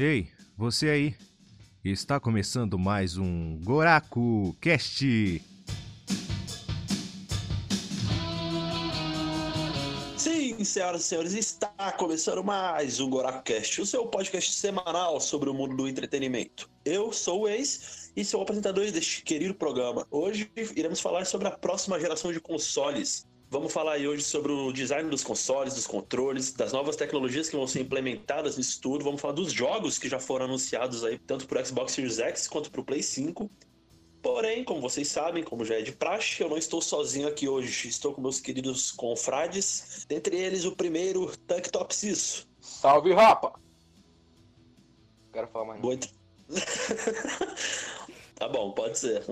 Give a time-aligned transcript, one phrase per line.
[0.00, 1.16] Ei, você aí.
[1.84, 5.42] Está começando mais um Goraku Cast.
[10.16, 15.50] Sim, senhoras e senhores, está começando mais um Goraku Cast, o seu podcast semanal sobre
[15.50, 16.70] o mundo do entretenimento.
[16.84, 20.06] Eu sou o Ex e sou o apresentador deste querido programa.
[20.12, 24.70] Hoje iremos falar sobre a próxima geração de consoles, Vamos falar aí hoje sobre o
[24.70, 29.02] design dos consoles, dos controles, das novas tecnologias que vão ser implementadas nisso tudo.
[29.02, 32.46] Vamos falar dos jogos que já foram anunciados aí, tanto para o Xbox Series X
[32.46, 33.50] quanto para o Play 5.
[34.20, 37.88] Porém, como vocês sabem, como já é de praxe, eu não estou sozinho aqui hoje.
[37.88, 40.04] Estou com meus queridos confrades.
[40.06, 42.46] Dentre eles, o primeiro, Tank Top Ciso.
[42.60, 43.58] Salve, rapa!
[45.32, 45.80] Quero falar mais.
[45.80, 45.98] Boa...
[48.34, 49.24] tá bom, pode ser.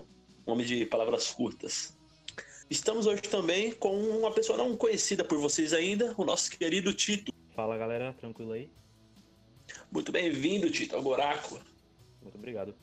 [0.46, 1.95] Um homem de palavras curtas.
[2.68, 7.32] Estamos hoje também com uma pessoa não conhecida por vocês ainda, o nosso querido Tito.
[7.54, 8.68] Fala galera, tranquilo aí?
[9.90, 11.60] Muito bem-vindo, Tito, ao Goraco.
[12.20, 12.74] Muito obrigado.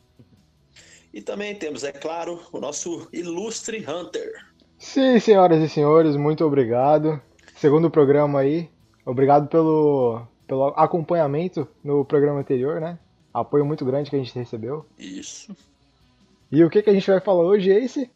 [1.14, 4.32] E também temos, é claro, o nosso ilustre Hunter.
[4.80, 7.22] Sim, senhoras e senhores, muito obrigado.
[7.58, 8.70] Segundo programa aí,
[9.06, 12.98] obrigado pelo, pelo acompanhamento no programa anterior, né?
[13.34, 14.86] Apoio muito grande que a gente recebeu.
[14.98, 15.54] Isso.
[16.50, 18.10] E o que, que a gente vai falar hoje, Ace?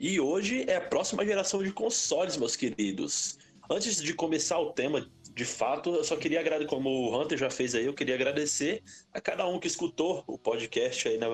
[0.00, 3.36] E hoje é a próxima geração de consoles, meus queridos.
[3.68, 7.50] Antes de começar o tema, de fato, eu só queria agradecer, como o Hunter já
[7.50, 8.80] fez aí, eu queria agradecer
[9.12, 11.26] a cada um que escutou o podcast aí na,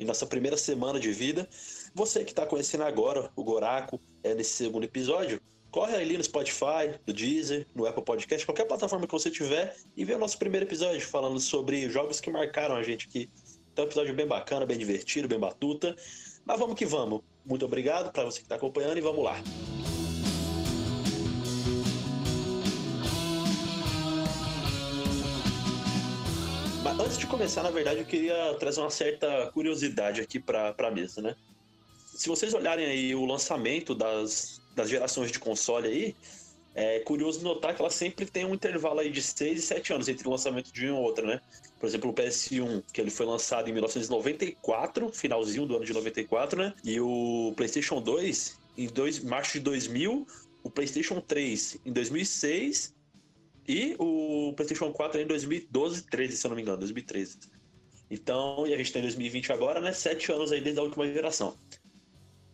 [0.00, 1.48] em nossa primeira semana de vida.
[1.94, 6.98] Você que está conhecendo agora o Goraco é nesse segundo episódio, corre ali no Spotify,
[7.06, 10.66] no Deezer, no Apple Podcast, qualquer plataforma que você tiver e vê o nosso primeiro
[10.66, 13.30] episódio falando sobre jogos que marcaram a gente aqui.
[13.72, 15.94] Então, um episódio bem bacana, bem divertido, bem batuta.
[16.48, 17.20] Mas vamos que vamos.
[17.44, 19.36] Muito obrigado para você que está acompanhando e vamos lá.
[26.82, 30.90] Mas antes de começar, na verdade, eu queria trazer uma certa curiosidade aqui para a
[30.90, 31.36] mesa, né?
[32.06, 36.16] Se vocês olharem aí o lançamento das, das gerações de console aí,
[36.80, 40.08] é curioso notar que ela sempre tem um intervalo aí de 6 e 7 anos
[40.08, 41.40] entre o lançamento de um e outro, né?
[41.80, 46.62] Por exemplo, o PS1, que ele foi lançado em 1994, finalzinho do ano de 94,
[46.62, 46.74] né?
[46.84, 50.24] E o PlayStation 2 em dois, março de 2000,
[50.62, 52.94] o PlayStation 3 em 2006
[53.66, 57.38] e o PlayStation 4 em 2012, 13, se eu não me engano, 2013.
[58.08, 59.92] Então, e a gente tem 2020 agora, né?
[59.92, 61.58] Sete anos aí desde a última geração.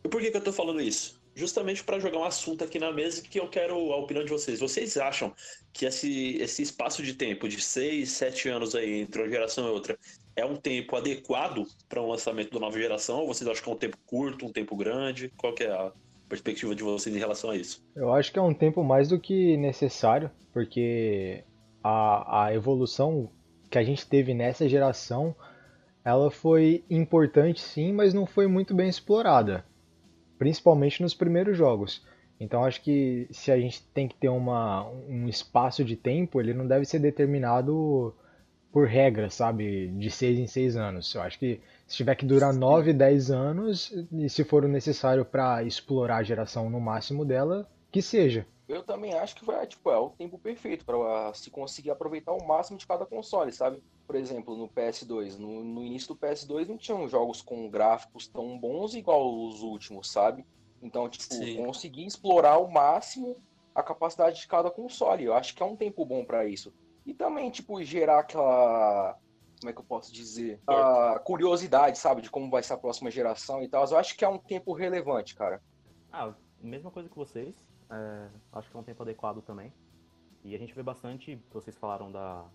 [0.02, 1.22] E por que, que eu tô falando isso?
[1.34, 4.60] Justamente para jogar um assunto aqui na mesa que eu quero a opinião de vocês.
[4.60, 5.32] Vocês acham
[5.72, 9.70] que esse, esse espaço de tempo de 6, 7 anos aí entre uma geração e
[9.70, 9.98] outra
[10.36, 13.20] é um tempo adequado para um lançamento da nova geração?
[13.20, 15.32] Ou vocês acham que é um tempo curto, um tempo grande?
[15.36, 15.92] Qual é a
[16.28, 17.84] perspectiva de vocês em relação a isso?
[17.96, 21.44] Eu acho que é um tempo mais do que necessário, porque
[21.82, 23.30] a, a evolução
[23.70, 25.34] que a gente teve nessa geração
[26.04, 29.64] ela foi importante sim, mas não foi muito bem explorada
[30.38, 32.04] principalmente nos primeiros jogos.
[32.38, 36.52] Então acho que se a gente tem que ter uma, um espaço de tempo, ele
[36.52, 38.14] não deve ser determinado
[38.72, 39.86] por regra, sabe?
[39.96, 41.14] De 6 em 6 anos.
[41.14, 45.62] Eu acho que se tiver que durar 9, 10 anos, e se for necessário para
[45.62, 48.44] explorar a geração no máximo dela, que seja.
[48.66, 52.46] Eu também acho que vai, tipo, é o tempo perfeito para se conseguir aproveitar o
[52.46, 53.82] máximo de cada console, sabe?
[54.06, 58.58] Por exemplo, no PS2, no, no início do PS2 não tinham jogos com gráficos tão
[58.58, 60.46] bons igual os últimos, sabe?
[60.80, 61.56] Então, tipo, Sim.
[61.56, 63.36] conseguir explorar ao máximo
[63.74, 65.24] a capacidade de cada console.
[65.24, 66.72] Eu acho que é um tempo bom para isso.
[67.04, 69.16] E também, tipo, gerar aquela.
[69.60, 70.60] Como é que eu posso dizer?
[70.66, 72.22] A curiosidade, sabe?
[72.22, 73.84] De como vai ser a próxima geração e tal.
[73.84, 75.62] Eu acho que é um tempo relevante, cara.
[76.10, 77.54] Ah, mesma coisa que vocês.
[77.90, 79.72] É, acho que é um tempo adequado também.
[80.42, 82.46] E a gente vê bastante, vocês falaram da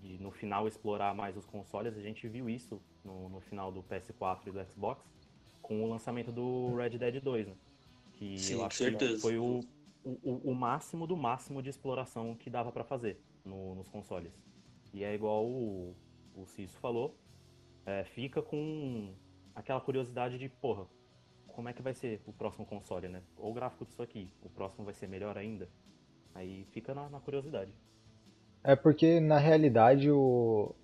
[0.00, 3.82] de no final explorar mais os consoles, a gente viu isso no, no final do
[3.82, 5.04] PS4 e do Xbox
[5.60, 7.54] com o lançamento do Red Dead 2, né?
[8.14, 9.14] Que Sim, eu acho certeza.
[9.14, 9.60] que foi o,
[10.02, 14.32] o, o máximo do máximo de exploração que dava para fazer no, nos consoles.
[14.92, 15.94] E é igual o,
[16.34, 17.14] o Ciso falou,
[17.86, 19.14] é, fica com
[19.54, 20.86] aquela curiosidade de, porra,
[21.54, 23.22] como é que vai ser o próximo console, né?
[23.36, 25.68] Ou o gráfico disso aqui, o próximo vai ser melhor ainda?
[26.34, 27.72] Aí fica na, na curiosidade.
[28.62, 30.74] É porque na realidade o...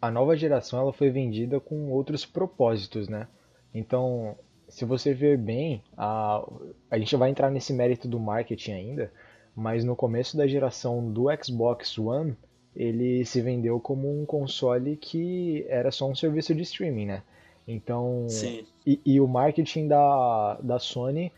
[0.00, 3.28] a nova geração ela foi vendida com outros propósitos, né?
[3.74, 4.36] Então,
[4.68, 6.42] se você ver bem, a,
[6.90, 9.12] a gente vai entrar nesse mérito do marketing ainda,
[9.54, 12.36] mas no começo da geração do Xbox One,
[12.74, 17.22] ele se vendeu como um console que era só um serviço de streaming, né?
[17.66, 18.26] Então,
[18.86, 21.32] e, e, o marketing da, da Sony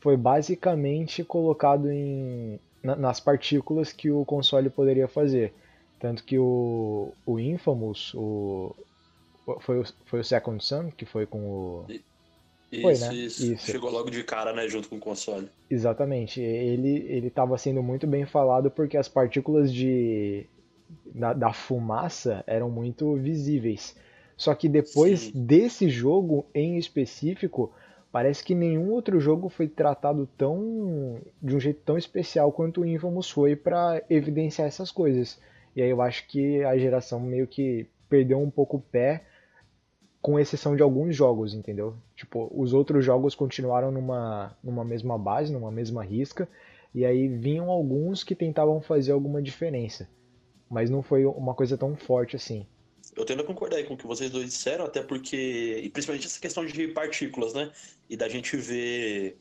[0.00, 5.52] foi basicamente colocado em, na, nas partículas que o console poderia fazer.
[5.98, 8.74] Tanto que o, o Infamous, o,
[9.60, 11.86] foi, o, foi o Second Son, que foi com o.
[12.70, 13.14] Isso, Foi, né?
[13.14, 13.52] isso.
[13.52, 13.66] Isso.
[13.66, 15.48] Chegou logo de cara, né, junto com o console.
[15.70, 16.40] Exatamente.
[16.40, 20.46] Ele ele estava sendo muito bem falado porque as partículas de
[21.14, 23.94] da, da fumaça eram muito visíveis.
[24.36, 25.44] Só que depois Sim.
[25.44, 27.72] desse jogo em específico,
[28.10, 32.86] parece que nenhum outro jogo foi tratado tão de um jeito tão especial quanto o
[32.86, 35.40] Infamous foi para evidenciar essas coisas.
[35.74, 39.24] E aí eu acho que a geração meio que perdeu um pouco o pé
[40.20, 41.94] com exceção de alguns jogos, entendeu?
[42.14, 46.48] Tipo, os outros jogos continuaram numa, numa mesma base, numa mesma risca,
[46.94, 50.08] e aí vinham alguns que tentavam fazer alguma diferença.
[50.70, 52.66] Mas não foi uma coisa tão forte assim.
[53.14, 56.40] Eu tendo a concordar com o que vocês dois disseram, até porque, e principalmente essa
[56.40, 57.70] questão de partículas, né?
[58.08, 59.38] E da gente ver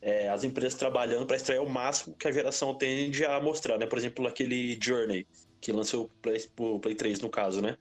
[0.00, 3.86] é, as empresas trabalhando para extrair o máximo que a geração tende a mostrar, né?
[3.86, 5.26] Por exemplo, aquele Journey,
[5.60, 7.76] que lançou o Play, o Play 3, no caso, né?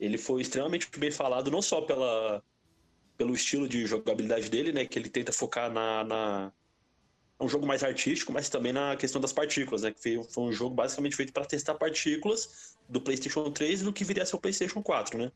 [0.00, 2.42] Ele foi extremamente bem falado, não só pela,
[3.16, 4.84] pelo estilo de jogabilidade dele, né?
[4.84, 6.52] Que ele tenta focar na, na
[7.42, 9.92] um jogo mais artístico, mas também na questão das partículas, né?
[9.92, 14.04] Que foi, um jogo basicamente feito para testar partículas do PlayStation 3 e do que
[14.04, 15.32] viria a ser o PlayStation 4, né?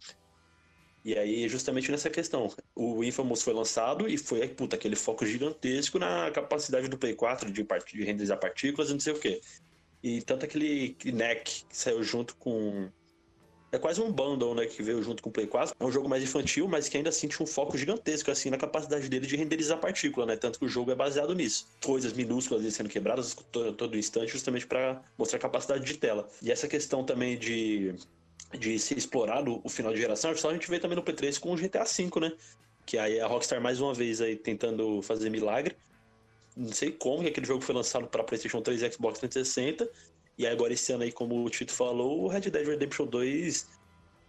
[1.04, 6.00] E aí, justamente nessa questão, o Infamous foi lançado e foi, puta, aquele foco gigantesco
[6.00, 7.96] na capacidade do Play 4 de, part...
[7.96, 9.40] de renderizar partículas e não sei o quê.
[10.02, 12.90] E tanto aquele Kinect que saiu junto com.
[13.76, 15.76] É quase um bundle, né, que veio junto com o Play 4.
[15.78, 18.56] É um jogo mais infantil, mas que ainda assim tinha um foco gigantesco, assim, na
[18.56, 20.34] capacidade dele de renderizar partícula, né?
[20.34, 21.66] Tanto que o jogo é baseado nisso.
[21.84, 26.26] Coisas minúsculas ali sendo quebradas todo, todo instante, justamente para mostrar a capacidade de tela.
[26.40, 27.94] E essa questão também de,
[28.58, 31.38] de ser explorado o final de geração, que só a gente vê também no P3
[31.38, 32.32] com o GTA V, né?
[32.86, 35.76] Que aí a Rockstar mais uma vez aí tentando fazer milagre.
[36.56, 39.86] Não sei como que aquele jogo foi lançado para PlayStation 3 e Xbox 360.
[40.38, 43.66] E agora esse ano aí, como o Tito falou, o Red Dead Redemption 2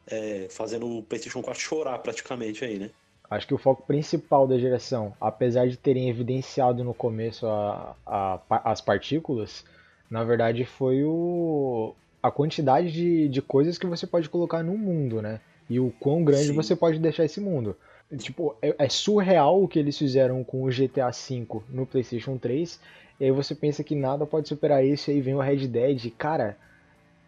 [0.09, 2.89] é, fazendo o PlayStation 4 chorar praticamente aí, né?
[3.29, 8.41] Acho que o foco principal da geração, apesar de terem evidenciado no começo a, a-
[8.71, 9.65] as partículas,
[10.09, 11.93] na verdade foi o,
[12.23, 15.41] a quantidade de, de coisas que você pode colocar num mundo, né?
[15.69, 16.53] E o quão grande Sim.
[16.53, 17.75] você pode deixar esse mundo.
[18.17, 22.79] Tipo, é, é surreal o que eles fizeram com o GTA V no PlayStation 3.
[23.19, 26.11] E aí você pensa que nada pode superar isso, e aí vem o Red Dead.
[26.17, 26.57] Cara,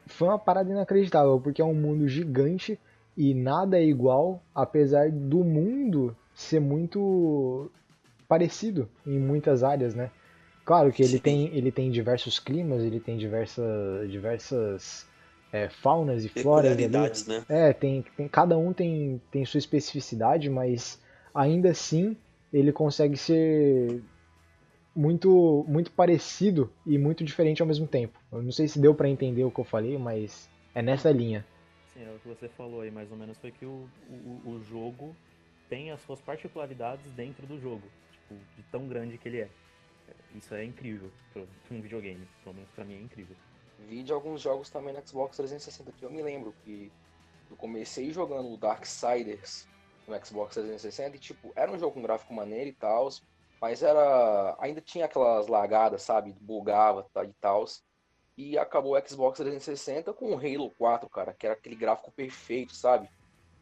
[0.06, 2.80] foi uma parada inacreditável, porque é um mundo gigante
[3.18, 7.71] e nada é igual, apesar do mundo ser muito
[8.27, 10.12] parecido em muitas áreas, né?
[10.63, 11.19] Claro que ele Sim.
[11.19, 15.07] tem, ele tem diversos climas, ele tem diversas, diversas
[15.51, 16.71] é, faunas e floras.
[16.71, 17.44] Peculiaridades, né?
[17.50, 21.01] É, tem, tem, cada um tem, tem sua especificidade, mas
[21.33, 22.15] ainda assim
[22.53, 24.01] ele consegue ser
[24.95, 28.19] muito, muito parecido e muito diferente ao mesmo tempo.
[28.31, 31.45] Eu não sei se deu pra entender o que eu falei, mas é nessa linha.
[31.94, 34.63] Sim, é o que você falou aí, mais ou menos, foi que o, o, o
[34.63, 35.15] jogo
[35.69, 39.50] tem as suas particularidades dentro do jogo, tipo, de tão grande que ele é.
[40.36, 43.36] Isso é incrível para um videogame, pelo menos pra mim é incrível.
[43.88, 46.91] Vi de alguns jogos também no Xbox 360 que eu me lembro que
[47.50, 49.68] eu comecei jogando o Darksiders
[50.07, 53.09] no Xbox 360 e tipo, era um jogo com gráfico maneiro e tal,
[53.62, 57.66] mas era ainda tinha aquelas lagadas, sabe, bugava tá, e tal.
[58.38, 62.74] E acabou o Xbox 360 com o Halo 4, cara, que era aquele gráfico perfeito,
[62.74, 63.10] sabe?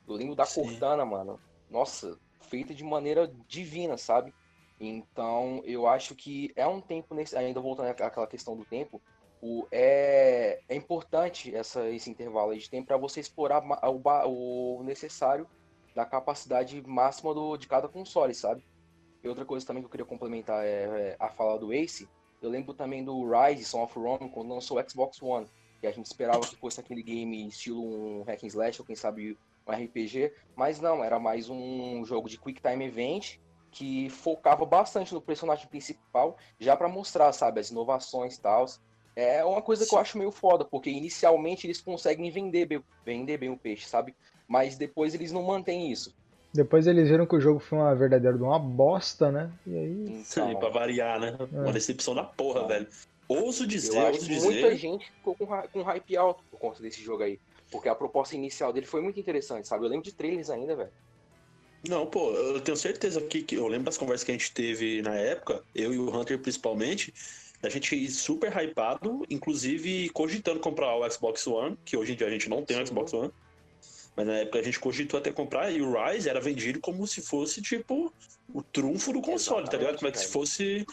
[0.08, 0.62] Eu lembro da Sim.
[0.62, 1.40] Cortana, mano.
[1.70, 4.34] Nossa, feita de maneira divina, sabe?
[4.80, 9.02] Então, eu acho que é um tempo, nesse, ainda voltando àquela questão do tempo,
[9.42, 14.84] o, é, é importante essa, esse intervalo aí de tempo para você explorar o, o
[14.84, 15.48] necessário
[15.96, 18.64] da capacidade máxima do, de cada console, sabe?
[19.24, 22.08] E outra coisa também que eu queria complementar é, é a fala do Ace.
[22.42, 25.48] Eu lembro também do Rise, Son of Rome, quando lançou o Xbox One.
[25.82, 28.96] Que a gente esperava que fosse aquele game estilo um hack and slash, ou quem
[28.96, 30.34] sabe um RPG.
[30.56, 33.38] Mas não, era mais um jogo de Quick Time Event
[33.72, 38.66] que focava bastante no personagem principal, já para mostrar, sabe, as inovações e tal.
[39.16, 43.38] É uma coisa que eu acho meio foda, porque inicialmente eles conseguem vender bem, vender
[43.38, 44.16] bem o peixe, sabe?
[44.48, 46.16] Mas depois eles não mantêm isso.
[46.58, 49.52] Depois eles viram que o jogo foi uma verdadeira de uma bosta, né?
[49.68, 50.22] E aí.
[50.24, 51.38] Sim, pra variar, né?
[51.52, 52.68] Uma decepção da porra, Então.
[52.68, 52.88] velho.
[53.28, 54.48] Ouso dizer, eu acho ouso que dizer.
[54.48, 57.40] muita gente ficou com, com hype alto por conta desse jogo aí.
[57.70, 59.86] Porque a proposta inicial dele foi muito interessante, sabe?
[59.86, 60.90] Eu lembro de trailers ainda, velho.
[61.88, 65.04] Não, pô, eu tenho certeza que, que eu lembro das conversas que a gente teve
[65.04, 67.14] na época, eu e o Hunter principalmente,
[67.62, 72.32] da gente super hypado, inclusive cogitando comprar o Xbox One, que hoje em dia a
[72.32, 72.88] gente não tem o.
[72.88, 73.32] Xbox One.
[74.18, 77.22] Mas na época a gente cogitou até comprar e o Rise era vendido como se
[77.22, 78.12] fosse, tipo,
[78.52, 79.94] o trunfo do console, tá ligado?
[79.94, 80.86] Exatamente, Como é que se fosse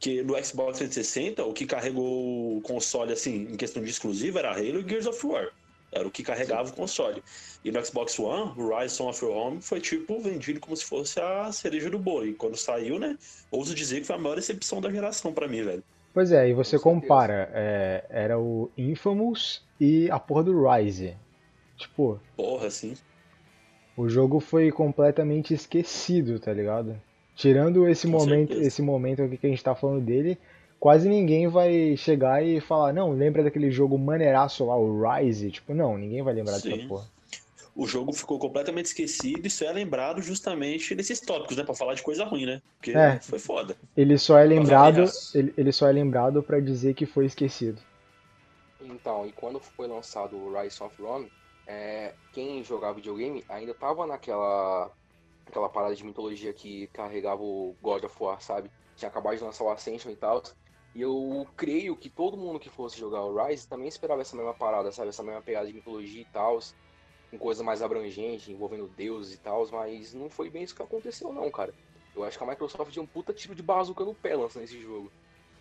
[0.00, 4.52] que no Xbox 360, o que carregou o console, assim, em questão de exclusivo, era
[4.52, 5.48] Halo e Gears of War.
[5.92, 7.22] Era o que carregava o console.
[7.62, 11.20] E no Xbox One, o Rise Son of Home foi tipo vendido como se fosse
[11.20, 12.26] a cereja do bolo.
[12.28, 13.18] E quando saiu, né,
[13.50, 15.84] ouso dizer que foi a maior recepção da geração para mim, velho.
[16.14, 21.14] Pois é, e você compara, é, era o Infamous e a porra do Rise.
[21.80, 22.20] Tipo.
[22.36, 22.94] Porra, sim.
[23.96, 27.00] O jogo foi completamente esquecido, tá ligado?
[27.34, 28.68] Tirando esse Com momento, certeza.
[28.68, 30.38] esse momento aqui que a gente tá falando dele,
[30.78, 35.50] quase ninguém vai chegar e falar, não, lembra daquele jogo maneiraço lá, o Rise?
[35.50, 36.70] Tipo, não, ninguém vai lembrar sim.
[36.70, 37.06] dessa porra
[37.74, 41.64] o jogo ficou completamente esquecido e só é lembrado justamente nesses tópicos, né?
[41.64, 42.60] Pra falar de coisa ruim, né?
[42.76, 43.76] Porque é, foi foda.
[43.96, 45.04] Ele só é lembrado.
[45.34, 47.80] Ele, ele só é lembrado para dizer que foi esquecido.
[48.82, 51.30] Então, e quando foi lançado o Rise of Rome,
[51.70, 54.90] é, quem jogava videogame ainda tava naquela
[55.46, 58.70] aquela parada de mitologia que carregava o God of War, sabe?
[58.96, 60.42] Tinha acabado de lançar o Ascension e tal.
[60.94, 64.54] E eu creio que todo mundo que fosse jogar o Rise também esperava essa mesma
[64.54, 65.08] parada, sabe?
[65.08, 66.60] Essa mesma pegada de mitologia e tal
[67.30, 71.32] com coisa mais abrangente, envolvendo deuses e tal, mas não foi bem isso que aconteceu,
[71.32, 71.72] não, cara.
[72.14, 74.80] Eu acho que a Microsoft deu um puta tiro de bazuca no pé lançando esse
[74.80, 75.12] jogo.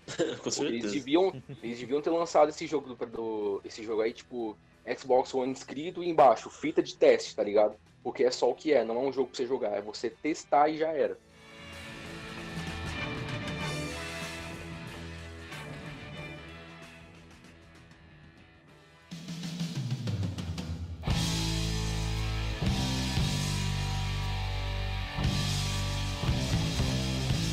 [0.41, 0.65] com certeza.
[0.65, 4.57] Eles deviam, eles deviam ter lançado esse jogo do, do, esse jogo aí, tipo,
[4.97, 7.75] Xbox One inscrito e embaixo, fita de teste, tá ligado?
[8.03, 10.09] Porque é só o que é, não é um jogo pra você jogar, é você
[10.09, 11.17] testar e já era.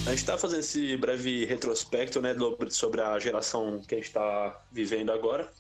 [0.07, 2.33] A gente está fazendo esse breve retrospecto né,
[2.71, 5.51] sobre a geração que a gente está vivendo agora.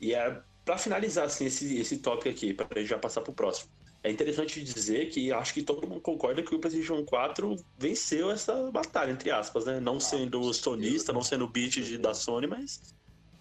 [0.00, 3.30] E é para finalizar assim, esse, esse tópico aqui, para a gente já passar para
[3.30, 3.70] o próximo.
[4.02, 8.70] É interessante dizer que acho que todo mundo concorda que o PlayStation 4 venceu essa
[8.70, 9.80] batalha, entre aspas, né?
[9.80, 12.82] Não sendo sonista, não sendo beat de, da Sony, mas.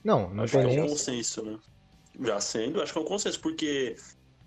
[0.04, 1.60] Não, não acho tem que é um consenso, né?
[2.22, 3.98] Já sendo, acho que é um consenso, porque,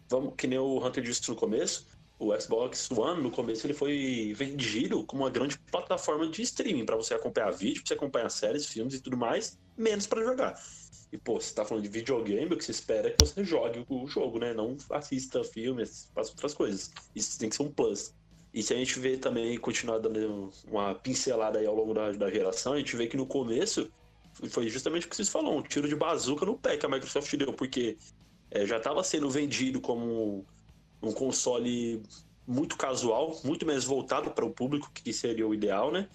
[0.08, 1.86] vamos, que nem o Hunter disse no começo,
[2.18, 6.96] o Xbox One, no começo, ele foi vendido como uma grande plataforma de streaming para
[6.96, 10.60] você acompanhar vídeo, para você acompanhar séries, filmes e tudo mais, menos para jogar.
[11.12, 13.84] E, pô, você tá falando de videogame, o que você espera é que você jogue
[13.88, 14.52] o jogo, né?
[14.52, 16.90] Não assista filmes, faça outras coisas.
[17.14, 18.14] Isso tem que ser um plus.
[18.52, 22.30] E se a gente vê também, continuar dando uma pincelada aí ao longo da, da
[22.30, 23.90] geração, a gente vê que no começo
[24.48, 27.34] foi justamente o que vocês falaram, um tiro de bazuca no pé que a Microsoft
[27.36, 27.96] deu, porque
[28.50, 30.46] é, já estava sendo vendido como
[31.06, 32.02] um console
[32.46, 36.08] muito casual, muito mais voltado para o público, que seria o ideal, né?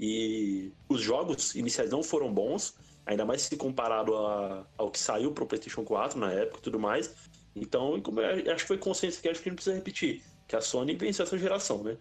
[0.00, 5.32] E os jogos iniciais não foram bons, ainda mais se comparado a, ao que saiu
[5.32, 7.14] para o PlayStation 4 na época e tudo mais.
[7.54, 7.94] Então,
[8.52, 11.24] acho que foi consenso que acho que a gente precisa repetir, que a Sony venceu
[11.24, 11.96] essa geração, né?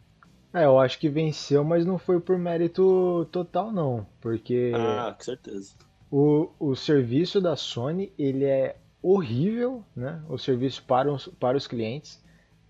[0.53, 4.07] É, eu acho que venceu, mas não foi por mérito total, não.
[4.21, 4.71] Porque.
[4.73, 5.73] Ah, com certeza.
[6.09, 10.21] O, o serviço da Sony, ele é horrível, né?
[10.29, 12.21] O serviço para os, para os clientes.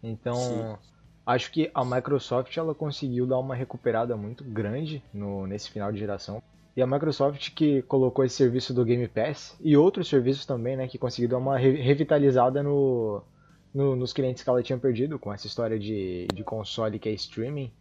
[0.02, 0.76] Então, Sim.
[1.26, 6.00] acho que a Microsoft ela conseguiu dar uma recuperada muito grande no, nesse final de
[6.00, 6.42] geração.
[6.76, 10.88] E a Microsoft que colocou esse serviço do Game Pass e outros serviços também, né,
[10.88, 13.24] que conseguiu dar uma revitalizada no,
[13.74, 17.14] no, nos clientes que ela tinha perdido com essa história de, de console que é
[17.14, 17.72] streaming.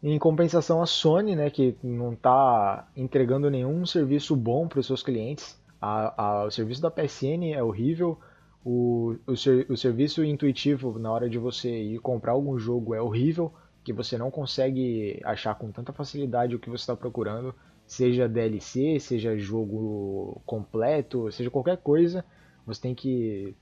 [0.00, 5.02] Em compensação, a Sony, né, que não está entregando nenhum serviço bom para os seus
[5.02, 8.18] clientes, a, a, o serviço da PSN é horrível,
[8.64, 13.02] o, o, ser, o serviço intuitivo na hora de você ir comprar algum jogo é
[13.02, 13.52] horrível,
[13.84, 17.54] que você não consegue achar com tanta facilidade o que você está procurando,
[17.86, 22.24] seja DLC, seja jogo completo, seja qualquer coisa,
[22.66, 23.54] você tem que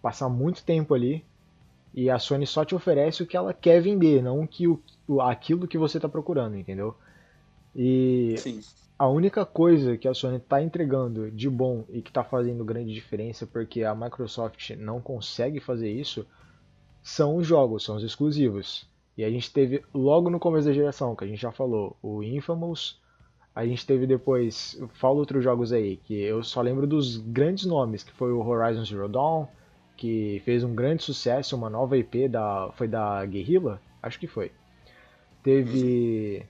[0.00, 1.22] passar muito tempo ali
[1.92, 4.80] e a Sony só te oferece o que ela quer vender, não que o,
[5.20, 6.96] aquilo que você está procurando, entendeu?
[7.76, 8.62] E Sim
[9.00, 12.92] a única coisa que a Sony está entregando de bom e que está fazendo grande
[12.92, 16.26] diferença porque a Microsoft não consegue fazer isso
[17.02, 18.86] são os jogos, são os exclusivos.
[19.16, 22.22] E a gente teve logo no começo da geração, que a gente já falou, o
[22.22, 23.00] Infamous,
[23.54, 28.02] a gente teve depois, fala outros jogos aí, que eu só lembro dos grandes nomes,
[28.02, 29.46] que foi o Horizon Zero Dawn,
[29.96, 34.52] que fez um grande sucesso, uma nova IP da foi da Guerrilla, acho que foi.
[35.42, 36.44] Teve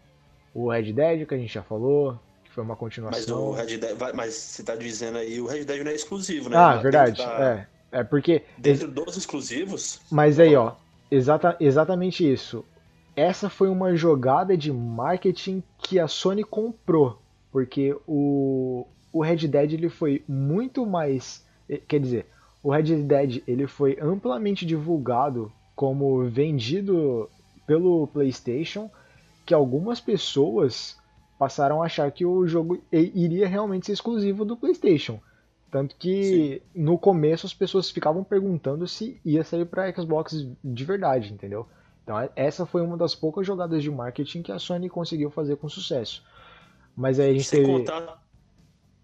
[0.52, 2.18] o Red Dead que a gente já falou,
[2.50, 3.20] que foi uma continuação.
[3.20, 6.50] Mas o Red Dead, mas você tá dizendo aí, o Red Dead não é exclusivo,
[6.50, 6.56] né?
[6.56, 7.18] Ah, verdade.
[7.18, 7.66] Da...
[7.92, 8.42] É, é porque.
[8.58, 10.00] Dentro dos exclusivos.
[10.10, 10.72] Mas aí, ó,
[11.10, 12.64] exata, exatamente isso.
[13.14, 17.18] Essa foi uma jogada de marketing que a Sony comprou.
[17.52, 21.44] Porque o, o Red Dead ele foi muito mais.
[21.68, 22.26] Eh, quer dizer,
[22.62, 27.28] o Red Dead ele foi amplamente divulgado como vendido
[27.66, 28.90] pelo PlayStation
[29.46, 30.99] que algumas pessoas
[31.40, 35.18] passaram a achar que o jogo iria realmente ser exclusivo do PlayStation.
[35.70, 36.82] Tanto que Sim.
[36.82, 41.66] no começo as pessoas ficavam perguntando se ia sair para Xbox de verdade, entendeu?
[42.04, 45.66] Então essa foi uma das poucas jogadas de marketing que a Sony conseguiu fazer com
[45.66, 46.22] sucesso.
[46.94, 47.72] Mas aí a gente sem teve...
[47.72, 48.22] contar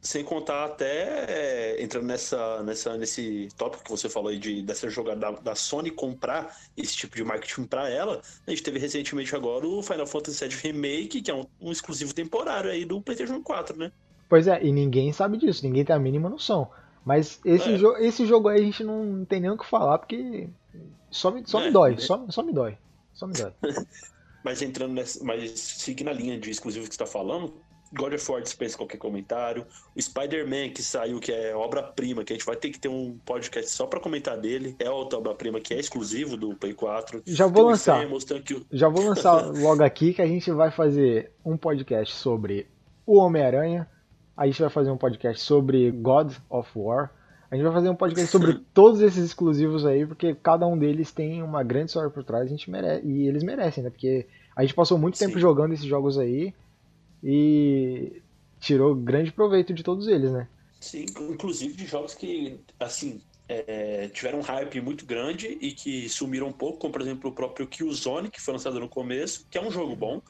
[0.06, 4.88] sem contar até é, entrando nessa, nessa nesse tópico que você falou aí de dessa
[4.88, 9.34] jogada da, da Sony comprar esse tipo de marketing para ela, a gente teve recentemente
[9.34, 13.42] agora o Final Fantasy VII Remake, que é um, um exclusivo temporário aí do PlayStation
[13.42, 13.90] 4, né?
[14.28, 16.70] Pois é, e ninguém sabe disso, ninguém tem a mínima noção.
[17.04, 17.76] Mas esse, é.
[17.76, 20.48] jo esse jogo aí a gente não tem nem o que falar, porque
[21.10, 21.98] só me, só é, me dói, é.
[21.98, 22.78] só, só me dói.
[23.12, 23.52] Só me dói.
[24.44, 25.24] mas entrando nessa.
[25.24, 27.52] Mas seguindo a linha de exclusivo que você tá falando,
[27.92, 29.66] God of War dispensa qualquer comentário.
[29.94, 33.16] O Spider-Man que saiu, que é obra-prima, que a gente vai ter que ter um
[33.24, 34.74] podcast só para comentar dele.
[34.78, 37.22] É outra obra-prima que é exclusivo do Play 4.
[37.26, 38.06] Já vou lançar.
[38.44, 38.64] Que...
[38.72, 42.66] Já vou lançar logo aqui que a gente vai fazer um podcast sobre
[43.06, 43.88] o Homem-Aranha,
[44.36, 47.12] a gente vai fazer um podcast sobre God of War.
[47.48, 51.12] A gente vai fazer um podcast sobre todos esses exclusivos aí, porque cada um deles
[51.12, 53.90] tem uma grande história por trás a gente merece, e eles merecem, né?
[53.90, 55.26] Porque a gente passou muito Sim.
[55.26, 56.52] tempo jogando esses jogos aí
[57.28, 58.22] e
[58.60, 60.48] tirou grande proveito de todos eles, né?
[60.80, 66.46] Sim, inclusive de jogos que, assim, é, tiveram um hype muito grande e que sumiram
[66.46, 69.60] um pouco, como por exemplo o próprio Killzone, que foi lançado no começo, que é
[69.60, 70.22] um jogo bom,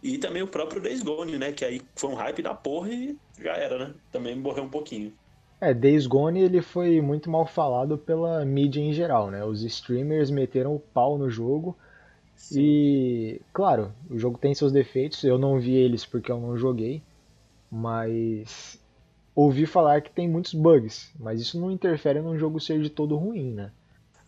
[0.00, 1.50] e também o próprio Days Gone, né?
[1.50, 3.94] Que aí foi um hype da porra e já era, né?
[4.12, 5.12] Também morreu um pouquinho.
[5.60, 9.44] É, Days Gone ele foi muito mal falado pela mídia em geral, né?
[9.44, 11.76] Os streamers meteram o pau no jogo.
[12.40, 12.60] Sim.
[12.60, 17.02] E, claro, o jogo tem seus defeitos, eu não vi eles porque eu não joguei,
[17.70, 18.80] mas
[19.34, 23.16] ouvi falar que tem muitos bugs, mas isso não interfere num jogo ser de todo
[23.16, 23.70] ruim, né?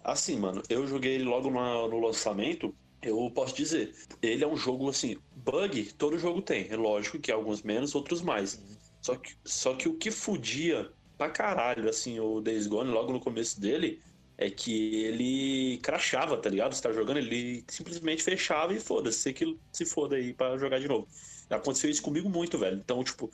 [0.04, 3.92] Assim, mano, eu joguei ele logo no, no lançamento eu posso dizer,
[4.22, 6.68] ele é um jogo assim, bug, todo jogo tem.
[6.70, 8.62] É lógico que alguns menos, outros mais.
[9.00, 10.88] Só que, só que o que fudia
[11.18, 14.00] pra caralho, assim, o Days Gone, logo no começo dele,
[14.42, 16.74] é que ele crachava, tá ligado?
[16.74, 20.80] Você tá jogando, ele simplesmente fechava e foda-se, você que se foda aí pra jogar
[20.80, 21.06] de novo.
[21.48, 22.76] Aconteceu isso comigo muito, velho.
[22.76, 23.30] Então, tipo,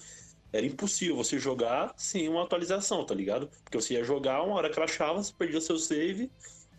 [0.53, 3.49] era impossível você jogar sem uma atualização, tá ligado?
[3.65, 6.31] Porque você ia jogar, uma hora crachava, você perdia seu save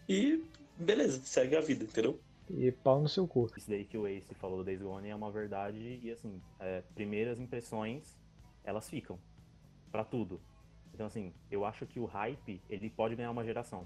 [0.08, 0.44] e
[0.78, 2.20] beleza, segue a vida, entendeu?
[2.50, 3.50] e pau no seu cu.
[3.56, 6.82] Isso daí que o Ace falou do Days Gone é uma verdade e assim, é,
[6.96, 8.18] primeiras impressões,
[8.64, 9.20] elas ficam
[9.92, 10.42] para tudo.
[10.94, 13.86] Então assim, eu acho que o hype, ele pode ganhar uma geração.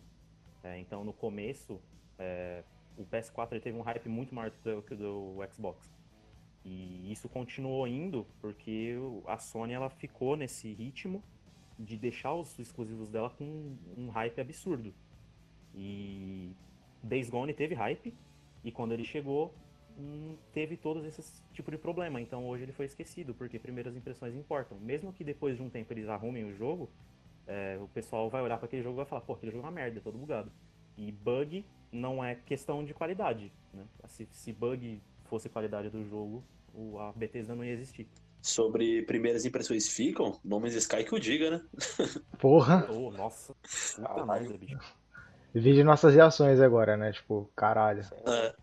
[0.63, 1.79] É, então no começo,
[2.17, 2.63] é,
[2.97, 5.91] o PS4 teve um hype muito maior do que o do Xbox.
[6.65, 8.95] E isso continuou indo porque
[9.27, 11.21] a Sony ela ficou nesse ritmo
[11.77, 14.93] de deixar os exclusivos dela com um hype absurdo.
[15.75, 16.55] E
[17.01, 18.13] Days Gone teve hype,
[18.63, 19.53] e quando ele chegou,
[19.97, 22.21] hum, teve todos esses tipos de problema.
[22.21, 24.79] Então hoje ele foi esquecido, porque primeiras impressões importam.
[24.79, 26.89] Mesmo que depois de um tempo eles arrumem o jogo,
[27.47, 29.69] é, o pessoal vai olhar para aquele jogo e vai falar, pô, aquele jogo é
[29.69, 30.51] uma merda, é todo bugado.
[30.97, 33.51] E bug não é questão de qualidade.
[33.73, 33.85] Né?
[34.07, 38.07] Se, se bug fosse qualidade do jogo, o, a Bethesda não ia existir.
[38.41, 41.61] Sobre primeiras impressões ficam, Nomes Sky que o diga, né?
[42.39, 42.85] Porra!
[42.91, 44.77] Oh, nossa, puta merda, bicho.
[45.55, 47.11] Vídeo nossas reações agora, né?
[47.11, 48.01] Tipo, caralho.
[48.25, 48.55] É.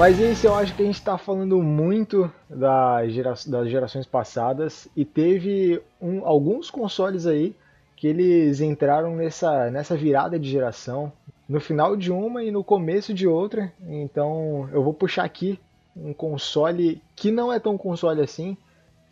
[0.00, 4.88] Mas isso eu acho que a gente está falando muito da gera, das gerações passadas
[4.96, 7.54] e teve um, alguns consoles aí
[7.94, 11.12] que eles entraram nessa, nessa virada de geração,
[11.46, 13.74] no final de uma e no começo de outra.
[13.86, 15.60] Então eu vou puxar aqui
[15.94, 18.56] um console que não é tão console assim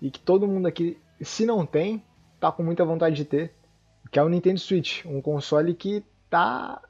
[0.00, 2.02] e que todo mundo aqui se não tem,
[2.40, 3.52] tá com muita vontade de ter,
[4.10, 6.80] que é o Nintendo Switch, um console que tá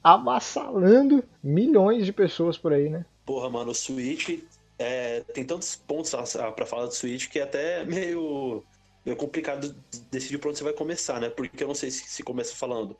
[0.00, 3.04] avassalando milhões de pessoas por aí, né?
[3.28, 4.42] Porra, mano, o Switch
[4.78, 6.10] é, tem tantos pontos
[6.56, 8.64] para falar do Switch que é até meio,
[9.04, 9.76] meio complicado
[10.10, 11.28] decidir por onde você vai começar, né?
[11.28, 12.96] Porque eu não sei se, se começa falando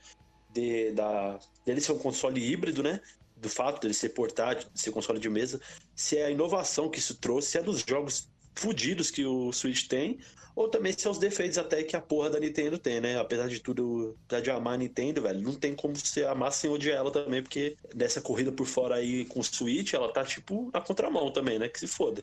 [0.51, 3.01] de, da, dele ser um console híbrido, né?
[3.39, 5.63] Do fato dele ser portátil, ser console de mesa,
[5.97, 9.87] se é a inovação que isso trouxe, se é dos jogos fudidos que o Switch
[9.87, 10.19] tem,
[10.55, 13.17] ou também se os defeitos até que a porra da Nintendo tem, né?
[13.19, 16.69] Apesar de tudo, apesar de amar a Nintendo, velho, não tem como você amar sem
[16.69, 20.71] odiar ela também, porque dessa corrida por fora aí com o Switch, ela tá tipo
[20.75, 21.69] na contramão também, né?
[21.69, 22.23] Que se foda.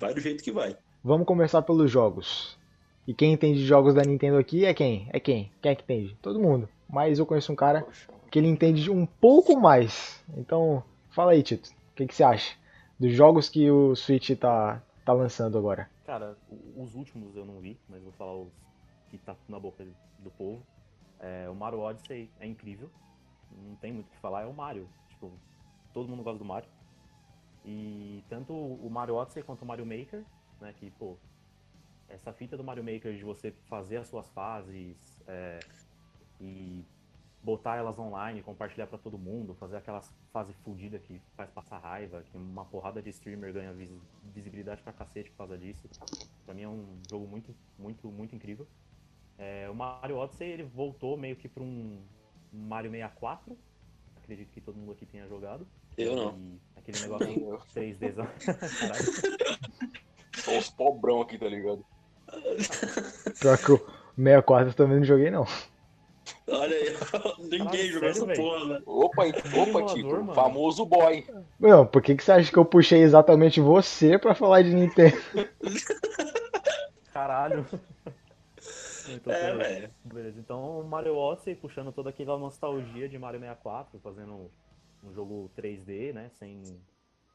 [0.00, 0.76] Vai do jeito que vai.
[1.04, 2.58] Vamos começar pelos jogos.
[3.06, 5.08] E quem entende de jogos da Nintendo aqui é quem?
[5.12, 5.52] É quem?
[5.62, 6.16] Quem é que entende?
[6.20, 6.68] Todo mundo.
[6.90, 7.86] Mas eu conheço um cara
[8.30, 10.20] que ele entende um pouco mais.
[10.36, 11.70] Então, fala aí, Tito.
[11.70, 12.56] O que, que você acha
[12.98, 15.90] dos jogos que o Switch tá, tá lançando agora?
[16.04, 16.36] Cara,
[16.76, 18.52] os últimos eu não vi, mas vou falar os
[19.08, 19.86] que tá na boca
[20.18, 20.62] do povo.
[21.18, 22.90] É, o Mario Odyssey é incrível.
[23.50, 24.88] Não tem muito o que falar, é o Mario.
[25.08, 25.32] Tipo,
[25.94, 26.68] todo mundo gosta do Mario.
[27.64, 30.24] E tanto o Mario Odyssey quanto o Mario Maker
[30.60, 30.74] né?
[30.76, 31.16] Que, pô,
[32.08, 35.60] essa fita do Mario Maker de você fazer as suas fases é,
[36.40, 36.84] e
[37.42, 42.22] botar elas online, compartilhar para todo mundo, fazer aquelas fases fodidas que faz passar raiva,
[42.22, 43.90] que uma porrada de streamer ganha vis
[44.34, 45.88] visibilidade pra cacete por causa disso.
[46.44, 48.66] Pra mim é um jogo muito, muito, muito incrível.
[49.38, 52.00] É, o Mario Odyssey ele voltou meio que pra um
[52.52, 53.56] Mario 64.
[54.16, 55.66] Acredito que todo mundo aqui tenha jogado.
[55.96, 56.38] Eu não.
[56.38, 57.28] E aquele negócio
[57.74, 58.14] 3D.
[60.38, 61.84] Só os pobrão aqui, tá ligado?
[63.40, 63.78] Pior que o
[64.16, 65.46] 64 eu também não joguei, não.
[66.50, 66.96] Olha aí,
[67.38, 68.82] ninguém jogou essa porra, né?
[68.86, 69.22] Opa,
[69.56, 70.34] opa, Tito, mano.
[70.34, 71.24] famoso boy.
[71.58, 75.16] Não, por que, que você acha que eu puxei exatamente você pra falar de Nintendo?
[77.12, 77.66] Caralho.
[79.10, 79.58] Então, É, beleza.
[79.74, 79.90] velho.
[80.04, 84.50] Beleza, então o Mario Odyssey puxando toda aquela nostalgia de Mario 64, fazendo
[85.02, 86.62] um jogo 3D, né, sem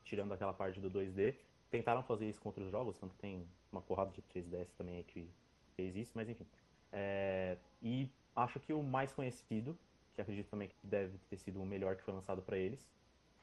[0.06, 1.34] tirando aquela parte do 2D.
[1.72, 5.04] Tentaram fazer isso com outros jogos, tanto que tem uma porrada de 3DS também aí
[5.04, 5.28] que
[5.76, 6.46] fez isso, mas enfim.
[6.92, 9.78] É, e acho que o mais conhecido,
[10.16, 12.88] que acredito também que deve ter sido o melhor que foi lançado pra eles,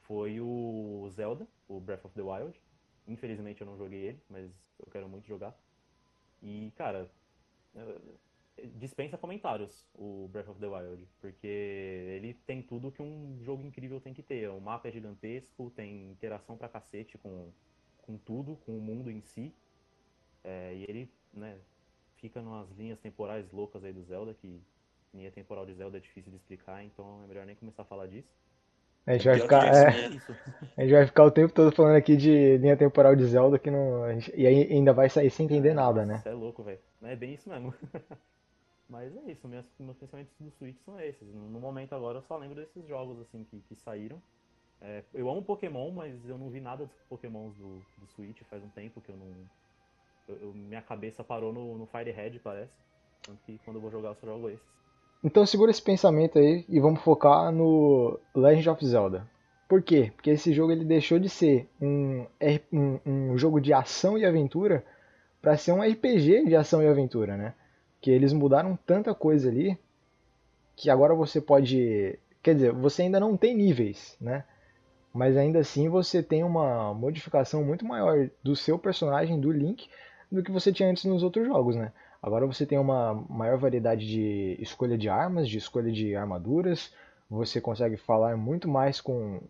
[0.01, 2.59] foi o Zelda, o Breath of the Wild.
[3.07, 5.57] Infelizmente eu não joguei ele, mas eu quero muito jogar.
[6.41, 7.09] E, cara,
[7.75, 7.99] eh,
[8.75, 13.99] dispensa comentários o Breath of the Wild, porque ele tem tudo que um jogo incrível
[14.01, 14.49] tem que ter.
[14.49, 17.51] O mapa é gigantesco, tem interação pra cacete com,
[17.99, 19.53] com tudo, com o mundo em si.
[20.43, 21.59] É, e ele, né,
[22.17, 24.61] fica nas linhas temporais loucas aí do Zelda, que
[25.13, 28.07] linha temporal de Zelda é difícil de explicar, então é melhor nem começar a falar
[28.07, 28.29] disso.
[29.05, 30.05] A gente vai Pior ficar, isso, é, né?
[30.05, 30.35] É isso.
[30.77, 33.69] a gente vai ficar o tempo todo falando aqui de linha temporal de Zelda que
[33.71, 36.23] não, e aí ainda vai sair sem entender nada, né?
[36.23, 36.79] Você é louco, velho.
[37.01, 37.73] É bem isso mesmo.
[38.89, 41.27] Mas é isso, meus, meus pensamentos do Switch são esses.
[41.33, 44.21] No, momento agora eu só lembro desses jogos assim que, que saíram.
[44.81, 48.63] É, eu amo Pokémon, mas eu não vi nada dos Pokémons do, do Switch faz
[48.63, 49.49] um tempo que eu não.
[50.27, 52.77] eu- eu- minha cabeça parou no, no Firehead, parece.
[53.23, 54.80] Tanto que quando eu vou jogar eu só jogo esses.
[55.23, 59.27] Então segura esse pensamento aí e vamos focar no Legend of Zelda.
[59.69, 60.11] Por quê?
[60.15, 62.25] Porque esse jogo ele deixou de ser um,
[62.73, 64.83] um, um jogo de ação e aventura
[65.41, 67.53] para ser um RPG de ação e aventura, né?
[68.01, 69.77] Que eles mudaram tanta coisa ali
[70.75, 74.43] que agora você pode, quer dizer, você ainda não tem níveis, né?
[75.13, 79.87] Mas ainda assim você tem uma modificação muito maior do seu personagem, do Link,
[80.31, 81.91] do que você tinha antes nos outros jogos, né?
[82.21, 86.93] Agora você tem uma maior variedade de escolha de armas, de escolha de armaduras.
[87.29, 89.41] Você consegue falar muito mais com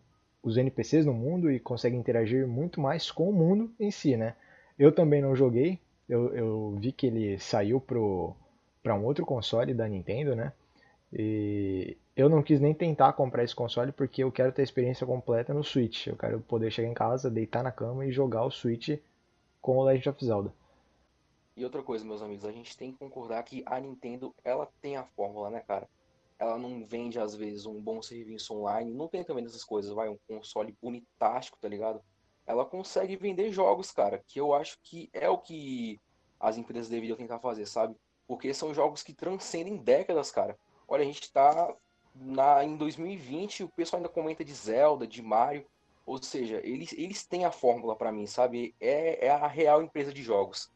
[0.42, 4.36] os NPCs no mundo e consegue interagir muito mais com o mundo em si, né?
[4.80, 5.80] Eu também não joguei.
[6.08, 10.54] Eu, eu vi que ele saiu para um outro console da Nintendo, né?
[11.14, 15.06] E eu não quis nem tentar comprar esse console porque eu quero ter a experiência
[15.06, 16.08] completa no Switch.
[16.08, 18.98] Eu quero poder chegar em casa, deitar na cama e jogar o Switch
[19.62, 20.61] com o Legend of Zelda.
[21.56, 24.96] E outra coisa, meus amigos, a gente tem que concordar que a Nintendo, ela tem
[24.96, 25.88] a fórmula, né, cara?
[26.40, 30.10] Ela não vende, às vezes, um bom serviço online, não tem também dessas coisas, vai,
[30.10, 32.02] um console bonitástico, tá ligado?
[32.48, 36.00] Ela consegue vender jogos, cara, que eu acho que é o que
[36.40, 37.96] as empresas deveriam tentar fazer, sabe?
[38.28, 40.58] Porque são jogos que transcendem décadas, cara.
[40.88, 41.76] Olha, a gente tá
[42.16, 45.66] na, em 2020, o pessoal ainda comenta de Zelda, de Mario,
[46.06, 48.76] ou seja, eles, eles têm a fórmula pra mim, sabe?
[48.80, 50.72] É, é a real empresa de jogos.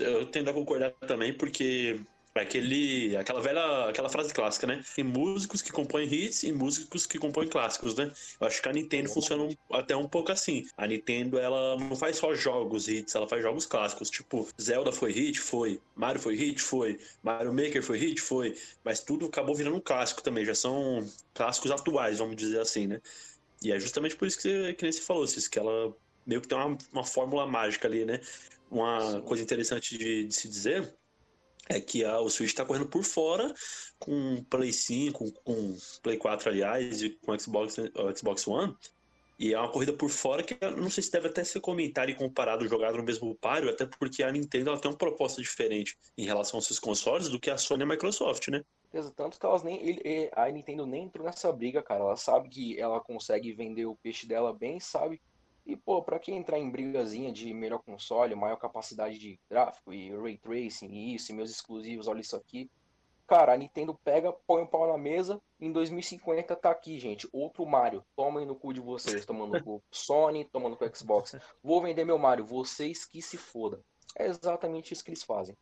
[0.00, 2.00] Eu tendo a concordar também, porque
[2.34, 4.84] é aquele, aquela velha, aquela frase clássica, né?
[4.94, 8.12] Tem músicos que compõem hits e músicos que compõem clássicos, né?
[8.40, 10.64] Eu acho que a Nintendo funciona um- até um pouco assim.
[10.76, 14.10] A Nintendo, ela não faz só jogos hits, ela faz jogos clássicos.
[14.10, 15.40] Tipo, Zelda foi hit?
[15.40, 15.80] Foi.
[15.96, 16.60] Mario foi hit?
[16.62, 16.98] Foi.
[17.22, 18.20] Mario Maker foi hit?
[18.20, 18.56] Foi.
[18.84, 23.00] Mas tudo acabou virando um clássico também, já são clássicos atuais, vamos dizer assim, né?
[23.62, 25.92] E é justamente por isso que, você, que nem você falou, Cis, que ela
[26.24, 28.20] meio que tem uma, uma fórmula mágica ali, né?
[28.70, 30.94] Uma coisa interessante de, de se dizer
[31.68, 33.52] é que a, o Switch está correndo por fora
[33.98, 37.76] com Play 5, com Play 4, aliás, e com Xbox,
[38.16, 38.74] Xbox One.
[39.38, 42.14] E é uma corrida por fora que não sei se deve até ser comentado e
[42.14, 46.26] comparado, jogado no mesmo páreo, até porque a Nintendo ela tem uma proposta diferente em
[46.26, 48.62] relação aos seus consoles do que a Sony e a Microsoft, né?
[49.16, 49.98] Tanto que elas nem,
[50.32, 52.02] a Nintendo nem entrou nessa briga, cara.
[52.02, 55.22] Ela sabe que ela consegue vender o peixe dela bem, sabe?
[55.70, 60.10] E, pô, pra quem entrar em brigazinha de melhor console, maior capacidade de gráfico e
[60.10, 62.68] ray tracing e isso, e meus exclusivos, olha isso aqui.
[63.24, 67.64] Cara, a Nintendo pega, põe o pau na mesa, em 2050 tá aqui, gente, outro
[67.64, 68.02] Mario.
[68.16, 71.36] Tomem no cu de vocês, tomando cu Sony, tomando com Xbox.
[71.62, 73.80] Vou vender meu Mario, vocês que se foda.
[74.18, 75.56] É exatamente isso que eles fazem.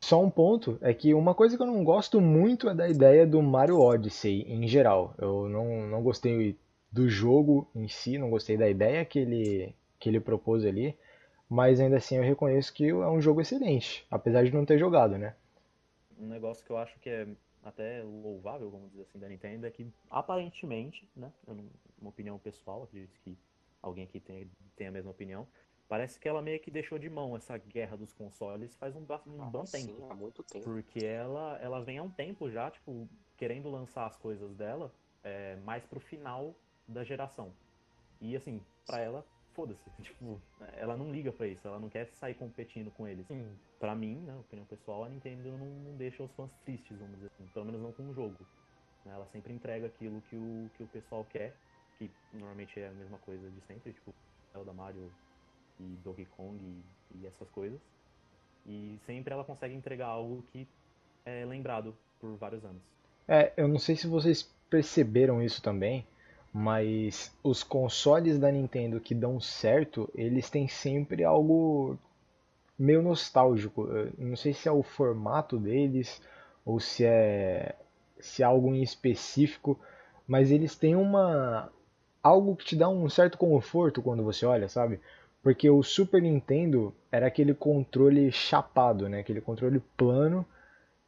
[0.00, 3.26] Só um ponto é que uma coisa que eu não gosto muito é da ideia
[3.26, 5.12] do Mario Odyssey em geral.
[5.18, 6.56] Eu não, não gostei
[6.90, 10.96] do jogo em si, não gostei da ideia que ele, que ele propôs ali.
[11.48, 15.16] mas ainda assim eu reconheço que é um jogo excelente, apesar de não ter jogado,
[15.18, 15.34] né?
[16.18, 17.26] Um negócio que eu acho que é
[17.62, 23.18] até louvável, vamos dizer assim, da Nintendo é que aparentemente, né, uma opinião pessoal, acredito
[23.24, 23.36] que
[23.82, 25.46] alguém aqui tem, tem a mesma opinião,
[25.88, 29.50] parece que ela meio que deixou de mão essa guerra dos consoles faz um, um
[29.50, 30.06] bom sim, tempo.
[30.10, 30.64] há muito tempo.
[30.64, 35.56] Porque ela, ela vem há um tempo já, tipo, querendo lançar as coisas dela é,
[35.64, 36.54] mais pro final
[36.88, 37.52] da geração.
[38.20, 39.24] E assim, pra ela,
[39.54, 39.90] foda-se.
[40.02, 40.40] Tipo,
[40.74, 43.26] ela não liga pra isso, ela não quer sair competindo com eles.
[43.26, 43.46] Sim,
[43.78, 47.30] pra mim, né, opinião pessoal, a Nintendo não, não deixa os fãs tristes, vamos dizer
[47.34, 47.46] assim.
[47.52, 48.36] Pelo menos não com o jogo.
[49.04, 51.54] Né, ela sempre entrega aquilo que o, que o pessoal quer,
[51.98, 54.14] que normalmente é a mesma coisa de sempre, tipo,
[54.52, 55.12] Zelda Mario
[55.78, 57.80] e Donkey Kong e, e essas coisas.
[58.66, 60.68] E sempre ela consegue entregar algo que
[61.24, 62.82] é lembrado por vários anos.
[63.26, 66.06] É, eu não sei se vocês perceberam isso também,
[66.58, 71.96] mas os consoles da Nintendo que dão certo, eles têm sempre algo
[72.76, 73.86] meio nostálgico.
[73.86, 76.20] Eu não sei se é o formato deles
[76.66, 77.76] ou se é
[78.18, 79.78] se é algo em específico,
[80.26, 81.70] mas eles têm uma
[82.20, 85.00] algo que te dá um certo conforto quando você olha, sabe?
[85.40, 89.20] Porque o Super Nintendo era aquele controle chapado, né?
[89.20, 90.44] Aquele controle plano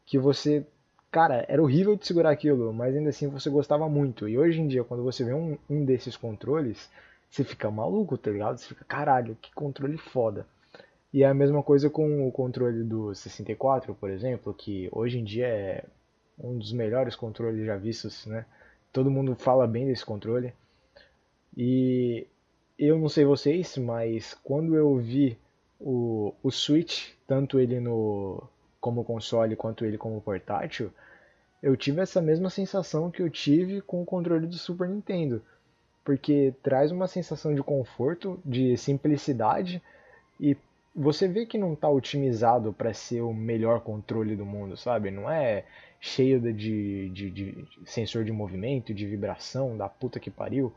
[0.06, 0.64] que você
[1.10, 4.28] cara, era horrível de segurar aquilo, mas ainda assim você gostava muito.
[4.28, 6.88] E hoje em dia, quando você vê um, um desses controles,
[7.28, 8.58] você fica maluco, tá ligado?
[8.58, 10.46] Você fica, caralho, que controle foda.
[11.12, 15.24] E é a mesma coisa com o controle do 64, por exemplo, que hoje em
[15.24, 15.84] dia é
[16.38, 18.46] um dos melhores controles já vistos, né?
[18.92, 20.52] Todo mundo fala bem desse controle.
[21.56, 22.26] E
[22.78, 25.36] eu não sei vocês, mas quando eu vi
[25.80, 28.42] o, o Switch, tanto ele no
[28.80, 30.92] como console quanto ele como portátil,
[31.62, 35.42] eu tive essa mesma sensação que eu tive com o controle do Super Nintendo,
[36.04, 39.82] porque traz uma sensação de conforto, de simplicidade
[40.40, 40.56] e
[40.94, 45.10] você vê que não está otimizado para ser o melhor controle do mundo, sabe?
[45.10, 45.64] Não é
[46.00, 50.72] cheio de, de, de, sensor de movimento, de vibração, da puta que pariu.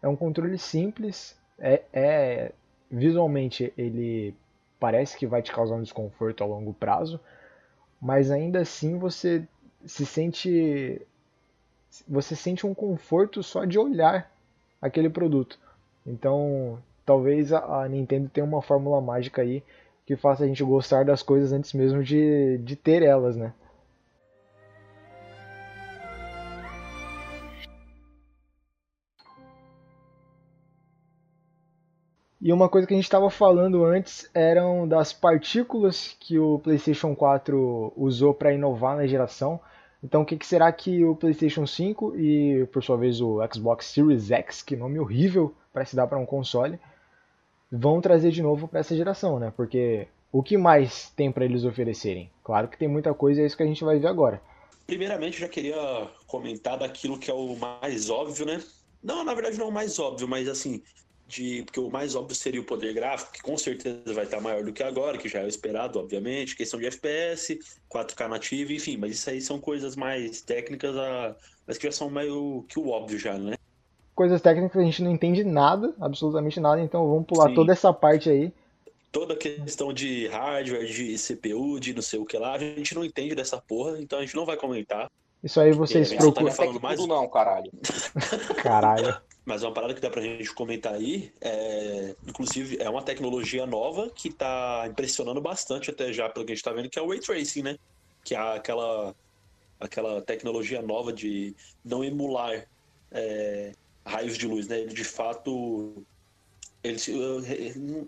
[0.00, 2.52] É um controle simples, é, é
[2.90, 4.34] visualmente ele
[4.80, 7.20] parece que vai te causar um desconforto a longo prazo,
[8.00, 9.46] mas ainda assim você
[9.84, 11.00] se sente
[12.06, 14.30] você sente um conforto só de olhar
[14.80, 15.58] aquele produto.
[16.06, 19.62] Então, talvez a Nintendo tenha uma fórmula mágica aí
[20.06, 23.52] que faça a gente gostar das coisas antes mesmo de, de ter elas, né?
[32.40, 37.14] E uma coisa que a gente estava falando antes eram das partículas que o PlayStation
[37.14, 39.60] 4 usou para inovar na geração.
[40.02, 43.86] Então, o que, que, será que o PlayStation 5 e, por sua vez, o Xbox
[43.86, 46.78] Series X, que nome horrível para se dar para um console,
[47.72, 49.52] vão trazer de novo para essa geração, né?
[49.56, 52.30] Porque o que mais tem para eles oferecerem?
[52.44, 54.40] Claro que tem muita coisa, é isso que a gente vai ver agora.
[54.86, 58.62] Primeiramente, já queria comentar daquilo que é o mais óbvio, né?
[59.02, 60.82] Não, na verdade não é o mais óbvio, mas assim,
[61.28, 64.64] de porque o mais óbvio seria o poder gráfico, que com certeza vai estar maior
[64.64, 67.58] do que agora, que já é o esperado, obviamente, questão de FPS,
[67.92, 71.36] 4K nativo, enfim, mas isso aí são coisas mais técnicas, a...
[71.66, 73.56] mas que já são meio que o óbvio já, né?
[74.14, 77.54] Coisas técnicas a gente não entende nada, absolutamente nada, então vamos pular Sim.
[77.54, 78.50] toda essa parte aí.
[79.12, 82.94] Toda a questão de hardware, de CPU, de não sei o que lá, a gente
[82.94, 85.10] não entende dessa porra, então a gente não vai comentar.
[85.44, 86.46] Isso aí vocês procuram.
[86.46, 86.98] Não tá mais...
[86.98, 87.70] tudo não, caralho.
[88.60, 89.16] Caralho.
[89.48, 94.10] Mas uma parada que dá pra gente comentar aí, é, inclusive, é uma tecnologia nova
[94.10, 97.08] que tá impressionando bastante até já, pelo que a gente tá vendo, que é o
[97.08, 97.78] Ray Tracing, né?
[98.22, 99.16] Que é aquela,
[99.80, 102.68] aquela tecnologia nova de não emular
[103.10, 103.72] é,
[104.04, 104.80] raios de luz, né?
[104.80, 106.04] Ele de fato
[106.84, 106.98] ele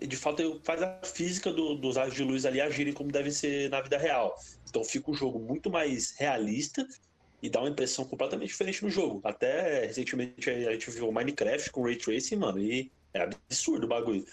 [0.07, 3.67] de fato faz a física do, dos raios de luz ali agirem como devem ser
[3.71, 4.35] na vida real.
[4.69, 6.85] Então fica um jogo muito mais realista
[7.41, 9.19] e dá uma impressão completamente diferente no jogo.
[9.23, 14.25] Até recentemente a gente viu Minecraft com Ray Tracing, mano, e é absurdo o bagulho.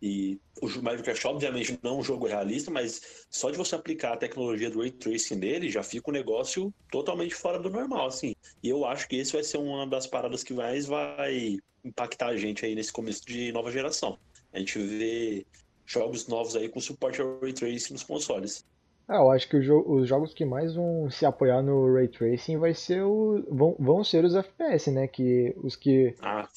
[0.00, 4.16] E o Minecraft, obviamente, não é um jogo realista, mas só de você aplicar a
[4.16, 8.34] tecnologia do Ray Tracing nele, já fica um negócio totalmente fora do normal, assim.
[8.62, 12.36] E eu acho que esse vai ser uma das paradas que mais vai impactar a
[12.36, 14.18] gente aí nesse começo de nova geração.
[14.52, 15.46] A gente vê
[15.86, 18.64] jogos novos aí com suporte ao Ray Tracing nos consoles.
[19.12, 22.56] Ah, eu acho que jo os jogos que mais vão se apoiar no Ray Tracing
[22.56, 25.06] vai ser o, vão, vão ser os FPS, né?
[25.06, 26.48] Que os que ah,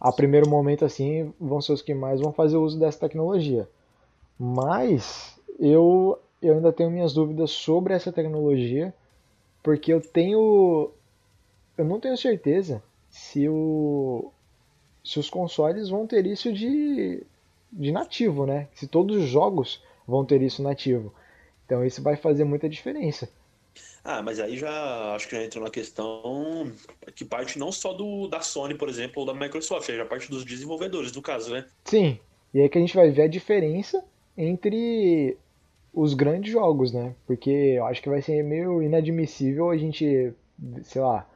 [0.00, 3.68] a primeiro momento assim vão ser os que mais vão fazer uso dessa tecnologia.
[4.36, 8.92] Mas eu eu ainda tenho minhas dúvidas sobre essa tecnologia,
[9.62, 10.90] porque eu tenho
[11.78, 14.32] eu não tenho certeza se o
[15.04, 17.22] se os consoles vão ter isso de
[17.72, 18.66] de nativo, né?
[18.74, 21.14] Se todos os jogos vão ter isso nativo.
[21.64, 23.28] Então isso vai fazer muita diferença.
[24.04, 26.70] Ah, mas aí já acho que já entra na questão
[27.14, 30.44] que parte não só do da Sony, por exemplo, ou da Microsoft, já parte dos
[30.44, 31.64] desenvolvedores, no caso, né?
[31.84, 32.18] Sim.
[32.52, 34.04] E aí que a gente vai ver a diferença
[34.36, 35.38] entre
[35.92, 37.14] os grandes jogos, né?
[37.26, 40.32] Porque eu acho que vai ser meio inadmissível a gente,
[40.82, 41.26] sei lá,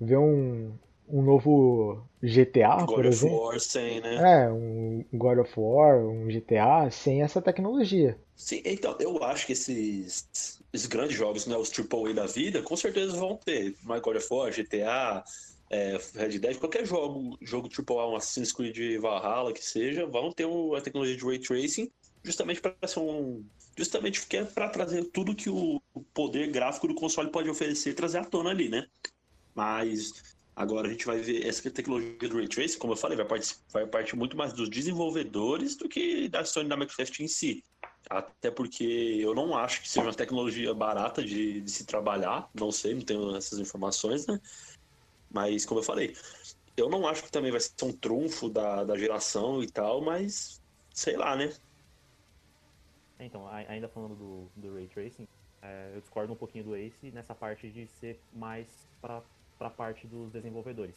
[0.00, 0.72] ver um,
[1.12, 3.40] um novo GTA, God por of exemplo.
[3.44, 4.44] War sem, né?
[4.44, 8.18] É, um God of War, um GTA, sem essa tecnologia.
[8.36, 12.76] Sim, então, eu acho que esses, esses grandes jogos, né, os AAA da vida, com
[12.76, 13.74] certeza vão ter.
[13.82, 15.24] My God of War, GTA,
[15.70, 20.46] é, Red Dead, qualquer jogo, jogo AAA, um Assassin's Creed Valhalla, que seja, vão ter
[20.46, 21.90] a tecnologia de Ray Tracing,
[22.22, 23.44] justamente para ser um...
[23.76, 25.80] Justamente porque é para trazer tudo que o
[26.12, 28.86] poder gráfico do console pode oferecer, trazer à tona ali, né?
[29.54, 30.29] Mas
[30.60, 33.56] agora a gente vai ver essa tecnologia do Ray Tracing, como eu falei, vai partir,
[33.72, 37.64] vai partir muito mais dos desenvolvedores do que da Sony da Microsoft em si.
[38.10, 42.70] Até porque eu não acho que seja uma tecnologia barata de, de se trabalhar, não
[42.70, 44.38] sei, não tenho essas informações, né?
[45.32, 46.14] Mas, como eu falei,
[46.76, 50.60] eu não acho que também vai ser um trunfo da, da geração e tal, mas
[50.94, 51.54] sei lá, né?
[53.18, 55.24] Então, a- ainda falando do, do Ray Tracing,
[55.62, 58.68] é, eu discordo um pouquinho do Ace nessa parte de ser mais
[59.00, 59.22] para
[59.68, 60.96] a parte dos desenvolvedores.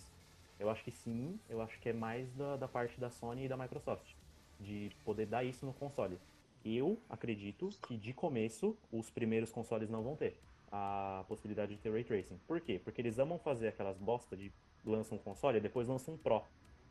[0.59, 3.47] Eu acho que sim, eu acho que é mais da, da parte da Sony e
[3.47, 4.13] da Microsoft,
[4.59, 6.17] de poder dar isso no console.
[6.63, 10.39] Eu acredito que de começo os primeiros consoles não vão ter
[10.71, 12.39] a possibilidade de ter Ray Tracing.
[12.47, 12.79] Por quê?
[12.83, 14.51] Porque eles amam fazer aquelas bosta de
[14.85, 16.43] lançam um console e depois lançam um Pro.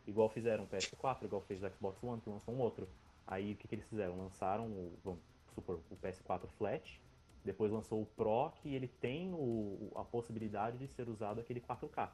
[0.07, 2.89] Igual fizeram o PS4, igual fez o Xbox One, que lançou um outro.
[3.27, 4.17] Aí o que, que eles fizeram?
[4.19, 5.21] Lançaram o, vamos
[5.55, 7.01] supor, o PS4 Flat,
[7.45, 12.11] depois lançou o Pro, que ele tem o, a possibilidade de ser usado aquele 4K.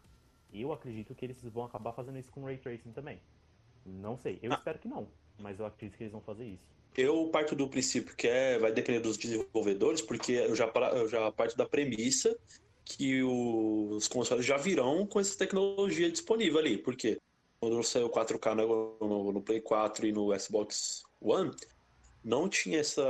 [0.53, 3.21] Eu acredito que eles vão acabar fazendo isso com Ray Tracing também.
[3.85, 4.57] Não sei, eu Ah.
[4.57, 6.63] espero que não, mas eu acredito que eles vão fazer isso.
[6.97, 11.31] Eu parto do princípio que é, vai depender dos desenvolvedores, porque eu já, eu já
[11.31, 12.37] parto da premissa
[12.85, 16.79] que os consoles já virão com essa tecnologia disponível ali.
[16.79, 17.19] Porque
[17.61, 21.51] quando saiu 4K no, no- no Play 4 e no Xbox One,
[22.29, 23.03] não tinha essa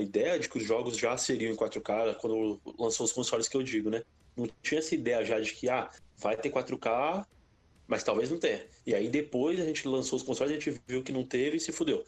[0.00, 3.62] ideia de que os jogos já seriam em 4K quando lançou os consoles que eu
[3.62, 4.02] digo, né?
[4.36, 7.24] Não tinha essa ideia já de que, ah, vai ter 4K,
[7.86, 8.66] mas talvez não tenha.
[8.84, 11.60] E aí depois a gente lançou os consoles, a gente viu que não teve e
[11.60, 12.04] se fudeu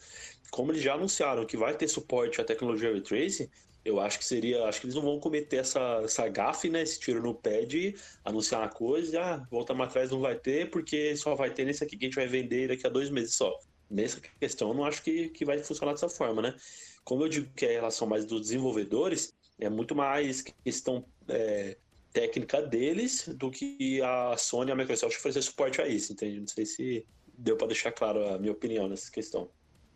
[0.49, 3.49] como eles já anunciaram que vai ter suporte à tecnologia Ray Tracing,
[3.85, 6.99] eu acho que seria, acho que eles não vão cometer essa, essa gafe, né, esse
[6.99, 7.95] tiro no pé de
[8.25, 11.65] anunciar uma coisa e, ah, voltar mais atrás não vai ter, porque só vai ter
[11.65, 13.57] nesse aqui que a gente vai vender daqui a dois meses só.
[13.89, 16.55] Nessa questão, eu não acho que, que vai funcionar dessa forma, né?
[17.03, 21.77] Como eu digo que é a relação mais dos desenvolvedores, é muito mais questão é,
[22.13, 26.39] técnica deles do que a Sony e a Microsoft oferecer suporte a isso, entende?
[26.39, 29.49] Não sei se deu para deixar claro a minha opinião nessa questão.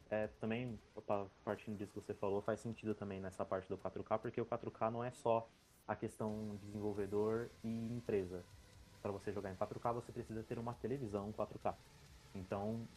[0.10, 4.20] É, também, pa- partindo disso que você falou, faz sentido também nessa parte do 4K,
[4.20, 5.48] porque o 4K não é só
[5.88, 8.44] a questão desenvolvedor e empresa.
[9.02, 11.76] Para você jogar em 4K, você precisa ter uma televisão 4K.
[12.36, 12.88] Então,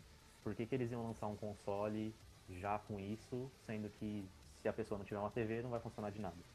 [0.46, 2.16] por que, que eles iam lançar um console
[2.48, 4.32] já com isso, sendo que
[4.62, 6.46] se a pessoa não tiver uma TV, não vai funcionar de nada?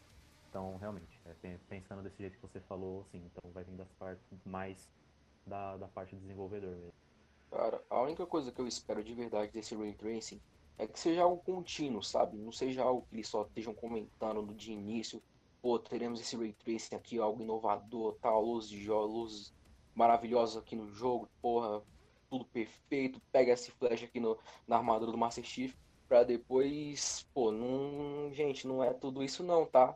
[0.49, 3.91] Então, realmente, é, pen- pensando desse jeito que você falou, sim, então vai vir das
[3.93, 4.93] partes mais
[5.45, 6.93] da, da parte do desenvolvedor mesmo.
[7.51, 10.41] Cara, a única coisa que eu espero de verdade desse Ray Tracing
[10.77, 12.37] é que seja algo contínuo, sabe?
[12.37, 15.21] Não seja algo que eles só estejam comentando no de início.
[15.61, 19.53] Pô, teremos esse Ray Tracing aqui, algo inovador, tal, luz de jogo, luz
[19.93, 21.83] maravilhosa aqui no jogo, porra,
[22.31, 23.21] tudo perfeito.
[23.31, 25.75] Pega esse flash aqui no, na armadura do Master Chief
[26.07, 29.95] pra depois, pô, não, gente, não é tudo isso não, tá?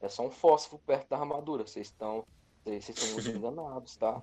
[0.00, 1.66] É só um fósforo perto da armadura.
[1.66, 2.24] Vocês estão,
[2.64, 4.22] vocês estão muito enganados, tá?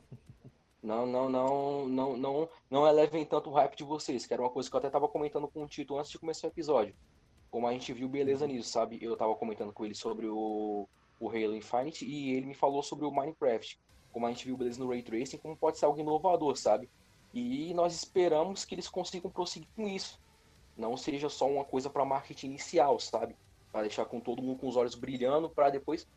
[0.81, 4.49] Não, não, não, não, não, não elevem tanto o hype de vocês, que era uma
[4.49, 6.95] coisa que eu até tava comentando com o Tito antes de começar o episódio.
[7.51, 8.97] Como a gente viu beleza nisso, sabe?
[9.01, 10.87] Eu tava comentando com ele sobre o,
[11.19, 13.79] o Halo Infinite e ele me falou sobre o Minecraft.
[14.11, 16.89] Como a gente viu beleza no Ray Tracing, como pode ser algo inovador, sabe?
[17.33, 20.19] E nós esperamos que eles consigam prosseguir com isso.
[20.77, 23.35] Não seja só uma coisa para marketing inicial, sabe?
[23.71, 26.07] Para deixar com todo mundo com os olhos brilhando para depois.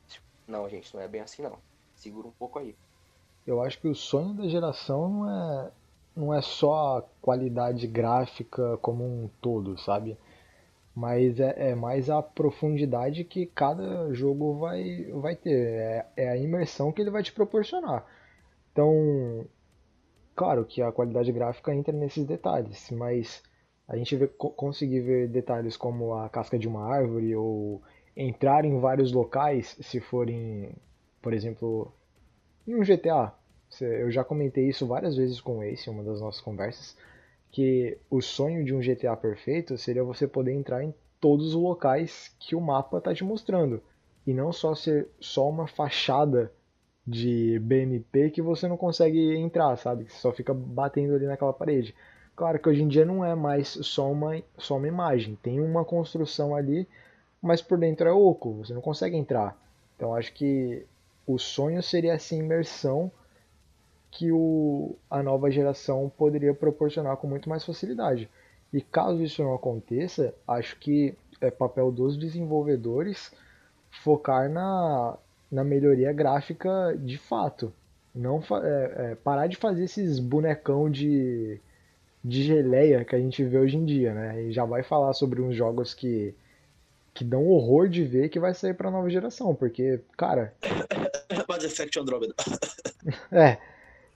[0.47, 1.59] Não, gente, não é bem assim não.
[1.95, 2.75] Segura um pouco aí.
[3.47, 5.71] Eu acho que o sonho da geração não é,
[6.17, 10.17] não é só a qualidade gráfica como um todo, sabe?
[10.95, 15.53] Mas é, é mais a profundidade que cada jogo vai, vai ter.
[15.57, 18.07] É, é a imersão que ele vai te proporcionar.
[18.73, 19.47] Então,
[20.35, 23.43] claro que a qualidade gráfica entra nesses detalhes, mas
[23.89, 27.83] a gente vê, co- conseguir ver detalhes como a casca de uma árvore ou
[28.17, 30.75] entrar em vários locais, se forem,
[31.23, 31.93] por exemplo,
[32.67, 33.33] em um GTA.
[33.81, 36.97] Eu já comentei isso várias vezes com o Ace, em uma das nossas conversas,
[37.51, 42.35] que o sonho de um GTA perfeito seria você poder entrar em todos os locais
[42.39, 43.83] que o mapa está te mostrando.
[44.27, 46.53] E não só ser só uma fachada
[47.07, 50.05] de BMP que você não consegue entrar, sabe?
[50.05, 51.95] Que só fica batendo ali naquela parede.
[52.35, 55.85] Claro que hoje em dia não é mais só uma, só uma imagem, tem uma
[55.85, 56.89] construção ali,
[57.41, 59.57] mas por dentro é oco, você não consegue entrar.
[59.97, 60.85] Então acho que
[61.27, 63.11] o sonho seria essa imersão
[64.11, 68.29] que o, a nova geração poderia proporcionar com muito mais facilidade.
[68.73, 73.33] E caso isso não aconteça, acho que é papel dos desenvolvedores
[74.03, 75.17] focar na,
[75.51, 77.73] na melhoria gráfica de fato.
[78.15, 81.61] Não é, é, parar de fazer esses bonecão de,
[82.23, 84.43] de geleia que a gente vê hoje em dia, né?
[84.45, 86.35] E já vai falar sobre uns jogos que,
[87.13, 90.55] que dão horror de ver que vai sair para nova geração, porque, cara.
[91.49, 92.35] Mass Effect Andromeda.
[93.33, 93.59] é,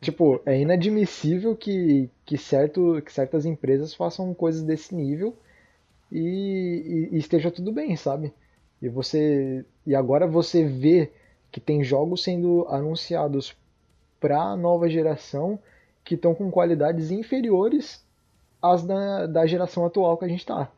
[0.01, 5.37] Tipo, é inadmissível que, que, certo, que certas empresas façam coisas desse nível
[6.11, 8.33] e, e, e esteja tudo bem, sabe?
[8.81, 11.11] E você e agora você vê
[11.59, 13.57] que tem jogos sendo anunciados
[14.21, 15.59] para a nova geração
[16.05, 18.05] que estão com qualidades inferiores
[18.63, 20.71] às da, da geração atual que a gente está.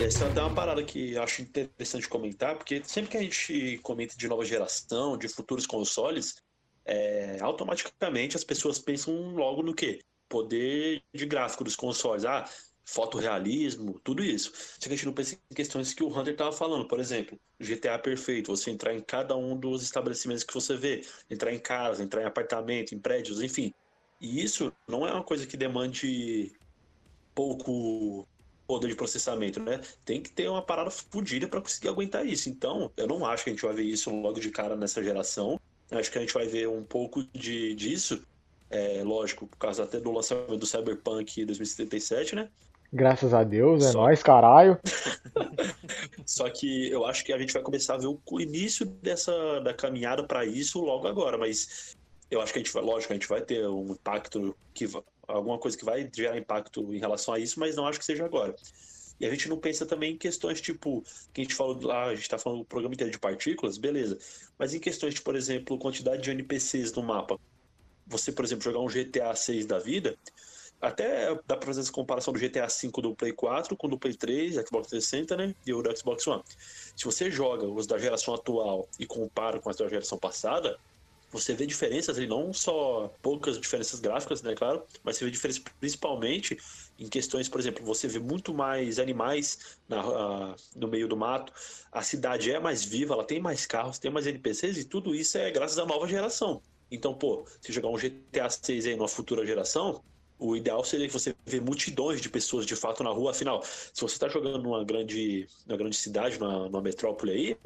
[0.00, 4.16] Essa é até uma parada que acho interessante comentar, porque sempre que a gente comenta
[4.16, 6.36] de nova geração, de futuros consoles,
[6.84, 9.98] é, automaticamente as pessoas pensam logo no quê?
[10.28, 12.24] Poder de gráfico dos consoles.
[12.24, 12.44] Ah,
[12.86, 14.52] fotorrealismo, tudo isso.
[14.54, 16.86] Só que a gente não pensa em questões que o Hunter estava falando.
[16.86, 21.52] Por exemplo, GTA perfeito, você entrar em cada um dos estabelecimentos que você vê, entrar
[21.52, 23.74] em casa, entrar em apartamento, em prédios, enfim.
[24.20, 26.52] E isso não é uma coisa que demande
[27.34, 28.26] pouco
[28.66, 29.80] poder de processamento, né?
[30.04, 32.48] Tem que ter uma parada fodida para conseguir aguentar isso.
[32.48, 35.60] Então, eu não acho que a gente vai ver isso logo de cara nessa geração.
[35.90, 38.26] Acho que a gente vai ver um pouco de, disso,
[38.70, 42.48] é, lógico, por causa até do lançamento do Cyberpunk 2077, né?
[42.92, 44.02] Graças a Deus, é Só...
[44.02, 44.78] nóis, caralho.
[46.24, 49.72] Só que eu acho que a gente vai começar a ver o início dessa da
[49.72, 51.96] caminhada para isso logo agora, mas
[52.30, 54.88] eu acho que a gente vai, lógico, a gente vai ter um impacto que
[55.28, 58.24] alguma coisa que vai gerar impacto em relação a isso, mas não acho que seja
[58.24, 58.54] agora.
[59.18, 62.14] E a gente não pensa também em questões tipo, que a gente falou lá, a
[62.14, 64.18] gente está falando do programa inteiro de partículas, beleza.
[64.58, 67.38] Mas em questões de, por exemplo, quantidade de NPCs no mapa.
[68.06, 70.16] Você, por exemplo, jogar um GTA 6 da vida,
[70.80, 74.14] até dá pra fazer essa comparação do GTA V do Play 4 com do Play
[74.14, 75.54] 3, Xbox 360, né?
[75.66, 76.42] E o do Xbox One.
[76.96, 80.78] Se você joga os da geração atual e compara com as da geração passada,
[81.30, 85.62] você vê diferenças e não só poucas diferenças gráficas, né, claro, mas você vê diferenças
[85.78, 86.56] principalmente
[86.98, 91.52] em questões, por exemplo, você vê muito mais animais na, uh, no meio do mato,
[91.92, 95.36] a cidade é mais viva, ela tem mais carros, tem mais NPCs e tudo isso
[95.36, 96.62] é graças à nova geração.
[96.90, 100.02] Então, pô, se jogar um GTA 6 aí numa futura geração,
[100.38, 103.30] o ideal seria que você vê multidões de pessoas de fato na rua.
[103.30, 107.56] Afinal, se você está jogando numa grande, numa grande cidade, numa, numa metrópole aí,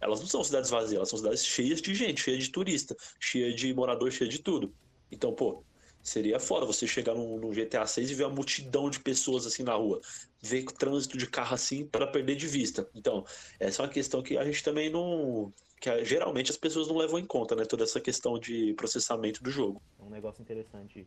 [0.00, 3.54] elas não são cidades vazias, elas são cidades cheias de gente, cheias de turista, cheias
[3.54, 4.72] de morador, cheias de tudo.
[5.10, 5.64] Então, pô,
[6.02, 9.62] seria fora você chegar no, no, GTA 6 e ver uma multidão de pessoas assim
[9.62, 10.00] na rua,
[10.40, 12.88] ver trânsito de carro assim para perder de vista.
[12.94, 13.24] Então,
[13.60, 15.52] essa é uma questão que a gente também não.
[15.80, 17.64] que geralmente as pessoas não levam em conta, né?
[17.64, 19.80] Toda essa questão de processamento do jogo.
[20.00, 21.06] Um negócio interessante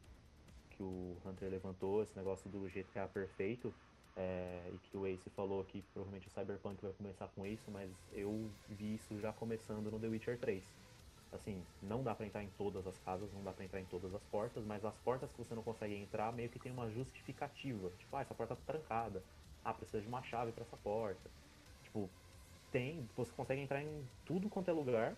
[0.75, 3.73] que o Hunter levantou, esse negócio do GTA perfeito,
[4.17, 7.89] é, e que o Ace falou que provavelmente o Cyberpunk vai começar com isso, mas
[8.13, 10.63] eu vi isso já começando no The Witcher 3.
[11.33, 14.13] Assim, não dá para entrar em todas as casas, não dá para entrar em todas
[14.13, 17.89] as portas, mas as portas que você não consegue entrar meio que tem uma justificativa.
[17.97, 19.21] Tipo, ah, essa porta tá trancada.
[19.63, 21.29] Ah, precisa de uma chave para essa porta.
[21.83, 22.09] Tipo,
[22.71, 25.17] tem, você consegue entrar em tudo quanto é lugar,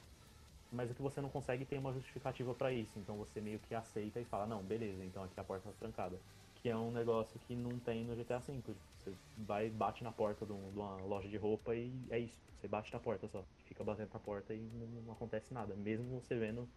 [0.72, 2.98] mas o que você não consegue tem uma justificativa para isso.
[2.98, 6.18] Então você meio que aceita e fala, não, beleza, então aqui a porta tá trancada
[6.62, 8.62] que é um negócio que não tem no GTA V.
[8.98, 12.36] Você vai, bate na porta de, uma loja de roupa e é isso.
[12.60, 13.44] Você bate na porta só.
[13.66, 15.76] Fica batendo na porta e não, não, acontece nada.
[15.76, 16.68] Mesmo você vendo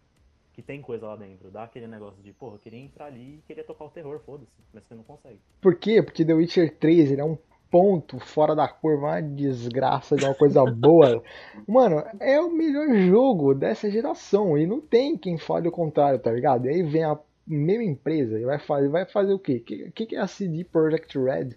[0.53, 1.49] que tem coisa lá dentro.
[1.49, 4.51] Dá aquele negócio de, porra, eu queria entrar ali e queria tocar o terror, foda-se.
[4.73, 5.39] Mas você não consegue.
[5.59, 6.01] Por quê?
[6.01, 7.37] Porque The Witcher 3 ele é um
[7.71, 11.23] ponto fora da curva, uma desgraça de uma coisa boa.
[11.65, 14.57] Mano, é o melhor jogo dessa geração.
[14.57, 16.65] E não tem quem fale o contrário, tá ligado?
[16.65, 17.17] E aí vem a
[17.47, 19.63] mesma empresa vai fazer, vai fazer o quê?
[19.87, 21.49] O que, que a CD Projekt Red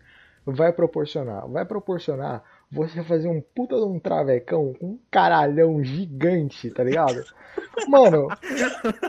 [0.46, 1.48] vai proporcionar?
[1.48, 7.22] Vai proporcionar você fazer um puta de um travecão com um caralhão gigante, tá ligado?
[7.88, 8.28] Mano,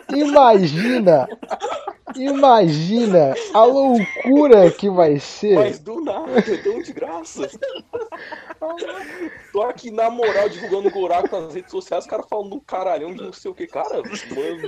[0.09, 1.27] imagina,
[2.15, 5.55] imagina a loucura que vai ser.
[5.55, 7.49] Mas do nada, tão de graça.
[9.51, 13.13] Tô aqui na moral divulgando o Goraku nas redes sociais, os caras falando um caralhão
[13.13, 13.67] de não sei o que.
[13.67, 14.01] Cara,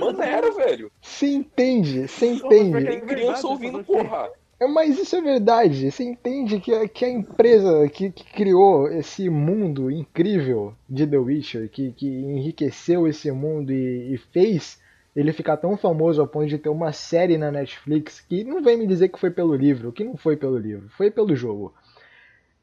[0.00, 0.90] maneiro, velho.
[1.00, 2.84] Você entende, você entende.
[2.84, 4.30] Tem criança ouvindo, porra.
[4.60, 5.90] É, mas isso é verdade.
[5.90, 11.16] Você entende que a, que a empresa que, que criou esse mundo incrível de The
[11.16, 14.80] Witcher, que, que enriqueceu esse mundo e, e fez
[15.18, 18.76] ele ficar tão famoso ao ponto de ter uma série na Netflix, que não vem
[18.76, 21.74] me dizer que foi pelo livro, que não foi pelo livro, foi pelo jogo.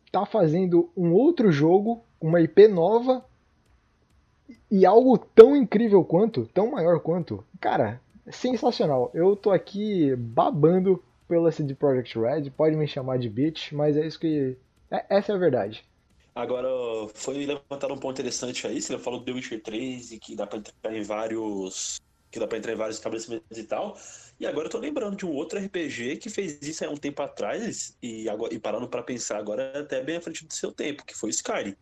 [0.09, 3.25] Tá fazendo um outro jogo, uma IP nova
[4.71, 7.43] e algo tão incrível quanto, tão maior quanto.
[7.59, 7.99] Cara,
[8.31, 9.11] sensacional.
[9.13, 14.07] Eu tô aqui babando pela CD Projekt Red, pode me chamar de bitch, mas é
[14.07, 14.55] isso que
[14.89, 15.83] é, essa é a verdade.
[16.33, 16.69] Agora,
[17.13, 20.47] foi levantado um ponto interessante aí, você falou do The Witcher 3 e que dá
[20.47, 21.99] pra entrar em vários
[22.36, 23.97] que dá pra entrar em vários estabelecimentos e tal.
[24.38, 27.21] E agora eu tô lembrando de um outro RPG que fez isso há um tempo
[27.21, 30.73] atrás, e, agora, e parando para pensar agora é até bem à frente do seu
[30.73, 31.77] tempo, que foi Skyrim.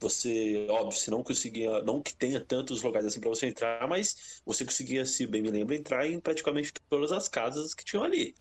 [0.00, 4.42] Você, óbvio, se não conseguia, não que tenha tantos lugares assim para você entrar, mas
[4.44, 8.34] você conseguia, se bem me lembro, entrar em praticamente todas as casas que tinham ali.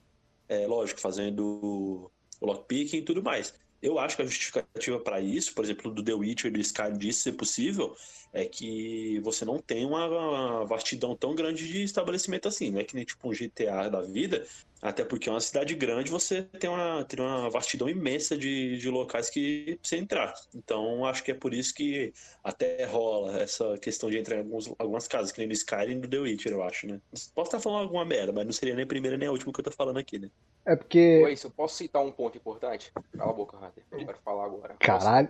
[0.50, 3.54] É, lógico, fazendo o lockpicking e tudo mais.
[3.82, 6.98] Eu acho que a justificativa para isso, por exemplo, do The Witcher e do Skyrim
[6.98, 7.96] disso ser possível,
[8.32, 12.72] é que você não tem uma vastidão tão grande de estabelecimento assim.
[12.72, 14.46] Não é que nem tipo um GTA da vida,
[14.82, 18.90] até porque é uma cidade grande, você tem uma, tem uma vastidão imensa de, de
[18.90, 20.34] locais que você entrar.
[20.56, 22.14] Então, acho que é por isso que
[22.44, 25.96] até rola essa questão de entrar em alguns, algumas casas, que nem no Skyrim e
[25.96, 27.02] no The Witcher, eu acho, né?
[27.12, 29.60] Posso estar falando alguma merda, mas não seria nem a primeira nem a última que
[29.60, 30.30] eu tô falando aqui, né?
[30.66, 31.24] É porque.
[31.26, 32.92] Oi, se eu posso citar um ponto importante?
[33.18, 33.84] Cala a boca, Hunter.
[33.92, 34.76] Eu quero falar agora.
[34.80, 35.30] Caralho.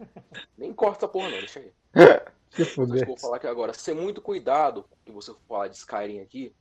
[0.56, 1.72] Nem corta essa porra, não, deixa aí.
[2.50, 3.72] Se Mas eu vou falar aqui agora.
[3.72, 6.52] Ser muito cuidado que você for falar de Skyrim aqui,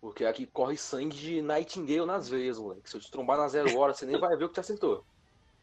[0.00, 2.88] porque aqui corre sangue de Nightingale nas veias, moleque.
[2.88, 5.04] Se eu te trombar na zero hora, você nem vai ver o que te acertou.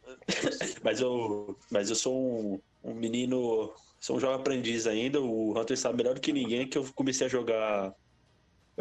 [0.84, 5.22] Mas eu, mas eu sou um, um menino, sou um jovem aprendiz ainda.
[5.22, 7.93] O Hunter sabe melhor do que ninguém que eu comecei a jogar.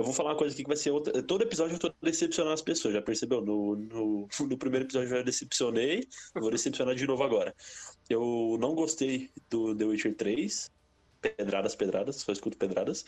[0.01, 1.22] Eu vou falar uma coisa aqui que vai ser outra.
[1.22, 3.42] Todo episódio eu tô decepcionando as pessoas, já percebeu?
[3.42, 7.55] No, no, no primeiro episódio eu já decepcionei, vou decepcionar de novo agora.
[8.09, 10.70] Eu não gostei do The Witcher 3.
[11.20, 13.05] Pedradas, pedradas, só escuto pedradas.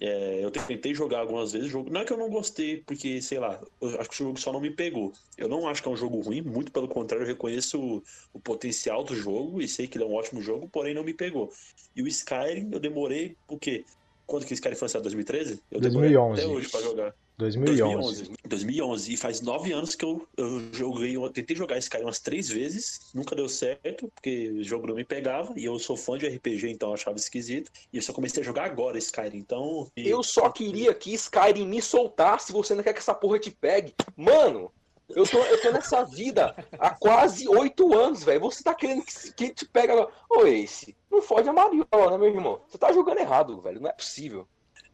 [0.00, 1.88] É, eu tentei jogar algumas vezes o jogo.
[1.88, 3.60] Não é que eu não gostei, porque, sei lá,
[4.00, 5.12] acho que o jogo só não me pegou.
[5.36, 8.02] Eu não acho que é um jogo ruim, muito pelo contrário, eu reconheço o,
[8.32, 11.14] o potencial do jogo e sei que ele é um ótimo jogo, porém não me
[11.14, 11.52] pegou.
[11.94, 13.84] E o Skyrim, eu demorei, o quê?
[14.28, 15.02] Quando que o Skyrim foi lançado?
[15.04, 15.58] 2013?
[15.70, 16.40] Eu demorei 2011.
[16.42, 17.14] até hoje pra jogar.
[17.38, 17.78] 2011.
[17.78, 18.32] 2011.
[18.46, 19.12] 2011.
[19.14, 23.00] E faz nove anos que eu, eu joguei, eu tentei jogar Skyrim umas três vezes,
[23.14, 26.68] nunca deu certo, porque o jogo não me pegava, e eu sou fã de RPG,
[26.68, 27.72] então eu achava esquisito.
[27.90, 29.90] E eu só comecei a jogar agora Skyrim, então...
[29.96, 33.50] Eu só queria que Skyrim me soltasse se você não quer que essa porra te
[33.50, 33.94] pegue.
[34.14, 34.70] Mano,
[35.08, 38.40] eu tô, eu tô nessa vida há quase oito anos, velho.
[38.40, 40.08] Você tá querendo que, que te pegue agora.
[40.28, 42.60] Ô, Ace, não fode a Mariola, né, meu irmão?
[42.68, 43.80] Você tá jogando errado, velho.
[43.80, 44.46] Não é possível.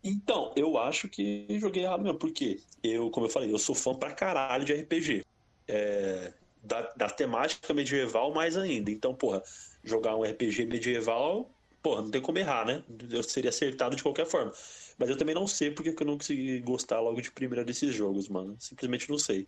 [0.03, 3.95] Então, eu acho que joguei errado mesmo, porque eu, como eu falei, eu sou fã
[3.95, 5.25] pra caralho de RPG.
[5.67, 8.91] É, da, da temática medieval mais ainda.
[8.91, 9.43] Então, porra,
[9.83, 11.51] jogar um RPG medieval,
[11.83, 12.83] porra, não tem como errar, né?
[13.11, 14.53] Eu seria acertado de qualquer forma.
[14.97, 17.95] Mas eu também não sei porque que eu não consegui gostar logo de primeira desses
[17.95, 18.57] jogos, mano.
[18.59, 19.47] Simplesmente não sei.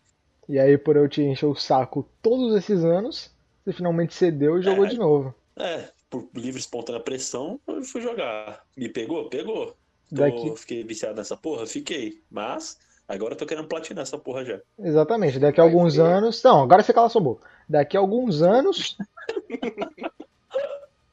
[0.49, 3.31] E aí, por eu te encher o saco todos esses anos,
[3.65, 4.89] você finalmente cedeu e jogou É.
[4.89, 5.35] de novo.
[5.57, 8.65] É, por livre espontânea pressão, eu fui jogar.
[8.77, 9.29] Me pegou?
[9.29, 9.67] Pegou.
[9.67, 9.75] Tô-
[10.13, 11.67] Daqui- Fiquei viciado nessa porra?
[11.67, 12.21] Fiquei.
[12.31, 12.79] Mas
[13.09, 14.61] agora eu tô querendo platinar essa porra já.
[14.79, 15.39] Exatamente.
[15.41, 16.41] Daqui a alguns anos.
[16.45, 17.49] Não, agora você cala sua boca.
[17.69, 18.97] Daqui a alguns anos.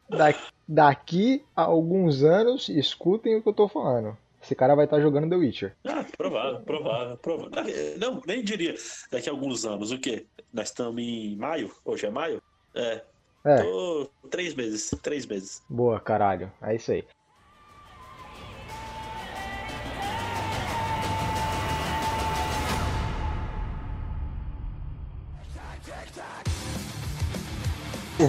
[0.10, 0.34] da-
[0.68, 4.18] Daqui a alguns anos, escutem o que eu tô falando.
[4.44, 5.76] Esse cara vai estar jogando The Witcher.
[5.86, 7.98] Ah, provável, provável, provável.
[7.98, 8.76] Não, nem diria.
[9.10, 10.26] Daqui a alguns anos, o quê?
[10.54, 11.72] Nós estamos em maio?
[11.86, 12.42] Hoje é maio?
[12.76, 13.02] É.
[13.46, 15.62] É, Tô três meses, três meses.
[15.70, 16.52] boa, caralho.
[16.62, 17.06] É isso aí.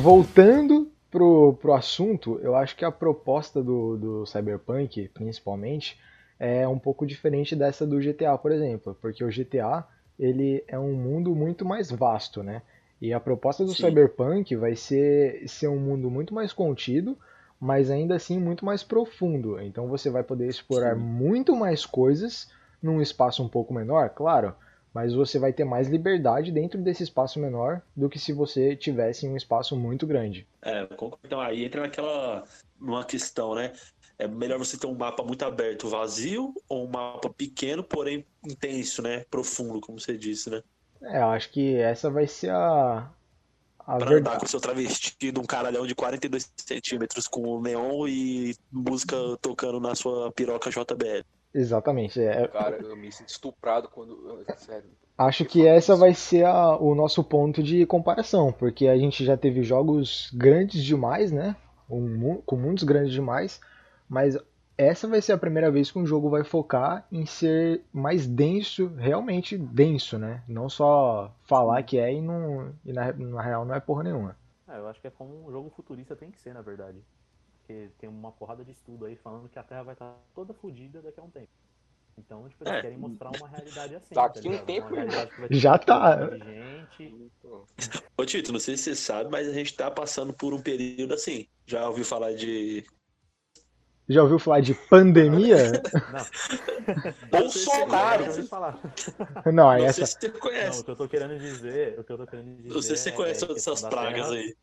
[0.01, 5.97] Voltando pro, pro assunto, eu acho que a proposta do, do Cyberpunk, principalmente,
[6.41, 9.87] é um pouco diferente dessa do GTA, por exemplo, porque o GTA
[10.19, 12.63] ele é um mundo muito mais vasto, né?
[13.01, 13.85] E a proposta do Sim.
[13.87, 17.17] Cyberpunk vai ser, ser um mundo muito mais contido,
[17.61, 19.61] mas ainda assim muito mais profundo.
[19.61, 21.01] Então você vai poder explorar Sim.
[21.01, 22.51] muito mais coisas
[22.83, 24.53] num espaço um pouco menor, claro,
[24.95, 29.27] mas você vai ter mais liberdade dentro desse espaço menor do que se você tivesse
[29.27, 30.47] um espaço muito grande.
[30.63, 30.87] É.
[31.25, 32.45] Então aí entra naquela
[32.81, 33.73] numa questão, né?
[34.19, 39.03] É melhor você ter um mapa muito aberto, vazio, ou um mapa pequeno, porém intenso,
[39.03, 39.25] né?
[39.29, 40.63] Profundo, como você disse, né?
[41.03, 43.11] É, eu acho que essa vai ser a,
[43.81, 48.07] A pra verdade- andar com seu travesti de um caralhão de 42 centímetros com neon
[48.07, 51.25] e música tocando na sua piroca JBL.
[51.55, 52.21] Exatamente.
[52.21, 54.45] É, Cara, eu me sinto estuprado quando.
[54.57, 54.91] Sério.
[55.17, 59.37] Acho que essa vai ser a- o nosso ponto de comparação, porque a gente já
[59.37, 61.55] teve jogos grandes demais, né?
[61.89, 63.61] Um com mundos grandes demais,
[64.09, 64.37] mas
[64.77, 68.89] essa vai ser a primeira vez que um jogo vai focar em ser mais denso,
[68.97, 70.43] realmente denso, né?
[70.49, 74.37] Não só falar que é e, não, e na, na real não é porra nenhuma.
[74.67, 76.99] É, eu acho que é como um jogo futurista tem que ser, na verdade.
[77.67, 81.01] Porque tem uma porrada de estudo aí falando que a Terra vai estar toda fodida
[81.01, 81.49] daqui a um tempo.
[82.19, 82.81] Então, tipo, eles É.
[82.83, 84.67] querem mostrar uma realidade assim, Daqui tá um ligado?
[84.67, 86.31] tempo, Uma realidade que vai ter Já tá.
[86.37, 87.31] gente.
[88.17, 91.15] Ô Tito, não sei se você sabe, mas a gente tá passando por um período
[91.15, 91.49] assim.
[91.67, 92.85] Já ouviu falar de
[94.07, 95.57] Já ouviu falar de pandemia?
[96.13, 96.25] Não,
[97.31, 98.25] Bolsonaro!
[99.53, 100.05] Não, aí Não essa.
[100.05, 100.81] sei se você Não, conhece.
[100.81, 103.03] o que eu tô querendo dizer, o que eu tô querendo dizer Não sei se
[103.05, 104.55] você é- conhece é todas essas pragas Terra- aí.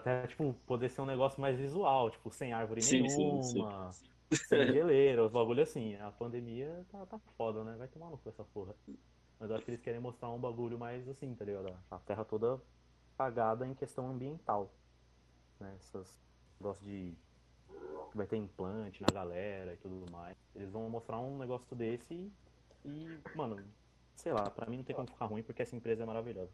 [0.00, 3.90] Terra, tipo, poder ser um negócio mais visual, tipo, sem árvore Sim, sim, nenhuma,
[4.32, 5.96] sem geleira, os bagulho assim.
[5.96, 7.74] A pandemia tá, tá foda, né?
[7.76, 8.74] Vai tomar no cu essa porra.
[9.38, 11.76] Mas eu acho que eles querem mostrar um bagulho mais assim, tá ligado?
[11.90, 12.60] A Terra toda
[13.16, 14.70] cagada em questão ambiental.
[15.60, 15.74] Né?
[15.78, 16.24] Essas
[16.60, 17.14] negócio de.
[18.10, 20.36] que vai ter implante na galera e tudo mais.
[20.54, 22.32] Eles vão mostrar um negócio desse e,
[22.84, 23.62] e, mano,
[24.16, 26.52] sei lá, pra mim não tem como ficar ruim porque essa empresa é maravilhosa.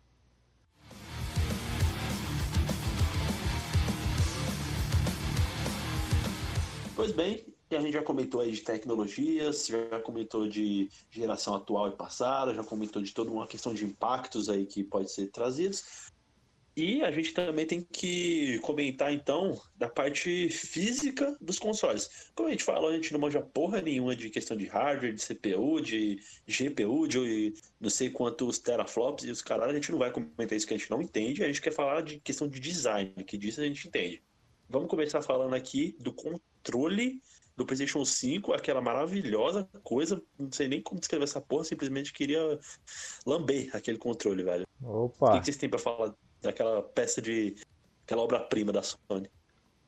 [7.01, 11.97] Pois bem, a gente já comentou aí de tecnologias, já comentou de geração atual e
[11.97, 16.11] passada, já comentou de toda uma questão de impactos aí que pode ser trazidos.
[16.77, 22.31] E a gente também tem que comentar então da parte física dos consoles.
[22.35, 25.25] Como a gente falou, a gente não manja porra nenhuma de questão de hardware, de
[25.25, 30.13] CPU, de GPU, de não sei quantos teraflops e os caralho, a gente não vai
[30.13, 33.11] comentar isso que a gente não entende, a gente quer falar de questão de design,
[33.25, 34.23] que disso a gente entende.
[34.71, 37.21] Vamos começar falando aqui do controle
[37.57, 40.23] do PlayStation 5, aquela maravilhosa coisa.
[40.39, 42.57] Não sei nem como descrever essa porra, simplesmente queria
[43.27, 44.65] lamber aquele controle, velho.
[44.81, 45.33] O Opa!
[45.33, 47.57] que que vocês têm pra falar daquela peça de.
[48.05, 49.29] aquela obra-prima da Sony?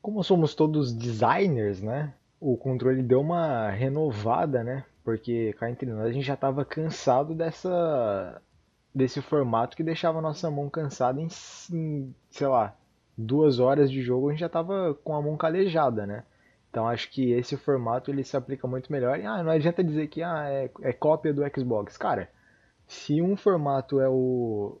[0.01, 2.13] Como somos todos designers, né?
[2.37, 4.85] O controle deu uma renovada, né?
[5.01, 8.41] Porque cá entre nós a gente já tava cansado dessa
[8.93, 11.27] desse formato que deixava a nossa mão cansada em,
[11.71, 12.77] em, sei lá,
[13.17, 16.23] duas horas de jogo a gente já tava com a mão calejada, né?
[16.69, 19.19] Então acho que esse formato ele se aplica muito melhor.
[19.19, 21.97] E ah, não adianta dizer que ah, é, é cópia do Xbox.
[21.97, 22.29] Cara,
[22.87, 24.79] se um formato é o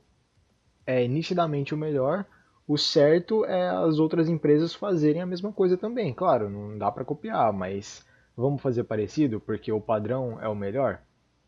[0.85, 2.25] é nitidamente o melhor,
[2.67, 6.13] o certo é as outras empresas fazerem a mesma coisa também.
[6.13, 8.05] Claro, não dá pra copiar, mas
[8.35, 11.01] vamos fazer parecido porque o padrão é o melhor?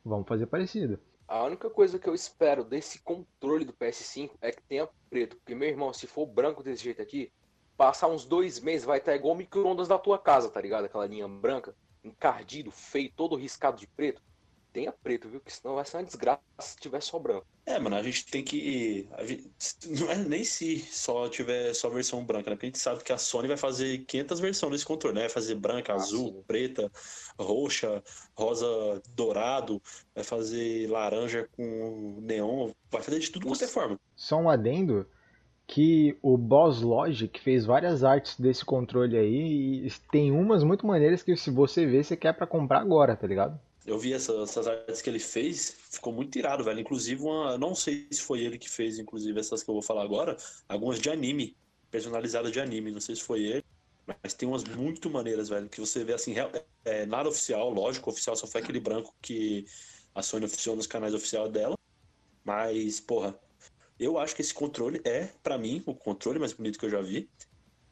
[0.04, 1.00] Vamos fazer parecido.
[1.28, 5.36] A única coisa que eu espero desse controle do PS5 é que tenha preto.
[5.38, 7.32] Porque, meu irmão, se for branco desse jeito aqui,
[7.76, 10.86] passar uns dois meses vai estar igual o micro-ondas da tua casa, tá ligado?
[10.86, 14.22] Aquela linha branca, encardido, feio, todo riscado de preto.
[14.76, 15.40] Tenha preto, viu?
[15.40, 17.46] Que senão vai ser uma desgraça se tiver só branco.
[17.66, 19.08] É, mano, a gente tem que.
[19.14, 19.50] a gente-
[20.02, 22.58] não é nem se só tiver só versão branca, né?
[22.58, 25.22] Porque a gente sabe que a Sony vai fazer 500 versões desse controle, né?
[25.22, 26.44] Vai fazer branca, Ah, azul, sim.
[26.46, 26.92] preta,
[27.40, 28.04] roxa,
[28.38, 29.82] rosa, dourado,
[30.14, 33.98] vai fazer laranja com neon, vai fazer de tudo quanto é forma.
[34.14, 35.08] Só um adendo
[35.66, 41.24] que o Boss Logic fez várias artes desse controle aí e tem umas muito maneiras
[41.24, 43.58] que se você ver, você quer pra comprar agora, tá ligado?
[43.86, 46.80] Eu vi essa- essas artes que ele fez, ficou muito irado, velho.
[46.80, 50.04] Inclusive, uma, não sei se foi ele que fez, inclusive, essas que eu vou falar
[50.04, 50.36] agora,
[50.68, 51.56] algumas de anime,
[51.92, 52.92] personalizadas de anime.
[52.92, 53.64] Não sei se foi ele,
[54.24, 56.34] mas tem umas muito maneiras, velho, que você vê assim,
[56.84, 59.66] é, nada oficial, lógico, oficial só foi aquele branco que
[60.16, 61.76] a Sony oficiou nos canais oficiais dela.
[62.44, 63.40] Mas, porra,
[64.00, 67.02] eu acho que esse controle é, pra mim, o controle mais bonito que eu já
[67.02, 67.30] vi.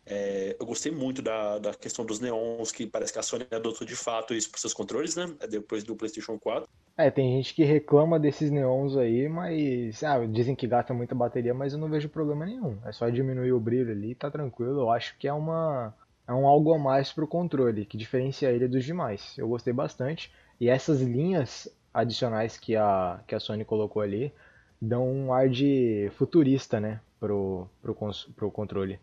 [0.06, 3.88] É, eu gostei muito da, da questão dos neons, que parece que a Sony adotou
[3.88, 5.34] de fato isso para seus controles, né?
[5.49, 6.68] Depois do PlayStation 4.
[6.97, 11.54] É, tem gente que reclama desses neons aí, mas ah, dizem que gasta muita bateria,
[11.54, 12.78] mas eu não vejo problema nenhum.
[12.86, 14.82] É só diminuir o brilho ali, tá tranquilo.
[14.82, 15.93] Eu acho que é uma
[16.28, 19.38] é um algo a mais pro controle, que diferencia ele dos demais.
[19.38, 20.32] Eu gostei bastante.
[20.60, 24.34] E essas linhas adicionais que a que a Sony colocou ali
[24.82, 27.95] dão um ar de futurista, né, pro pro,
[28.36, 28.99] pro controle.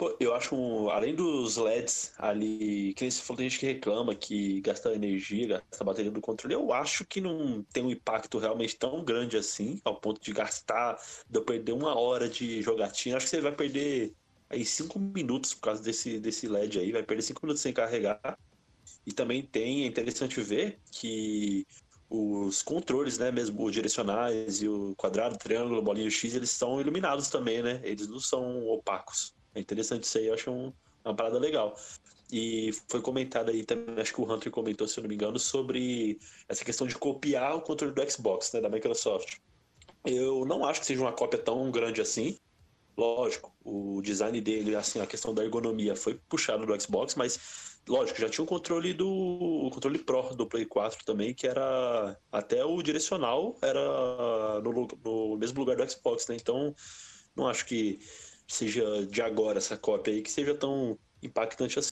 [0.00, 3.66] Pô, eu acho, um- além dos LEDs ali, que nem você falou, tem gente que
[3.66, 6.54] reclama que gasta energia, gasta bateria do controle.
[6.54, 10.98] Eu acho que não tem um impacto realmente tão grande assim, ao ponto de gastar,
[11.28, 13.18] de eu perder uma hora de jogatina.
[13.18, 14.14] Acho que você vai perder
[14.48, 18.18] aí cinco minutos por causa desse, desse LED aí, vai perder cinco minutos sem carregar.
[19.06, 21.66] E também tem, é interessante ver que
[22.08, 27.28] os controles, né, mesmo os direcionais e o quadrado, triângulo, bolinha X, eles são iluminados
[27.28, 27.80] também, né?
[27.84, 29.38] Eles não são opacos.
[29.54, 30.72] É interessante isso aí, eu acho um,
[31.04, 31.76] uma parada legal.
[32.32, 35.38] E foi comentado aí também, acho que o Hunter comentou, se eu não me engano,
[35.38, 39.38] sobre essa questão de copiar o controle do Xbox, né, da Microsoft.
[40.04, 42.38] Eu não acho que seja uma cópia tão grande assim.
[42.96, 48.20] Lógico, o design dele, assim, a questão da ergonomia foi puxado do Xbox, mas lógico,
[48.20, 52.64] já tinha o controle do o controle Pro do Play 4 também, que era até
[52.64, 56.36] o direcional era no, no mesmo lugar do Xbox, né?
[56.36, 56.74] Então,
[57.34, 57.98] não acho que
[58.52, 61.90] seja de agora essa cópia aí que seja tão impactante assim.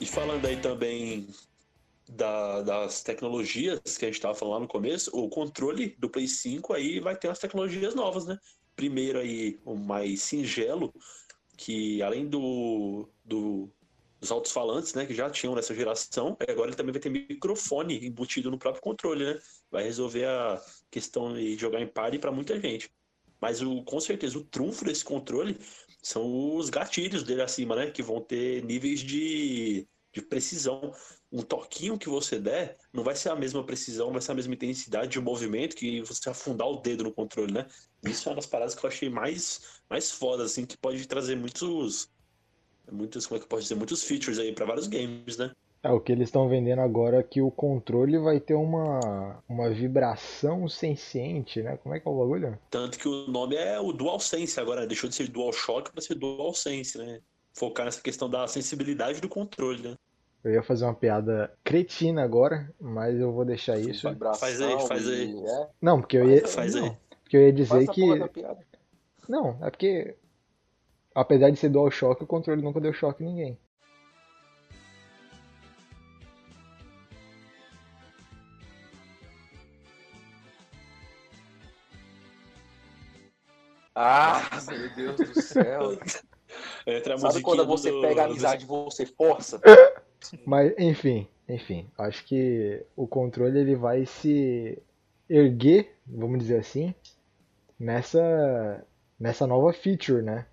[0.00, 1.28] E falando aí também
[2.08, 6.28] da- das tecnologias que a gente estava falando lá no começo, o controle do Play
[6.28, 8.38] 5 aí vai ter umas tecnologias novas, né?
[8.76, 10.92] Primeiro aí o mais singelo,
[11.56, 13.70] que além do, do-
[14.20, 18.50] dos altos-falantes, né, que já tinham nessa geração, agora ele também vai ter microfone embutido
[18.50, 19.40] no próprio controle, né?
[19.70, 22.90] Vai resolver a questão de jogar em party para muita gente.
[23.40, 25.58] Mas o, com certeza o trunfo desse controle
[26.02, 27.90] são os gatilhos dele acima, né?
[27.90, 30.92] Que vão ter níveis de, de precisão.
[31.30, 34.54] Um toquinho que você der não vai ser a mesma precisão, vai ser a mesma
[34.54, 37.66] intensidade de movimento que você afundar o dedo no controle, né?
[38.06, 41.36] Isso é uma das paradas que eu achei mais, mais foda, assim, que pode trazer
[41.36, 42.08] muitos.
[42.90, 43.74] Muitos, como é que eu posso dizer?
[43.74, 45.50] Muitos features aí para vários games, né?
[45.84, 49.68] É, o que eles estão vendendo agora é que o controle vai ter uma, uma
[49.68, 51.76] vibração senciente, né?
[51.76, 52.58] Como é que é o bagulho?
[52.70, 56.96] Tanto que o nome é o DualSense agora, deixou de ser DualShock para ser DualSense,
[56.96, 57.20] né?
[57.52, 59.94] Focar nessa questão da sensibilidade do controle, né?
[60.42, 64.08] Eu ia fazer uma piada cretina agora, mas eu vou deixar isso.
[64.08, 65.34] Vibração Faz aí, faz aí.
[65.34, 66.96] é, Não, porque eu ia, Faz aí.
[67.34, 70.16] Não, porque eu ia dizer que não, é porque
[71.14, 73.58] apesar de ser DualShock, o controle nunca deu choque em ninguém.
[83.96, 85.92] Ah, meu Deus do céu.
[86.86, 89.60] Entra a Sabe quando você do- pega a amizade e você força?
[90.44, 94.78] Mas enfim, enfim, acho que o controle ele vai se
[95.28, 96.94] erguer, vamos dizer assim,
[97.84, 98.84] nessa
[99.20, 100.46] nessa nova feature, né?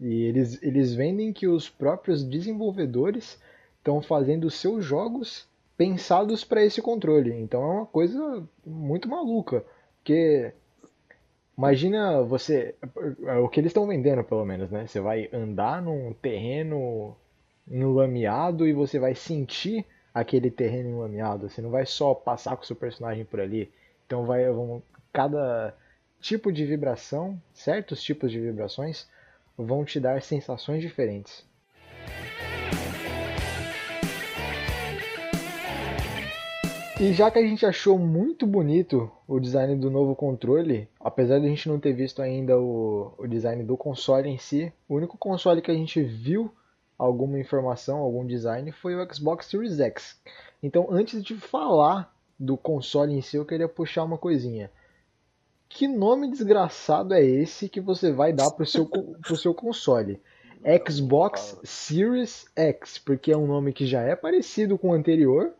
[0.00, 3.40] E eles eles vendem que os próprios desenvolvedores
[3.78, 5.46] estão fazendo seus jogos
[5.76, 7.32] pensados para esse controle.
[7.34, 9.64] Então é uma coisa muito maluca,
[9.98, 10.52] porque
[11.56, 12.74] imagina você,
[13.26, 14.86] é o que eles estão vendendo pelo menos, né?
[14.86, 17.14] Você vai andar num terreno
[17.68, 21.48] enlameado e você vai sentir aquele terreno enlameado.
[21.48, 23.70] Você não vai só passar com o seu personagem por ali.
[24.06, 25.74] Então vai vão, cada
[26.24, 29.06] tipo de vibração, certos tipos de vibrações
[29.58, 31.44] vão te dar sensações diferentes.
[36.98, 41.44] E já que a gente achou muito bonito o design do novo controle, apesar de
[41.44, 45.18] a gente não ter visto ainda o, o design do console em si, o único
[45.18, 46.50] console que a gente viu
[46.98, 50.18] alguma informação, algum design, foi o Xbox Series X.
[50.62, 54.70] Então, antes de falar do console em si, eu queria puxar uma coisinha.
[55.74, 58.86] Que nome desgraçado é esse que você vai dar pro seu,
[59.20, 60.20] pro seu console?
[60.88, 65.52] Xbox Series X, porque é um nome que já é parecido com o anterior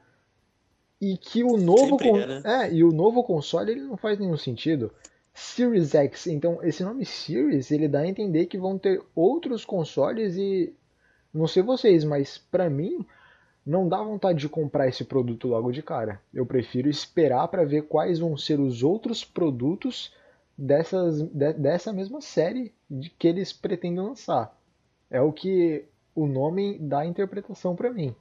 [1.01, 2.43] e que o novo Sempre con- é, né?
[2.45, 4.93] é, e o novo console ele não faz nenhum sentido.
[5.35, 10.37] Series X, então esse nome Series ele dá a entender que vão ter outros consoles
[10.37, 10.73] e
[11.35, 13.05] não sei vocês, mas pra mim
[13.67, 16.21] não dá vontade de comprar esse produto logo de cara.
[16.33, 20.13] Eu prefiro esperar para ver quais vão ser os outros produtos
[20.57, 24.57] dessas, de- dessa mesma série de que eles pretendem lançar.
[25.11, 25.85] É o que
[26.15, 28.15] o nome dá interpretação pra mim.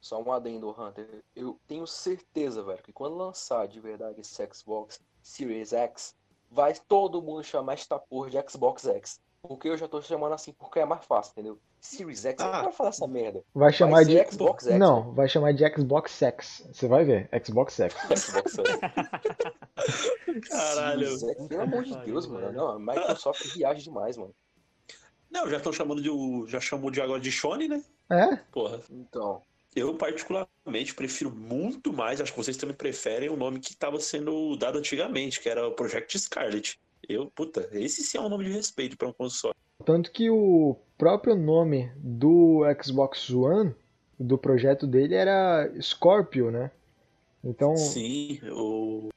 [0.00, 1.22] Só um adendo, Hunter.
[1.36, 6.14] Eu tenho certeza, velho, que quando lançar de verdade esse Xbox Series X,
[6.50, 9.20] vai todo mundo chamar esta porra de Xbox X.
[9.42, 11.58] Porque eu já tô chamando assim porque é mais fácil, entendeu?
[11.80, 12.52] Series X, Ah.
[12.58, 13.42] não vai falar essa merda.
[13.54, 14.78] Vai chamar de ser Xbox X.
[14.78, 16.62] Não, vai chamar de Xbox X.
[16.72, 17.94] Você vai ver, Xbox X.
[18.16, 18.66] Xbox X.
[20.48, 21.06] Caralho.
[21.18, 22.52] Series X, pelo amor de Deus, mano.
[22.52, 24.34] Não, a Microsoft viaja demais, mano.
[25.30, 26.50] Não, já estão chamando de.
[26.50, 27.82] Já chamou de agora de Shone, né?
[28.10, 28.36] É?
[28.52, 28.80] Porra.
[28.90, 29.42] Então,
[29.76, 34.56] Eu, particularmente, prefiro muito mais, acho que vocês também preferem o nome que estava sendo
[34.56, 36.78] dado antigamente, que era o Project Scarlet.
[37.08, 39.54] Eu, puta, esse sim é um nome de respeito para um console.
[39.84, 43.74] Tanto que o próprio nome do Xbox One,
[44.18, 46.70] do projeto dele, era Scorpio, né?
[47.42, 49.08] Então, Sim, o,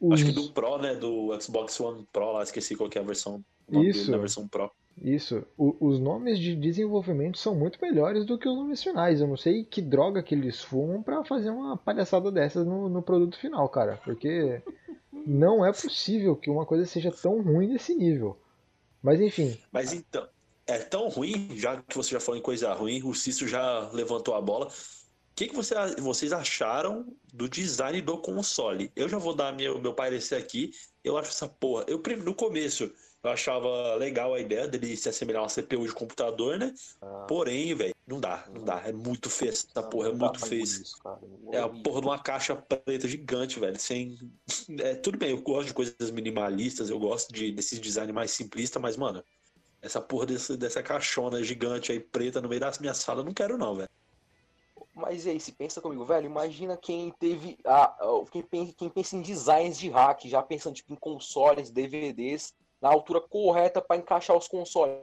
[0.00, 0.14] os...
[0.14, 0.94] Acho que do Pro, né?
[0.94, 3.44] Do Xbox One Pro lá, esqueci qual que é a versão.
[3.70, 4.10] Isso.
[4.10, 4.70] Da versão Pro.
[5.02, 5.44] Isso.
[5.58, 9.20] O, os nomes de desenvolvimento são muito melhores do que os nomes finais.
[9.20, 13.02] Eu não sei que droga que eles fumam para fazer uma palhaçada dessas no, no
[13.02, 14.00] produto final, cara.
[14.04, 14.62] Porque
[15.26, 18.38] não é possível que uma coisa seja tão ruim nesse nível.
[19.02, 19.58] Mas enfim.
[19.70, 20.26] Mas então,
[20.66, 24.34] é tão ruim, já que você já falou em coisa ruim, o Cício já levantou
[24.34, 24.66] a bola.
[24.66, 28.90] O que, que você, vocês acharam do design do console?
[28.94, 30.70] Eu já vou dar meu, meu parecer aqui.
[31.02, 31.84] Eu acho essa porra.
[31.88, 32.90] Eu, no começo,
[33.24, 36.74] eu achava legal a ideia dele se assemelhar a uma CPU de computador, né?
[37.00, 37.24] Ah.
[37.26, 38.82] Porém, velho, não dá, não dá.
[38.84, 40.62] É muito feio essa porra, é muito feio.
[40.62, 40.94] Isso,
[41.50, 43.78] é a porra de uma caixa preta gigante, velho.
[43.80, 44.18] Sem.
[44.78, 48.78] É, tudo bem, eu gosto de coisas minimalistas, eu gosto de, desses design mais simplista,
[48.78, 49.24] mas, mano,
[49.80, 53.32] essa porra desse, dessa caixona gigante aí preta no meio da minha sala, eu não
[53.32, 53.90] quero, não, velho.
[54.94, 57.56] Mas e aí, se pensa comigo, velho, imagina quem teve.
[57.64, 57.96] A,
[58.30, 62.52] quem, pensa, quem pensa em designs de hack, já pensando tipo, em consoles, DVDs
[62.84, 64.94] na altura correta para encaixar os consoles.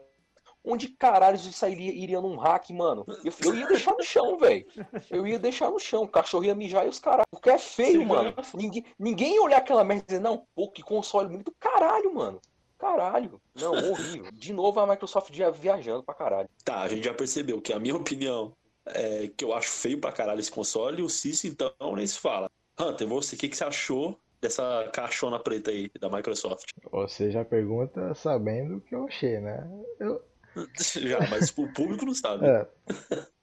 [0.63, 3.03] Onde caralho isso iria, iria num hack, mano?
[3.25, 4.67] Eu, eu ia deixar no chão, velho.
[5.09, 6.03] Eu ia deixar no chão.
[6.03, 7.25] O cachorro ia mijar e os caras.
[7.31, 8.35] Porque é feio, Sim, mano.
[8.53, 12.39] Ninguém, ninguém ia olhar aquela merda e dizer, não, pô, que console muito caralho, mano.
[12.77, 13.41] Caralho.
[13.55, 14.31] Não, horrível.
[14.31, 16.49] De novo a Microsoft já viajando pra caralho.
[16.63, 18.53] Tá, a gente já percebeu que a minha opinião
[18.85, 21.01] é que eu acho feio pra caralho esse console.
[21.01, 22.47] E o Cício, então, nem se fala.
[22.79, 26.71] Hunter, você, o que, que você achou dessa caixona preta aí da Microsoft?
[26.91, 29.69] Você já pergunta sabendo o que eu achei, né?
[29.99, 30.21] Eu...
[30.75, 32.45] já, mas o público não sabe.
[32.45, 32.67] É.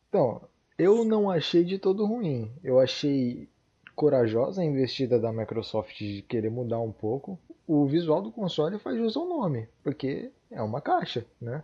[0.08, 0.42] Então,
[0.78, 2.52] eu não achei de todo ruim.
[2.62, 3.48] Eu achei
[3.94, 7.38] corajosa a investida da Microsoft de querer mudar um pouco.
[7.66, 11.62] O visual do console faz jus ao nome, porque é uma caixa, né?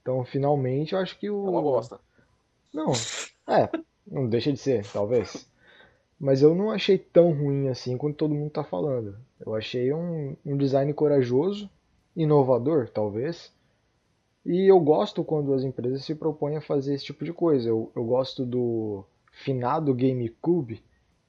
[0.00, 1.46] Então, finalmente, eu acho que o.
[1.46, 2.00] É uma bosta.
[2.72, 2.92] Não,
[3.46, 3.68] é,
[4.06, 5.48] não deixa de ser, talvez.
[6.22, 9.16] Mas eu não achei tão ruim assim quanto todo mundo está falando.
[9.44, 11.68] Eu achei um, um design corajoso,
[12.14, 13.52] inovador, talvez.
[14.46, 17.68] E eu gosto quando as empresas se propõem a fazer esse tipo de coisa.
[17.68, 20.80] Eu, eu gosto do finado GameCube,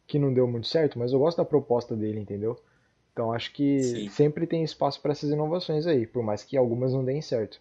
[0.05, 2.55] que não deu muito certo, mas eu gosto da proposta dele, entendeu?
[3.11, 4.09] Então acho que Sim.
[4.09, 7.59] sempre tem espaço para essas inovações aí, por mais que algumas não deem certo.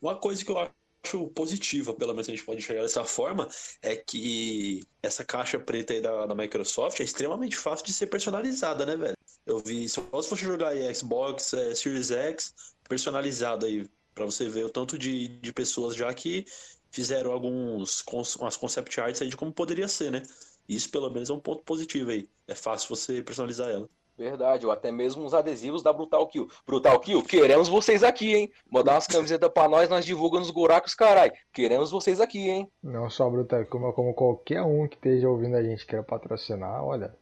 [0.00, 0.56] Uma coisa que eu
[1.04, 3.48] acho positiva, pelo menos a gente pode enxergar dessa forma,
[3.82, 8.84] é que essa caixa preta aí da, da Microsoft é extremamente fácil de ser personalizada,
[8.84, 9.16] né, velho?
[9.46, 12.54] Eu vi, só se você jogar aí Xbox é, Series X
[12.88, 16.44] personalizado aí, para você ver o tanto de, de pessoas já que
[16.90, 18.04] fizeram alguns
[18.40, 20.22] umas concept arts aí de como poderia ser, né?
[20.68, 22.28] Isso pelo menos é um ponto positivo aí.
[22.46, 23.88] É fácil você personalizar ela.
[24.20, 26.46] Verdade, ou até mesmo os adesivos da Brutal Kill.
[26.66, 28.52] Brutal Kill, queremos vocês aqui, hein?
[28.70, 31.32] Mandar umas camisetas pra nós, nós divulgamos os buracos, carai.
[31.50, 32.70] Queremos vocês aqui, hein?
[32.82, 36.84] Não só Brutal Kill, mas como qualquer um que esteja ouvindo a gente queira patrocinar,
[36.84, 37.14] olha,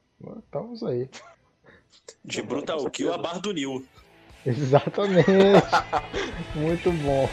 [0.44, 1.08] estamos aí.
[2.24, 3.86] De Brutal Kill a Barra do Nil.
[4.44, 5.30] Exatamente.
[6.56, 7.28] Muito bom.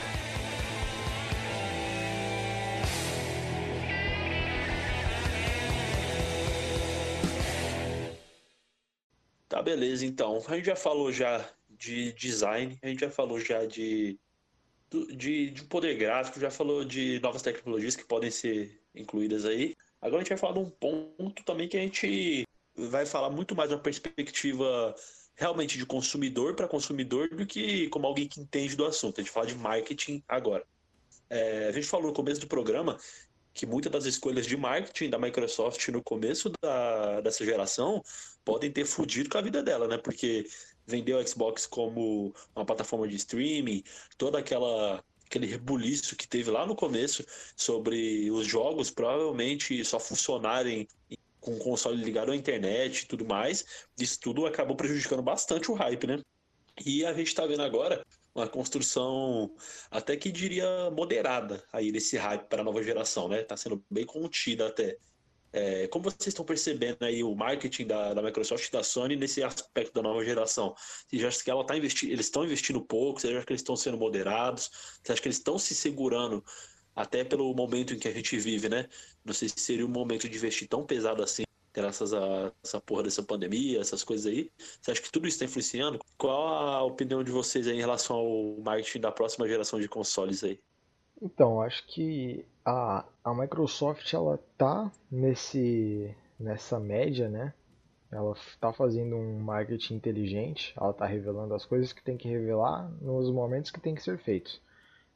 [9.75, 10.41] Beleza, então.
[10.47, 14.17] A gente já falou já de design, a gente já falou já de,
[14.89, 19.75] de, de poder gráfico, já falou de novas tecnologias que podem ser incluídas aí.
[20.01, 22.45] Agora a gente vai falar de um ponto também que a gente
[22.75, 24.95] vai falar muito mais uma perspectiva
[25.35, 29.19] realmente de consumidor para consumidor do que como alguém que entende do assunto.
[29.19, 30.65] A gente fala de marketing agora.
[31.29, 32.97] É, a gente falou no começo do programa
[33.55, 38.03] que muitas das escolhas de marketing da Microsoft no começo da, dessa geração
[38.43, 39.97] podem ter fudido com a vida dela, né?
[39.97, 40.45] Porque
[40.85, 43.81] vendeu o Xbox como uma plataforma de streaming,
[44.17, 47.25] toda aquela aquele rebuliço que teve lá no começo
[47.55, 50.87] sobre os jogos provavelmente só funcionarem
[51.39, 53.65] com o console ligado à internet e tudo mais,
[53.97, 56.21] isso tudo acabou prejudicando bastante o hype, né?
[56.85, 58.05] E a gente está vendo agora
[58.35, 59.49] uma construção
[59.89, 63.41] até que diria moderada aí desse hype para a nova geração, né?
[63.41, 64.97] Tá sendo bem contida até.
[65.53, 69.41] É, como vocês estão percebendo aí o marketing da, da Microsoft e da Sony nesse
[69.41, 70.75] aspecto da nova geração?
[71.09, 73.21] Você acha que ela tá investindo, eles estão investindo pouco?
[73.21, 74.69] Você acha que eles estão sendo moderados?
[75.01, 76.43] Você acha que eles estão se segurando
[76.93, 78.89] até pelo momento em que a gente vive, né?
[79.23, 81.44] Não sei se seria um momento de investir tão pesado assim,
[81.75, 84.49] graças a essa porra dessa pandemia, essas coisas aí.
[84.81, 85.99] Você acha que tudo isso está influenciando?
[86.17, 90.43] Qual a opinião de vocês aí em relação ao marketing da próxima geração de consoles
[90.43, 90.59] aí?
[91.21, 97.53] Então, acho que a, a Microsoft ela tá nesse nessa média, né?
[98.11, 102.89] Ela está fazendo um marketing inteligente, ela está revelando as coisas que tem que revelar
[103.01, 104.61] nos momentos que tem que ser feitos.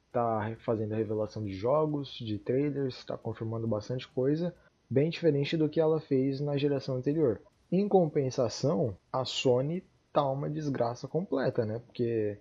[0.07, 4.55] Está fazendo a revelação de jogos, de trailers, está confirmando bastante coisa,
[4.90, 7.42] bem diferente do que ela fez na geração anterior.
[7.72, 11.80] Em compensação, a Sony tá uma desgraça completa, né?
[11.86, 12.38] Porque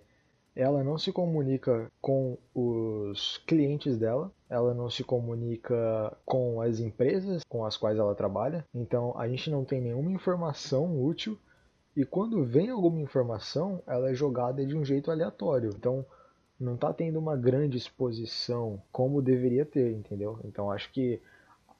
[0.55, 7.43] ela não se comunica com os clientes dela, ela não se comunica com as empresas
[7.47, 11.37] com as quais ela trabalha, então a gente não tem nenhuma informação útil
[11.95, 15.71] e quando vem alguma informação, ela é jogada de um jeito aleatório.
[15.75, 16.05] Então
[16.59, 20.39] não está tendo uma grande exposição como deveria ter, entendeu?
[20.43, 21.21] Então acho que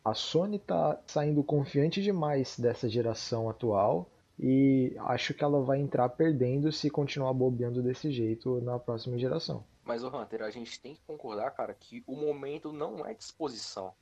[0.03, 6.07] a Sony está saindo confiante demais dessa geração atual e acho que ela vai entrar
[6.09, 9.63] perdendo se continuar bobeando desse jeito na próxima geração.
[9.83, 13.93] Mas o Hunter, a gente tem que concordar, cara, que o momento não é disposição.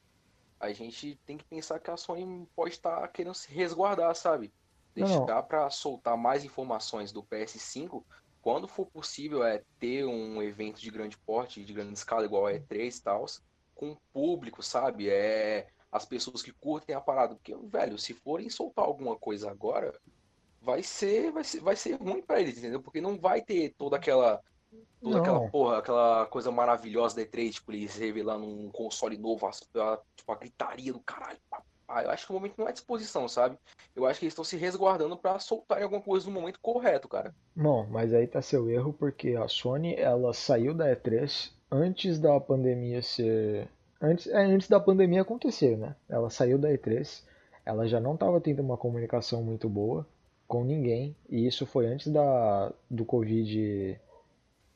[0.59, 4.53] A gente tem que pensar que a Sony pode estar querendo se resguardar, sabe?
[4.93, 8.03] Deixar para soltar mais informações do PS5
[8.41, 12.53] quando for possível é ter um evento de grande porte, de grande escala, igual a
[12.53, 13.25] E3 e tal,
[13.75, 15.09] com o público, sabe?
[15.09, 15.67] É
[15.97, 17.35] as pessoas que curtem a parada.
[17.35, 19.93] Porque, velho, se forem soltar alguma coisa agora,
[20.61, 22.81] vai ser, vai ser, vai ser ruim para eles, entendeu?
[22.81, 24.41] Porque não vai ter toda aquela
[25.01, 25.21] toda não.
[25.21, 30.31] aquela porra, aquela coisa maravilhosa da E3, tipo, eles revelando um console novo, a, tipo,
[30.31, 31.39] a gritaria do caralho.
[31.87, 33.57] Ah, eu acho que o momento não é disposição, sabe?
[33.95, 37.33] Eu acho que eles estão se resguardando para soltar alguma coisa no momento correto, cara.
[37.55, 42.37] Bom, mas aí tá seu erro, porque a Sony, ela saiu da E3 antes da
[42.41, 43.69] pandemia ser.
[44.01, 45.95] Antes, é, antes da pandemia acontecer, né?
[46.07, 47.23] Ela saiu da E3,
[47.65, 50.05] ela já não estava tendo uma comunicação muito boa
[50.47, 53.99] com ninguém, e isso foi antes da, do Covid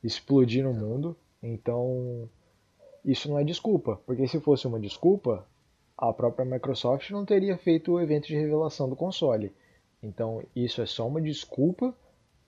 [0.04, 2.28] explodir no mundo, então
[3.06, 5.46] isso não é desculpa, porque se fosse uma desculpa,
[5.98, 9.54] a própria Microsoft não teria feito o evento de revelação do console.
[10.04, 11.96] Então isso é só uma desculpa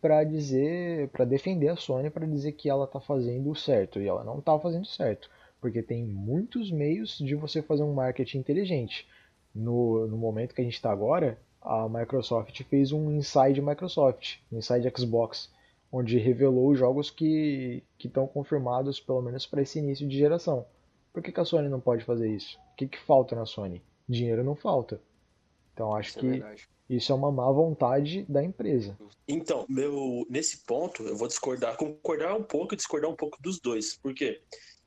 [0.02, 4.24] para dizer, para defender a Sony, para dizer que ela está fazendo certo e ela
[4.24, 5.30] não está fazendo certo,
[5.64, 9.08] porque tem muitos meios de você fazer um marketing inteligente.
[9.56, 14.58] No, no momento que a gente está agora, a Microsoft fez um Inside Microsoft, um
[14.58, 15.50] Inside Xbox,
[15.90, 20.66] onde revelou os jogos que estão confirmados, pelo menos para esse início de geração.
[21.14, 22.60] Por que, que, a Sony não pode fazer isso?
[22.74, 23.82] O que, que falta na Sony?
[24.06, 25.00] Dinheiro não falta.
[25.74, 26.56] Então acho isso é que é
[26.90, 28.98] isso é uma má vontade da empresa.
[29.26, 33.60] Então, meu, nesse ponto, eu vou discordar, concordar um pouco e discordar um pouco dos
[33.62, 33.96] dois.
[33.96, 34.42] Por quê?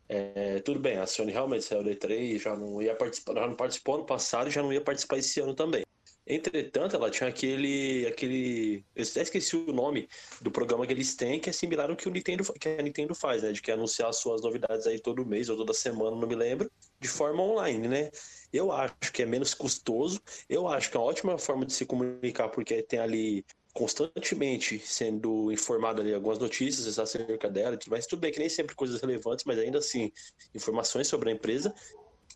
[0.08, 3.56] É, tudo bem, a Sony realmente saiu da E3, já não ia participar, já não
[3.56, 5.84] participou ano passado e já não ia participar esse ano também.
[6.28, 8.04] Entretanto, ela tinha aquele.
[8.06, 8.84] aquele.
[8.96, 10.08] Eu até esqueci o nome
[10.40, 13.14] do programa que eles têm, que é similar ao que, o Nintendo, que a Nintendo
[13.14, 13.52] faz, né?
[13.52, 16.68] De que anunciar suas novidades aí todo mês ou toda semana, não me lembro,
[17.00, 18.10] de forma online, né?
[18.52, 21.86] Eu acho que é menos custoso, eu acho que é uma ótima forma de se
[21.86, 23.44] comunicar, porque tem ali
[23.76, 29.00] constantemente sendo informado ali algumas notícias acerca dela, mas tudo bem que nem sempre coisas
[29.00, 30.10] relevantes, mas ainda assim
[30.54, 31.74] informações sobre a empresa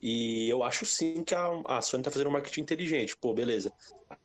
[0.02, 3.16] e eu acho sim que a, a Sony tá fazendo um marketing inteligente.
[3.16, 3.70] Pô, beleza.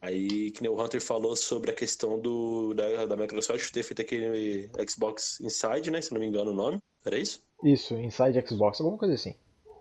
[0.02, 4.02] Aí, que nem o Hunter falou sobre a questão do, da, da Microsoft ter feito
[4.02, 6.02] aquele Xbox Inside, né?
[6.02, 6.80] Se não me engano o nome.
[7.06, 7.44] Era isso?
[7.64, 9.36] Isso, Inside Xbox, alguma coisa assim.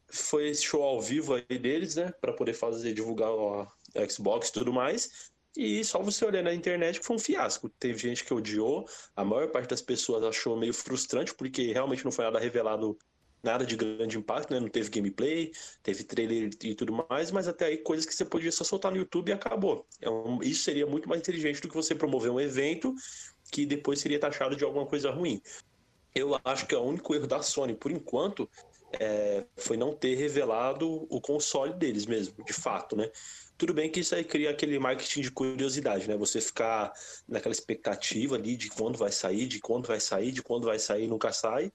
[0.09, 2.13] Foi esse show ao vivo aí deles, né?
[2.21, 5.33] Pra poder fazer, divulgar a Xbox e tudo mais.
[5.57, 7.69] E só você olhar na internet que foi um fiasco.
[7.79, 12.11] Teve gente que odiou, a maior parte das pessoas achou meio frustrante, porque realmente não
[12.11, 12.99] foi nada revelado
[13.45, 14.59] nada de grande impacto, né?
[14.59, 15.53] Não teve gameplay,
[15.83, 18.97] teve trailer e tudo mais, mas até aí coisas que você podia só soltar no
[18.97, 19.87] YouTube e acabou.
[20.01, 22.95] É um, isso seria muito mais inteligente do que você promover um evento
[23.53, 25.41] que depois seria taxado de alguma coisa ruim.
[26.15, 28.49] Eu acho que é o único erro da Sony, por enquanto,
[28.99, 33.11] é, foi não ter revelado o console deles mesmo, de fato, né?
[33.57, 36.17] Tudo bem que isso aí cria aquele marketing de curiosidade, né?
[36.17, 36.93] Você ficar
[37.29, 41.07] naquela expectativa ali de quando vai sair, de quando vai sair, de quando vai sair,
[41.07, 41.73] nunca sai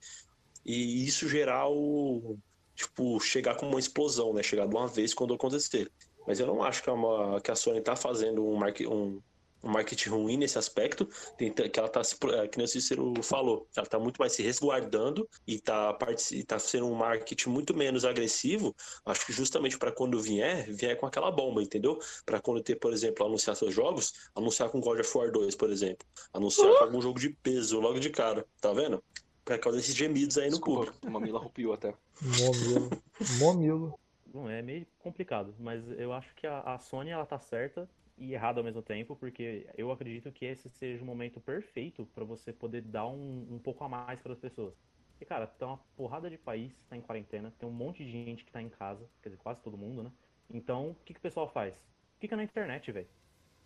[0.64, 2.38] e isso gerar o.
[2.74, 4.42] Tipo, chegar com uma explosão, né?
[4.42, 5.90] Chegar de uma vez quando acontecer.
[6.26, 8.58] Mas eu não acho que, é uma, que a Sony tá fazendo um,
[8.88, 9.22] um,
[9.62, 11.06] um marketing ruim nesse aspecto,
[11.36, 12.00] que ela tá,
[12.34, 15.96] é, que nem o Cícero falou, ela tá muito mais se resguardando e tá,
[16.32, 20.96] e tá sendo um marketing muito menos agressivo, acho que justamente para quando vier, vier
[20.96, 21.98] com aquela bomba, entendeu?
[22.24, 25.70] Para quando ter, por exemplo, anunciar seus jogos, anunciar com God of War 2, por
[25.70, 26.78] exemplo, anunciar uh!
[26.78, 29.02] com algum jogo de peso logo de cara, tá vendo?
[29.44, 31.06] Por causa desses gemidos aí no Desculpa, público.
[31.06, 31.94] O mamilo arrupiou até.
[32.22, 32.90] Momilo.
[33.38, 34.00] Momilo.
[34.32, 37.88] Não, é meio complicado, mas eu acho que a, a Sony ela tá certa
[38.20, 42.24] e errada ao mesmo tempo, porque eu acredito que esse seja o momento perfeito para
[42.24, 44.74] você poder dar um, um pouco a mais para as pessoas.
[45.12, 48.44] Porque, cara, tá uma porrada de país tá em quarentena, tem um monte de gente
[48.44, 50.12] que tá em casa, quer dizer, quase todo mundo, né?
[50.48, 51.82] Então, o que, que o pessoal faz?
[52.18, 53.08] Fica na internet, velho.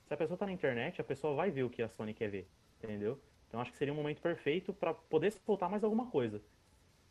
[0.07, 2.31] Se a pessoa tá na internet, a pessoa vai ver o que a Sony quer
[2.31, 2.49] ver,
[2.83, 3.21] entendeu?
[3.49, 6.43] Então acho que seria um momento perfeito para poder soltar mais alguma coisa.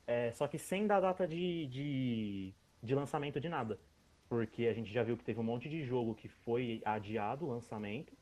[0.05, 3.79] É, só que sem dar data de, de, de, lançamento de nada.
[4.29, 7.49] Porque a gente já viu que teve um monte de jogo que foi adiado o
[7.49, 8.13] lançamento.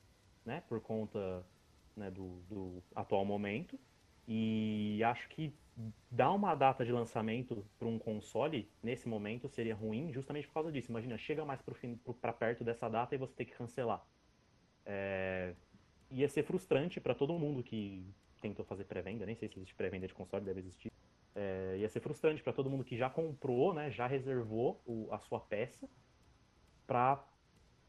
[0.46, 1.46] né, por conta
[1.96, 3.80] né, do, do atual momento.
[4.28, 5.54] E acho que
[6.10, 10.72] dar uma data de lançamento para um console nesse momento seria ruim, justamente por causa
[10.72, 10.92] disso.
[10.92, 11.62] Imagina, chega mais
[12.22, 14.06] para perto dessa data e você tem que cancelar.
[14.86, 15.54] É...
[16.10, 18.06] Ia ser frustrante para todo mundo que
[18.42, 20.92] tentou fazer pré-venda, nem sei se existe pré-venda de console, deve existir.
[21.36, 21.78] É...
[21.80, 25.40] Ia ser frustrante para todo mundo que já comprou, né, já reservou o, a sua
[25.40, 25.88] peça,
[26.86, 27.24] para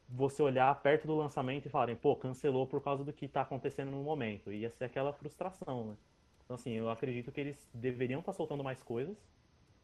[0.08, 3.90] você olhar perto do lançamento e falarem, pô, cancelou por causa do que está acontecendo
[3.90, 4.52] no momento.
[4.52, 5.96] Ia ser aquela frustração, né?
[6.44, 9.16] Então, assim, eu acredito que eles deveriam estar tá soltando mais coisas,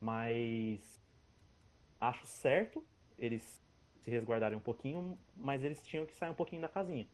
[0.01, 1.03] mas
[2.01, 2.85] acho certo
[3.19, 3.43] eles
[4.05, 7.07] se resguardarem um pouquinho, mas eles tinham que sair um pouquinho da casinha.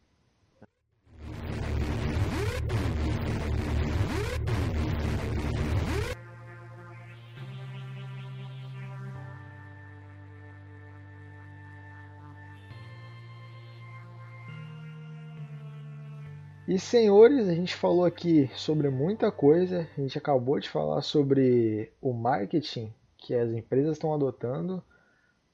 [16.75, 21.89] E senhores, a gente falou aqui sobre muita coisa, a gente acabou de falar sobre
[22.01, 24.83] o marketing que as empresas estão adotando,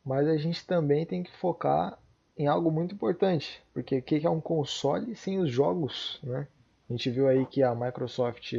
[0.03, 1.95] mas a gente também tem que focar
[2.35, 6.47] em algo muito importante, porque o que é um console sem os jogos, né?
[6.89, 8.55] A gente viu aí que a Microsoft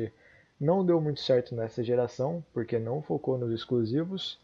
[0.61, 4.39] não deu muito certo nessa geração, porque não focou nos exclusivos.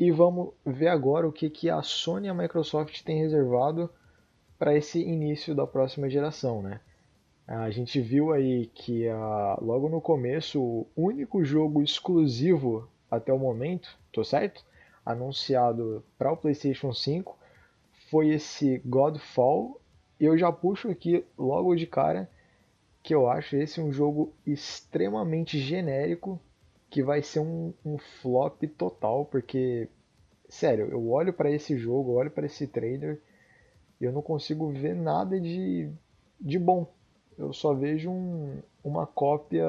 [0.00, 3.88] E vamos ver agora o que, que a Sony e a Microsoft têm reservado
[4.58, 6.80] para esse início da próxima geração, né?
[7.48, 13.38] A gente viu aí que uh, logo no começo o único jogo exclusivo até o
[13.38, 14.62] momento, tô certo?
[15.02, 17.38] Anunciado para o PlayStation 5
[18.10, 19.80] foi esse Godfall.
[20.20, 22.30] E eu já puxo aqui logo de cara
[23.02, 26.38] que eu acho esse um jogo extremamente genérico
[26.90, 29.88] que vai ser um, um flop total, porque
[30.50, 33.18] sério, eu olho para esse jogo, olho para esse trailer
[33.98, 35.90] e eu não consigo ver nada de,
[36.38, 36.97] de bom.
[37.38, 39.64] Eu só vejo um, uma cópia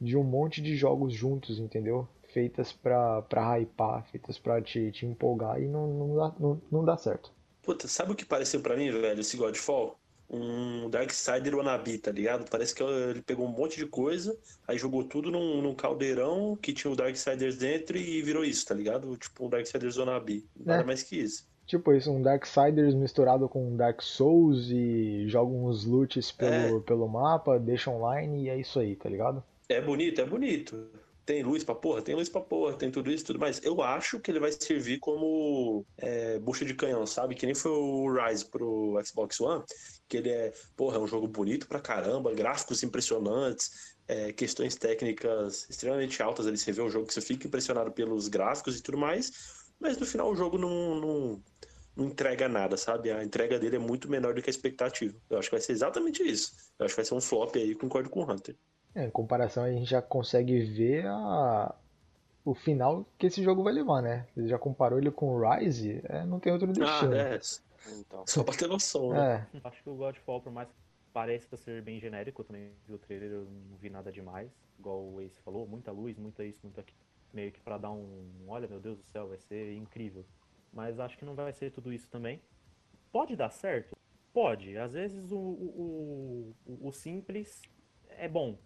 [0.00, 2.08] de um monte de jogos juntos, entendeu?
[2.32, 6.84] Feitas pra, pra hypar, feitas pra te, te empolgar e não, não, dá, não, não
[6.84, 7.32] dá certo.
[7.62, 9.96] Puta, sabe o que pareceu pra mim, velho, esse Godfall?
[10.28, 12.48] Um Darksider wannabe, tá ligado?
[12.50, 16.72] Parece que ele pegou um monte de coisa, aí jogou tudo num, num caldeirão que
[16.72, 19.16] tinha o Darksiders dentro e virou isso, tá ligado?
[19.16, 20.46] Tipo um Darksiders wannabe.
[20.56, 20.84] Nada é.
[20.84, 21.46] mais que isso.
[21.66, 26.80] Tipo isso, um Darksiders misturado com Dark Souls e joga uns loots pelo, é.
[26.80, 29.42] pelo mapa, deixa online e é isso aí, tá ligado?
[29.68, 30.90] É bonito, é bonito.
[31.24, 33.62] Tem luz pra porra, tem luz pra porra, tem tudo isso tudo mais.
[33.64, 37.34] Eu acho que ele vai servir como é, bucha de canhão, sabe?
[37.34, 39.64] Que nem foi o Rise pro Xbox One,
[40.06, 45.66] que ele é, porra, é um jogo bonito pra caramba, gráficos impressionantes, é, questões técnicas
[45.70, 46.58] extremamente altas ali.
[46.58, 50.04] Você vê um jogo que você fica impressionado pelos gráficos e tudo mais, mas no
[50.04, 51.42] final o jogo não, não,
[51.96, 53.10] não entrega nada, sabe?
[53.10, 55.14] A entrega dele é muito menor do que a expectativa.
[55.30, 56.72] Eu acho que vai ser exatamente isso.
[56.78, 58.56] Eu acho que vai ser um flop aí, concordo com o Hunter.
[58.94, 61.74] É, em comparação, a gente já consegue ver a...
[62.44, 64.26] o final que esse jogo vai levar, né?
[64.36, 67.12] Ele já comparou ele com o Rise, é, não tem outro destino.
[67.12, 67.40] Ah, é.
[67.98, 68.24] Então.
[68.26, 69.46] Só pra ter noção, né?
[69.52, 69.60] É.
[69.64, 70.74] Acho que o Godfall, por mais que
[71.12, 74.50] pareça ser bem genérico, eu também vi o trailer, eu não vi nada demais.
[74.78, 76.98] Igual o Ace falou, muita luz, muita isso, muito aquilo.
[77.32, 78.28] Meio que pra dar um.
[78.48, 80.24] Olha, meu Deus do céu, vai ser incrível
[80.74, 82.42] mas acho que não vai ser tudo isso também.
[83.12, 83.96] Pode dar certo?
[84.32, 84.76] Pode.
[84.76, 87.62] Às vezes o, o, o, o simples
[88.08, 88.58] é bom.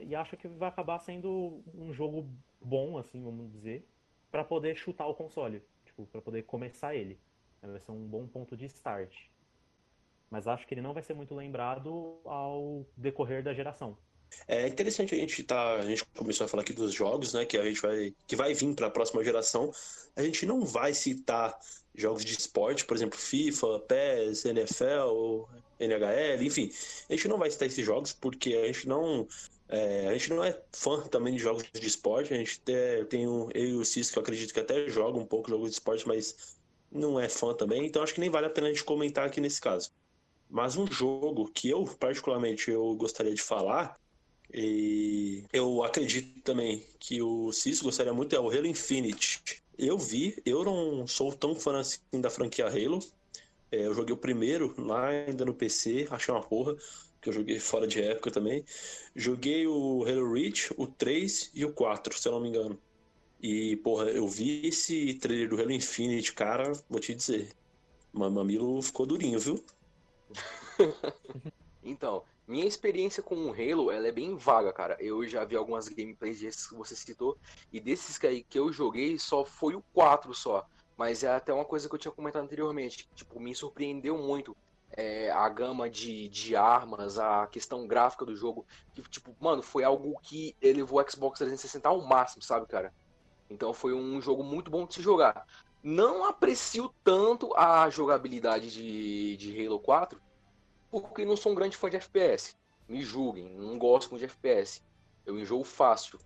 [0.00, 2.26] E acho que vai acabar sendo um jogo
[2.60, 3.86] bom, assim, vamos dizer,
[4.30, 5.62] para poder chutar o console.
[5.84, 7.20] Tipo, para poder começar ele.
[7.60, 9.14] Vai ser um bom ponto de start.
[10.30, 13.96] Mas acho que ele não vai ser muito lembrado ao decorrer da geração.
[14.46, 17.56] É interessante a gente tá, a gente começou a falar aqui dos jogos, né, que
[17.56, 19.72] a gente vai que vai vir para a próxima geração.
[20.16, 21.58] A gente não vai citar
[21.94, 25.44] jogos de esporte, por exemplo, FIFA, PES, NFL,
[25.78, 26.70] NHL, enfim.
[27.08, 29.26] A gente não vai citar esses jogos porque a gente não
[29.68, 32.34] é, a gente não é fã também de jogos de esporte.
[32.34, 35.18] A gente tem, tem um, eu e o Cis que eu acredito que até joga
[35.18, 36.56] um pouco jogos de esporte, mas
[36.90, 37.86] não é fã também.
[37.86, 39.90] Então acho que nem vale a pena a gente comentar aqui nesse caso.
[40.50, 43.98] Mas um jogo que eu particularmente eu gostaria de falar
[44.54, 49.42] e eu acredito também que o Cício gostaria muito é o Halo Infinite.
[49.76, 53.00] Eu vi, eu não sou tão fã assim da franquia Halo.
[53.72, 56.76] É, eu joguei o primeiro lá ainda no PC, achei uma porra,
[57.20, 58.64] que eu joguei fora de época também.
[59.16, 62.78] Joguei o Halo Reach, o 3 e o 4, se eu não me engano.
[63.42, 67.52] E, porra, eu vi esse trailer do Halo Infinite, cara, vou te dizer.
[68.12, 69.64] Mamilo ficou durinho, viu?
[71.82, 74.96] então, minha experiência com o Halo, ela é bem vaga, cara.
[75.00, 77.38] Eu já vi algumas gameplays desses que você citou,
[77.72, 80.66] e desses que, que eu joguei, só foi o 4 só.
[80.96, 84.56] Mas é até uma coisa que eu tinha comentado anteriormente, tipo, me surpreendeu muito
[84.96, 88.64] é, a gama de, de armas, a questão gráfica do jogo,
[88.94, 92.92] que, tipo, mano, foi algo que elevou o Xbox 360 ao máximo, sabe, cara?
[93.50, 95.46] Então foi um jogo muito bom de se jogar.
[95.82, 100.20] Não aprecio tanto a jogabilidade de, de Halo 4,
[101.00, 102.54] porque não sou um grande fã de FPS.
[102.88, 104.82] Me julguem, não gosto muito de FPS.
[105.24, 106.18] Eu enjoo fácil.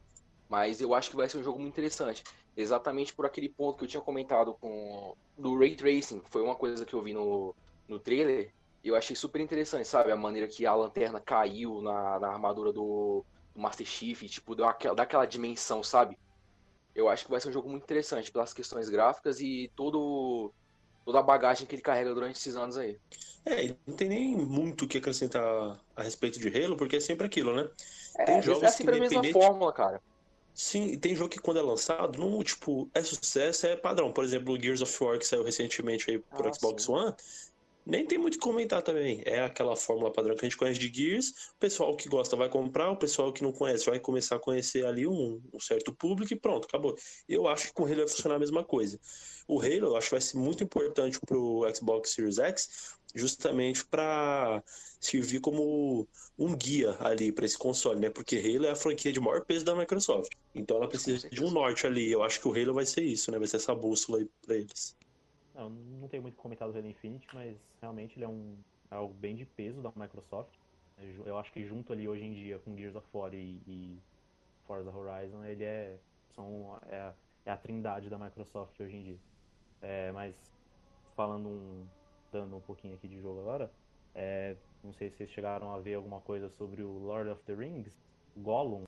[0.48, 2.24] Mas eu acho que vai ser um jogo muito interessante.
[2.56, 6.22] Exatamente por aquele ponto que eu tinha comentado com do Ray Tracing.
[6.28, 7.54] Foi uma coisa que eu vi no,
[7.86, 8.52] no trailer.
[8.82, 10.10] Eu achei super interessante, sabe?
[10.10, 13.24] A maneira que a lanterna caiu na, na armadura do,
[13.54, 14.22] do Master Chief.
[14.22, 16.18] Tipo, deu aquela, daquela dimensão, sabe?
[16.94, 20.52] Eu acho que vai ser um jogo muito interessante pelas questões gráficas e todo,
[21.08, 22.98] toda a bagagem que ele carrega durante esses anos aí.
[23.46, 25.42] É, não tem nem muito o que acrescentar
[25.96, 27.66] a respeito de Halo, porque é sempre aquilo, né?
[28.18, 30.02] É, tem jogos é sempre que, a mesma fórmula, cara.
[30.52, 34.12] Sim, tem jogo que quando é lançado, não, tipo, é sucesso, é padrão.
[34.12, 36.92] Por exemplo, o Gears of War que saiu recentemente aí pro ah, Xbox sim.
[36.92, 37.14] One,
[37.88, 39.22] nem tem muito o que comentar também.
[39.24, 41.30] É aquela fórmula padrão que a gente conhece de Gears.
[41.56, 44.84] O pessoal que gosta vai comprar, o pessoal que não conhece vai começar a conhecer
[44.84, 46.94] ali um, um certo público e pronto, acabou.
[47.26, 49.00] Eu acho que com o Halo vai funcionar a mesma coisa.
[49.48, 54.62] O Halo, eu acho que vai ser muito importante pro Xbox Series X, justamente para
[55.00, 56.06] servir como
[56.38, 58.10] um guia ali para esse console, né?
[58.10, 60.32] Porque Halo é a franquia de maior peso da Microsoft.
[60.54, 62.12] Então ela precisa de um norte ali.
[62.12, 63.38] Eu acho que o Halo vai ser isso, né?
[63.38, 64.94] Vai ser essa bússola aí para eles.
[65.58, 68.56] Não, não tenho muito comentado do Halo Infinite, mas realmente ele é um
[68.90, 70.54] é algo bem de peso da Microsoft.
[71.26, 73.98] Eu acho que junto ali hoje em dia com Gears of War e, e
[74.66, 75.98] Forza Horizon, ele é,
[76.34, 77.12] são, é,
[77.44, 79.18] é a trindade da Microsoft hoje em dia.
[79.82, 80.34] É, mas
[81.14, 81.86] falando um,
[82.32, 83.70] dando um pouquinho aqui de jogo agora,
[84.14, 87.54] é, não sei se vocês chegaram a ver alguma coisa sobre o Lord of the
[87.54, 87.92] Rings,
[88.36, 88.84] Gollum.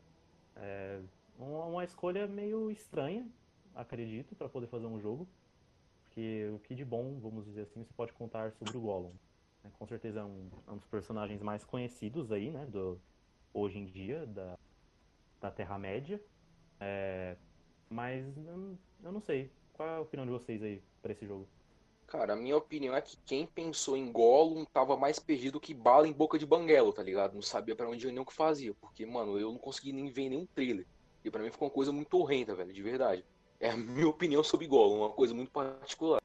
[0.57, 1.01] É
[1.39, 3.27] uma escolha meio estranha,
[3.75, 5.27] acredito, para poder fazer um jogo.
[6.11, 9.13] Porque o que de bom, vamos dizer assim, você pode contar sobre o Gollum.
[9.63, 12.67] É, com certeza é um, é um, dos personagens mais conhecidos aí, né?
[12.67, 13.01] Do,
[13.55, 14.59] hoje em dia, da,
[15.41, 16.21] da Terra-média.
[16.81, 17.37] É,
[17.89, 19.53] mas eu, eu não sei.
[19.73, 21.47] Qual é a opinião de vocês aí para esse jogo?
[22.09, 26.09] Cara, a minha opinião é que quem pensou em Gollum tava mais perdido que bala
[26.09, 27.35] em boca de banguelo, tá ligado?
[27.35, 28.75] Não sabia para onde ir nem o que fazia.
[28.75, 30.85] Porque, mano, eu não consegui nem ver nenhum trailer.
[31.25, 33.25] E para mim ficou uma coisa muito horrenda, velho, de verdade.
[33.61, 36.23] É a minha opinião sobre Gollum, uma coisa muito particular.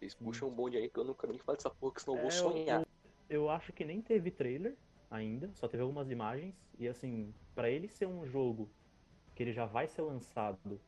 [0.00, 2.16] Eles puxam um bonde aí que eu não quero nem falar dessa porra, que senão
[2.16, 2.80] eu vou é, sonhar.
[3.28, 4.74] Eu, eu acho que nem teve trailer
[5.10, 6.54] ainda, só teve algumas imagens.
[6.78, 8.70] E assim, para ele ser um jogo
[9.34, 10.80] que ele já vai ser lançado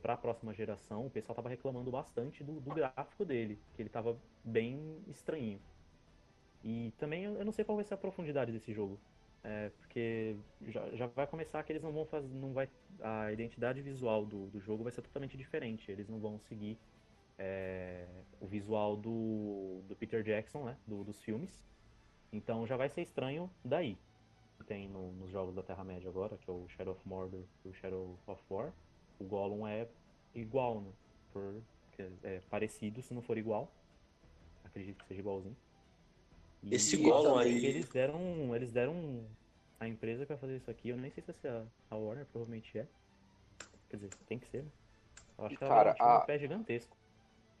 [0.00, 3.88] para a próxima geração, o pessoal tava reclamando bastante do, do, gráfico dele, que ele
[3.88, 5.60] tava bem estranho.
[6.64, 8.98] E também eu não sei qual vai ser a profundidade desse jogo.
[9.44, 10.36] É, porque
[10.68, 12.28] já, já vai começar que eles não vão fazer.
[12.28, 12.68] Não vai,
[13.00, 15.90] a identidade visual do, do jogo vai ser totalmente diferente.
[15.90, 16.78] Eles não vão seguir
[17.38, 18.06] é,
[18.40, 20.76] o visual do, do Peter Jackson, né?
[20.86, 21.64] Do, dos filmes.
[22.32, 23.98] Então já vai ser estranho daí.
[24.66, 27.74] Tem no, nos jogos da Terra-média agora, que é o Shadow of Mordor e o
[27.74, 28.72] Shadow of War
[29.22, 29.86] o Gollum é
[30.34, 30.92] igual, né?
[31.32, 31.62] Por,
[32.22, 33.72] é parecido, se não for igual.
[34.64, 35.56] Acredito que seja igualzinho.
[36.70, 37.64] Esse Gollum aí.
[37.64, 39.26] Eles deram, eles deram
[39.80, 40.90] a empresa que vai fazer isso aqui.
[40.90, 42.86] Eu nem sei se é a, a Warner, provavelmente é.
[43.88, 44.70] Quer dizer, tem que ser, né?
[45.38, 46.22] Eu acho que Cara, ela a...
[46.22, 46.96] um pé gigantesco.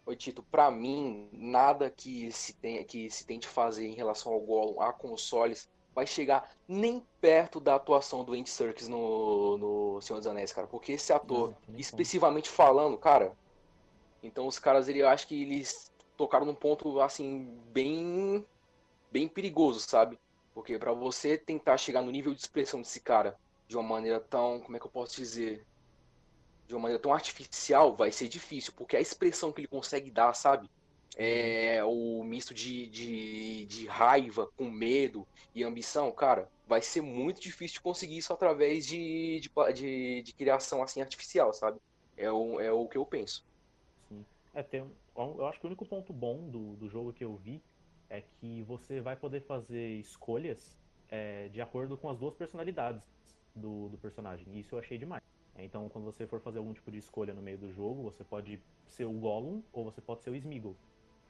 [0.04, 4.40] Oi, Tito, pra mim, nada que se, tem, que se tente fazer em relação ao
[4.40, 10.18] Gollum a consoles vai chegar nem perto da atuação do Andy Serkis no, no Senhor
[10.18, 10.66] dos Anéis, cara.
[10.66, 13.32] Porque esse ator, não, expressivamente falando, cara.
[14.22, 18.44] Então os caras, ele, eu acho que eles tocaram num ponto, assim, bem.
[19.12, 20.18] Bem perigoso, sabe?
[20.54, 24.60] Porque para você tentar chegar no nível de expressão desse cara de uma maneira tão.
[24.60, 25.64] como é que eu posso dizer?
[26.66, 28.72] De uma maneira tão artificial, vai ser difícil.
[28.76, 30.68] Porque a expressão que ele consegue dar, sabe?
[31.16, 37.40] é, o misto de, de, de, raiva com medo e ambição, cara, vai ser muito
[37.40, 41.78] difícil conseguir isso através de, de, de, de criação assim artificial, sabe?
[42.16, 43.44] É o, é o que eu penso.
[44.08, 44.24] Sim.
[44.54, 47.62] É, tem, eu acho que o único ponto bom do, do jogo que eu vi
[48.12, 50.76] é que você vai poder fazer escolhas
[51.08, 53.02] é, de acordo com as duas personalidades
[53.56, 54.46] do, do personagem.
[54.52, 55.22] E isso eu achei demais.
[55.58, 58.60] Então, quando você for fazer algum tipo de escolha no meio do jogo, você pode
[58.86, 60.76] ser o Gollum ou você pode ser o Smeagol.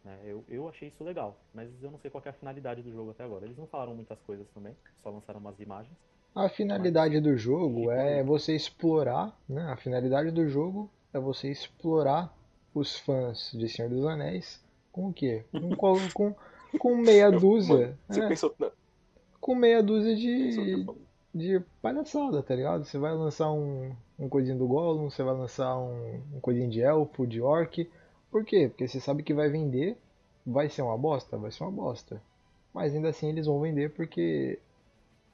[0.04, 0.18] Né?
[0.24, 3.12] Eu, eu achei isso legal, mas eu não sei qual é a finalidade do jogo
[3.12, 3.44] até agora.
[3.44, 5.96] Eles não falaram muitas coisas também, só lançaram umas imagens.
[6.34, 7.22] A finalidade mas...
[7.22, 9.62] do jogo é você explorar, né?
[9.70, 12.36] A finalidade do jogo é você explorar
[12.74, 15.44] os fãs de Senhor dos Anéis com o quê?
[15.76, 16.34] Com, com,
[16.78, 17.96] com meia dúzia.
[18.08, 18.54] Você é, pensou...
[19.40, 20.86] Com meia dúzia de,
[21.34, 22.84] de palhaçada, tá ligado?
[22.84, 26.80] Você vai lançar um, um coisinho do Gollum, você vai lançar um, um coisinho de
[26.80, 27.88] elfo, de orc
[28.32, 28.66] por quê?
[28.66, 29.94] Porque você sabe que vai vender,
[30.44, 31.36] vai ser uma bosta?
[31.36, 32.20] Vai ser uma bosta.
[32.72, 34.58] mas ainda assim eles vão vender porque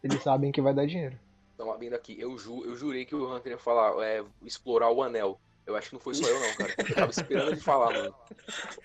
[0.03, 1.17] eles sabem que vai dar dinheiro.
[1.55, 5.01] Então, abrindo aqui, eu, ju, eu jurei que o Hunter ia falar, é, explorar o
[5.01, 5.41] anel.
[5.65, 6.75] Eu acho que não foi só eu, não, cara.
[6.77, 8.15] Eu tava esperando ele falar, mano.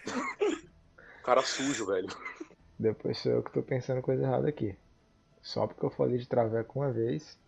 [1.23, 2.09] Cara sujo, velho.
[2.84, 4.76] Depois sou eu que tô pensando coisa errada aqui.
[5.41, 7.39] Só porque eu falei de Traveco uma vez.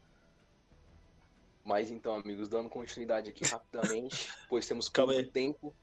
[1.62, 5.32] Mas então, amigos, dando continuidade aqui rapidamente, pois temos Calma pouco aí.
[5.32, 5.76] tempo.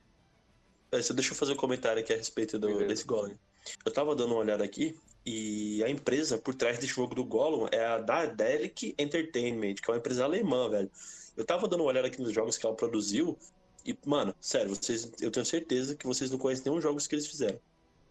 [0.90, 2.86] É, só deixa eu fazer um comentário aqui a respeito do, Beleza.
[2.86, 3.38] desse Golem.
[3.84, 7.68] Eu tava dando uma olhada aqui e a empresa por trás desse jogo do Gollum
[7.70, 10.90] é a Daedalic Entertainment, que é uma empresa alemã, velho.
[11.36, 13.38] Eu tava dando uma olhada aqui nos jogos que ela produziu
[13.84, 17.26] e, mano, sério, vocês, eu tenho certeza que vocês não conhecem nenhum jogos que eles
[17.26, 17.60] fizeram.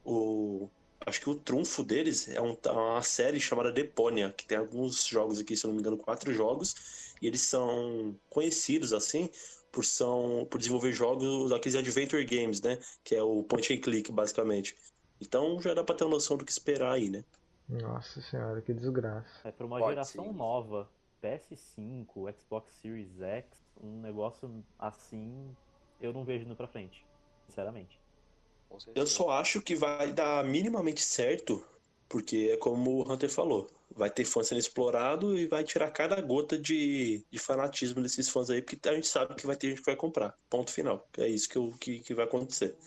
[0.06, 0.70] O,
[1.06, 5.40] acho que o trunfo deles é um- uma série chamada Deponia, que tem alguns jogos
[5.40, 6.76] aqui, se eu não me engano, quatro jogos,
[7.22, 9.30] e eles são conhecidos, assim,
[9.72, 12.78] por, são, por desenvolver jogos, aqueles adventure games, né?
[13.04, 14.76] Que é o point and click, basicamente.
[15.20, 17.24] Então já dá pra ter uma noção do que esperar aí, né?
[17.70, 19.48] Nossa senhora, que desgraça.
[19.48, 20.34] É para uma Pode geração ser.
[20.34, 20.90] nova,
[21.22, 23.48] PS5, Xbox Series X,
[23.82, 25.56] um negócio assim,
[26.02, 27.06] eu não vejo indo pra frente,
[27.48, 27.98] sinceramente.
[28.96, 31.66] Eu só acho que vai dar minimamente certo,
[32.10, 36.20] porque é como o Hunter falou, vai ter fã sendo explorado e vai tirar cada
[36.22, 39.80] gota de, de fanatismo desses fãs aí, porque a gente sabe que vai ter gente
[39.80, 40.38] que vai comprar.
[40.50, 41.08] Ponto final.
[41.18, 42.78] É isso que, eu- que, que vai acontecer.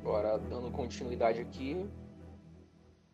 [0.00, 1.90] Agora, dando continuidade aqui,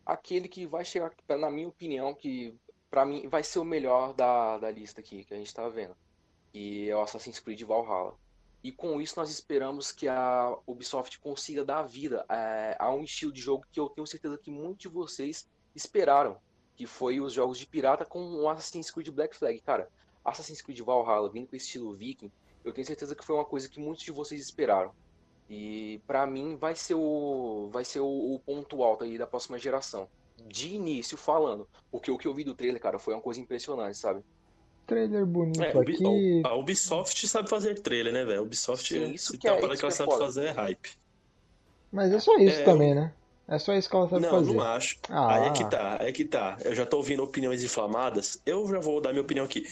[0.05, 2.55] aquele que vai chegar, na minha opinião, que
[2.93, 5.97] pra mim vai ser o melhor da, da lista aqui que a gente tá vendo,
[6.51, 8.13] que é o Assassin's Creed Valhalla.
[8.63, 13.31] E com isso nós esperamos que a Ubisoft consiga dar vida é, a um estilo
[13.31, 16.37] de jogo que eu tenho certeza que muitos de vocês esperaram,
[16.75, 19.59] que foi os jogos de pirata com o Assassin's Creed Black Flag.
[19.61, 19.89] Cara,
[20.23, 22.31] Assassin's Creed Valhalla vindo com estilo viking,
[22.63, 24.93] eu tenho certeza que foi uma coisa que muitos de vocês esperaram.
[25.49, 29.57] E pra mim vai ser o vai ser o, o ponto alto aí da próxima
[29.57, 30.07] geração.
[30.37, 33.97] De início falando, porque o que eu vi do trailer, cara, foi uma coisa impressionante,
[33.97, 34.23] sabe?
[34.85, 36.43] Trailer bonito É, Ubi- aqui.
[36.43, 38.39] a Ubisoft sabe fazer trailer, né, velho?
[38.39, 40.17] A Ubisoft, Sim, isso se que tem é- uma que ela é sabe foda.
[40.17, 40.89] fazer é hype.
[41.91, 43.15] Mas é só isso É, também, né?
[43.47, 44.53] É só isso que ela sabe Não, fazer.
[44.55, 44.97] não acho.
[45.09, 46.57] Ah, Aí é que tá, aí é que tá.
[46.63, 48.41] Eu já tô ouvindo opiniões inflamadas.
[48.45, 49.63] Eu já vou dar minha opinião aqui.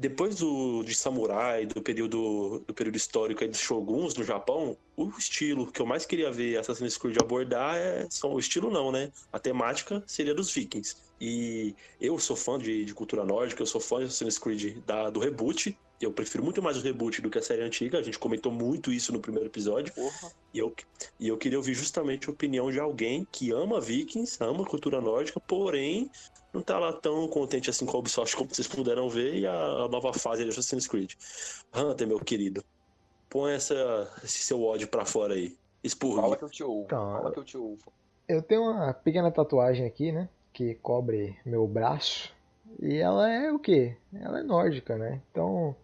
[0.00, 5.08] Depois do de samurai, do período do período histórico aí dos shoguns no Japão, o
[5.18, 9.10] estilo que eu mais queria ver Assassin's Creed abordar é só o estilo não, né?
[9.32, 10.94] A temática seria dos vikings.
[11.20, 15.10] E eu sou fã de, de cultura nórdica, eu sou fã de Assassin's Creed da,
[15.10, 15.76] do reboot.
[16.00, 17.98] Eu prefiro muito mais o reboot do que a série antiga.
[17.98, 19.92] A gente comentou muito isso no primeiro episódio.
[19.92, 20.32] Porra.
[20.54, 20.72] E eu,
[21.18, 25.40] e eu queria ouvir justamente a opinião de alguém que ama vikings, ama cultura nórdica,
[25.40, 26.08] porém
[26.52, 29.52] não tá lá tão contente assim com a Ubisoft como vocês puderam ver e a,
[29.52, 31.14] a nova fase de Assassin's Creed.
[31.74, 32.64] Hunter, meu querido,
[33.28, 33.74] põe essa,
[34.22, 35.48] esse seu ódio pra fora aí.
[35.48, 36.36] Fala Expurgue.
[36.36, 36.84] que eu te ouvo.
[36.86, 37.92] Então, Fala que eu te ouvo.
[38.28, 40.28] Eu tenho uma pequena tatuagem aqui, né?
[40.52, 42.32] Que cobre meu braço.
[42.80, 43.96] E ela é o quê?
[44.12, 45.22] Ela é nórdica, né?
[45.30, 45.74] Então,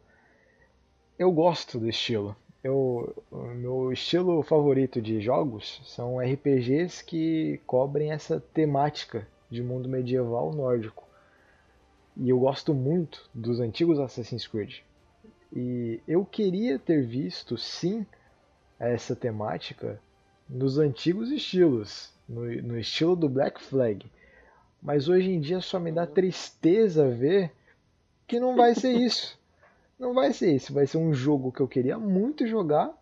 [1.19, 2.36] eu gosto do estilo.
[2.62, 3.15] Eu,
[3.57, 11.05] meu estilo favorito de jogos são RPGs que cobrem essa temática de mundo medieval nórdico.
[12.16, 14.78] E eu gosto muito dos antigos Assassin's Creed.
[15.53, 18.07] E eu queria ter visto, sim,
[18.78, 20.01] essa temática
[20.49, 24.05] nos antigos estilos, no, no estilo do Black Flag.
[24.82, 27.53] Mas hoje em dia só me dá tristeza ver
[28.27, 29.39] que não vai ser isso.
[29.98, 30.72] Não vai ser isso.
[30.72, 32.92] Vai ser um jogo que eu queria muito jogar,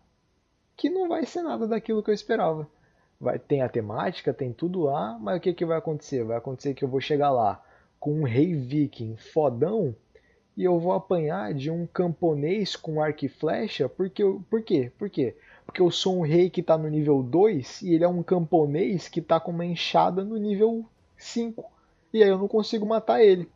[0.75, 2.67] que não vai ser nada daquilo que eu esperava.
[3.19, 6.23] Vai, tem a temática, tem tudo lá, mas o que, que vai acontecer?
[6.23, 7.63] Vai acontecer que eu vou chegar lá
[7.99, 9.95] com um rei viking fodão
[10.55, 14.91] e eu vou apanhar de um camponês com arco e flecha, porque eu, por quê?
[14.97, 15.35] Por quê?
[15.65, 19.07] Porque eu sou um rei que tá no nível 2 e ele é um camponês
[19.07, 20.85] que tá com uma enxada no nível
[21.17, 21.63] 5.
[22.13, 23.49] E aí eu não consigo matar ele.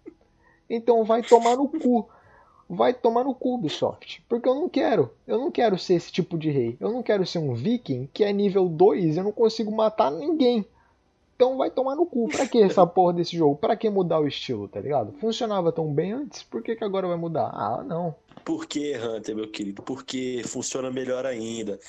[0.70, 2.10] Então vai tomar no cu.
[2.70, 4.24] Vai tomar no cu, Ubisoft.
[4.28, 5.12] Porque eu não quero.
[5.26, 6.76] Eu não quero ser esse tipo de rei.
[6.80, 10.12] Eu não quero ser um viking que é nível 2 e eu não consigo matar
[10.12, 10.66] ninguém.
[11.36, 12.28] Então vai tomar no cu.
[12.28, 13.56] Pra que essa porra desse jogo?
[13.56, 15.14] Pra que mudar o estilo, tá ligado?
[15.14, 17.50] Funcionava tão bem antes, por que, que agora vai mudar?
[17.54, 18.16] Ah, não.
[18.44, 19.82] Por que, Hunter, meu querido?
[19.84, 21.80] Porque funciona melhor ainda.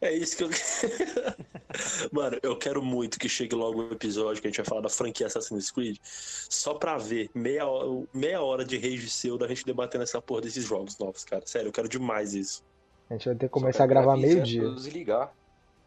[0.00, 0.50] É isso que eu.
[2.12, 4.88] Mano, eu quero muito que chegue logo o episódio que a gente vai falar da
[4.88, 9.64] franquia Assassin's Creed, só pra ver meia hora, meia hora de rage seu da gente
[9.64, 11.46] debatendo essa porra desses jogos novos, cara.
[11.46, 12.62] Sério, eu quero demais isso.
[13.08, 14.68] A gente vai ter que começar a quero gravar meio-dia.
[14.70, 15.32] desligar.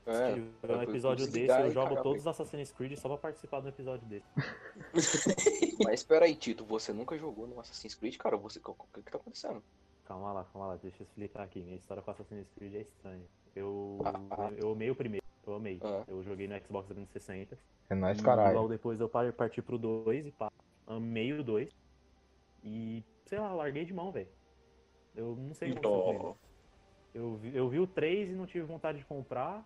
[0.08, 3.70] É, um episódio desse, eu jogo cagar todos os Assassin's Creed só pra participar do
[3.70, 4.26] episódio desse.
[5.84, 8.36] Mas espera aí, Tito, você nunca jogou no Assassin's Creed, cara?
[8.38, 9.62] Você, o que, que tá acontecendo?
[10.10, 11.62] Calma lá, calma lá, deixa eu explicar aqui.
[11.62, 13.24] Minha história com Assassin's Creed é estranha.
[13.56, 14.52] Eu, Ah.
[14.58, 15.80] eu amei o primeiro, eu amei.
[15.84, 16.04] Ah.
[16.08, 17.58] Eu joguei no Xbox 360.
[17.90, 18.56] É nóis, caralho.
[18.56, 20.52] logo depois eu par- parti pro 2 e pá,
[20.88, 21.70] amei o 2.
[22.64, 24.28] E, sei lá, larguei de mão, velho.
[25.16, 26.38] Eu não sei como aconteceu comigo.
[27.14, 29.66] Eu vi, eu vi o 3 e não tive vontade de comprar.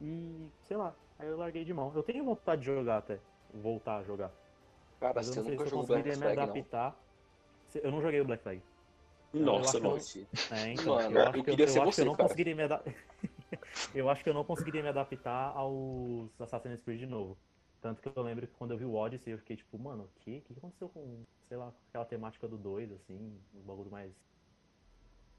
[0.00, 1.92] E, sei lá, aí eu larguei de mão.
[1.94, 3.18] Eu tenho vontade de jogar até,
[3.54, 4.30] voltar a jogar.
[5.00, 6.54] Cara, Mas eu você não sei nunca se eu jogou Black conseguiria me Flag, não.
[6.60, 7.00] adaptar.
[7.68, 8.62] Se- Eu não joguei o Black Flag.
[9.44, 10.18] Nossa, eu eu- nossa.
[10.50, 12.06] É, então, Mano, eu eu acho que queria eu, ser eu acho que você, eu
[12.06, 12.28] não cara.
[12.28, 12.94] conseguiria me adaptar.
[13.94, 17.36] eu acho que eu não conseguiria me adaptar aos Assassin's Creed de novo.
[17.80, 20.20] Tanto que eu lembro que quando eu vi o Odyssey, eu fiquei tipo, mano, o
[20.20, 20.38] que?
[20.38, 23.14] O que aconteceu com, sei lá, aquela temática do 2, assim,
[23.54, 24.12] um bagulho mais.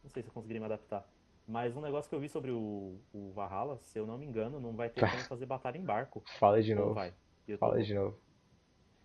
[0.03, 1.06] Não sei se eu conseguiria me adaptar.
[1.48, 4.60] Mas um negócio que eu vi sobre o, o Valhalla, se eu não me engano,
[4.60, 6.22] não vai ter como fazer batalha em barco.
[6.40, 6.94] Fala de novo.
[6.94, 7.14] vai?
[7.48, 8.18] Eu tô- Fala de novo.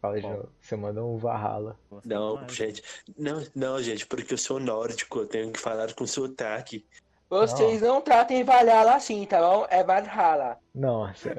[0.02, 0.48] Fala novo.
[0.60, 1.78] Você mandou um Valhalla.
[1.88, 2.82] Nossa, Não, gente.
[3.16, 6.84] Não, não, gente, porque eu sou nórdico, eu tenho que falar com sotaque.
[7.30, 9.64] Vocês não tratem Valhalla assim, tá bom?
[9.70, 10.58] É Valhalla.
[10.74, 11.34] Nossa.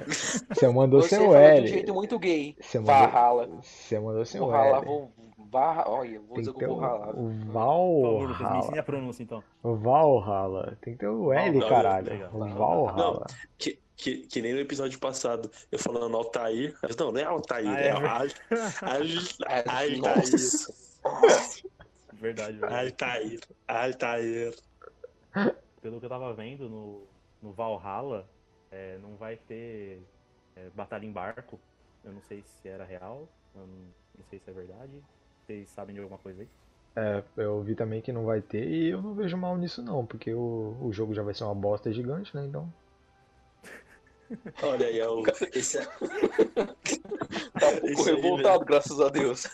[0.49, 1.67] Você mandou Você falou o de um L.
[1.67, 2.55] jeito muito gay.
[2.59, 3.47] Você mandou, Valhalla.
[3.61, 4.85] você mandou o ralar, L.
[4.85, 5.11] vou...
[5.51, 5.83] Varra...
[5.87, 7.15] Olha, vou Tem dizer que o, vou ralar.
[7.15, 8.79] o me Valhalla.
[8.79, 9.43] a pronúncia então.
[9.61, 10.77] O Valhalla.
[10.81, 12.29] Tem que ter o L, Valhalla, caralho.
[12.33, 13.27] O Não, Valhalla.
[13.59, 16.75] Que, que, que nem no episódio passado, eu falando Altair.
[16.83, 18.27] Mas Não, não é Altair, Ah, é, é Al- Al-
[19.87, 20.49] Altair.
[22.13, 22.85] Verdade, verdade.
[22.87, 23.39] Altair.
[23.67, 24.55] Altair.
[25.81, 27.07] pelo que eu tava vendo no,
[27.41, 28.27] no Valhalla,
[28.71, 30.01] é, não vai ter
[30.55, 31.57] é, batalha em barco.
[32.03, 33.67] Eu não sei se era real, eu não,
[34.17, 34.91] não sei se é verdade.
[35.45, 36.47] Vocês sabem de alguma coisa aí?
[36.95, 40.05] É, eu vi também que não vai ter e eu não vejo mal nisso não,
[40.05, 42.45] porque o, o jogo já vai ser uma bosta gigante, né?
[42.45, 42.71] Então.
[44.61, 45.23] Olha aí, é o,
[45.53, 45.79] esse,
[47.59, 49.47] Tá um pouco aí, revoltado, graças a Deus.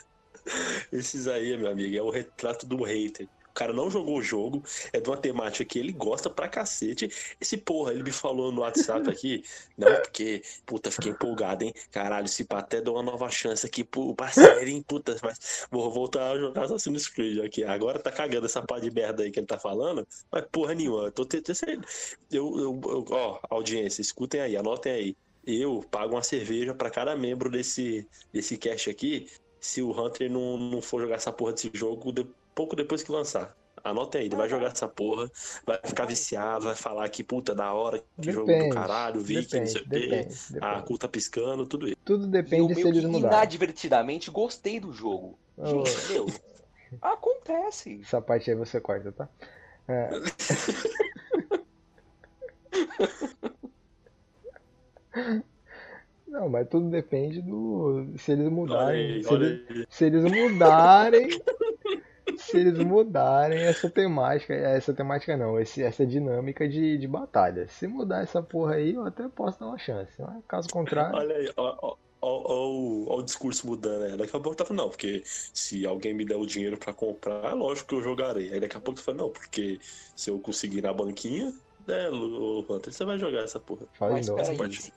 [0.92, 3.28] esses aí, meu amigo, é o retrato do hater.
[3.60, 4.64] O cara não jogou o jogo,
[4.94, 7.10] é de uma temática que ele gosta pra cacete.
[7.42, 9.44] Esse porra, ele me falou no WhatsApp aqui,
[9.78, 11.74] não, porque, puta, fiquei empolgado, hein?
[11.92, 14.82] Caralho, se pá, até dou uma nova chance aqui pro parceiro, hein?
[14.88, 17.66] Puta, mas vou voltar a jogar Assassin's Creed aqui.
[17.66, 21.08] Agora tá cagando essa pá de merda aí que ele tá falando, mas porra nenhuma,
[21.08, 21.86] eu tô tentando.
[22.32, 25.18] Eu, eu, eu, ó, audiência, escutem aí, anotem aí.
[25.46, 29.28] Eu pago uma cerveja pra cada membro desse, desse cast aqui
[29.60, 32.02] se o Hunter não, não for jogar essa porra desse jogo
[32.60, 33.56] pouco depois que lançar.
[33.82, 35.32] Anota aí, ele vai jogar essa porra,
[35.66, 39.68] vai ficar viciado, vai falar que puta da hora, que jogo do caralho, Viking, não
[39.68, 40.28] sei o quê.
[40.60, 40.86] A depende.
[40.86, 41.96] cu tá piscando, tudo isso.
[42.04, 43.38] Tudo E eu depende se eles mudarem.
[43.38, 45.40] inadvertidamente gostei do jogo.
[45.56, 46.26] Ô, Gente, meu,
[47.02, 48.00] acontece.
[48.04, 49.30] Essa parte aí você corta, tá?
[49.88, 50.10] É.
[56.28, 58.06] Não, mas tudo depende do.
[58.18, 59.14] Se eles mudarem.
[59.14, 61.30] aí, se, eles, se eles mudarem.
[62.40, 64.54] se eles mudarem essa temática.
[64.54, 67.68] Essa temática não, esse, essa dinâmica de, de batalha.
[67.68, 70.14] Se mudar essa porra aí, eu até posso dar uma chance.
[70.20, 71.16] Mas caso contrário.
[71.18, 74.18] Olha aí, ó, ó, o- discurso mudando, né?
[74.18, 77.54] Daqui a pouco tá falando, não, porque se alguém me der o dinheiro pra comprar,
[77.54, 78.52] lógico que eu jogarei.
[78.54, 79.80] Aí daqui a pouco tu fala, não, porque
[80.16, 81.54] se eu conseguir na banquinha,
[82.70, 83.86] Hunter, você vai jogar essa porra.
[84.00, 84.30] Mas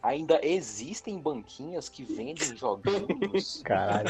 [0.02, 3.62] ainda existem banquinhas que vendem joguinhos?
[3.64, 4.08] Caralho.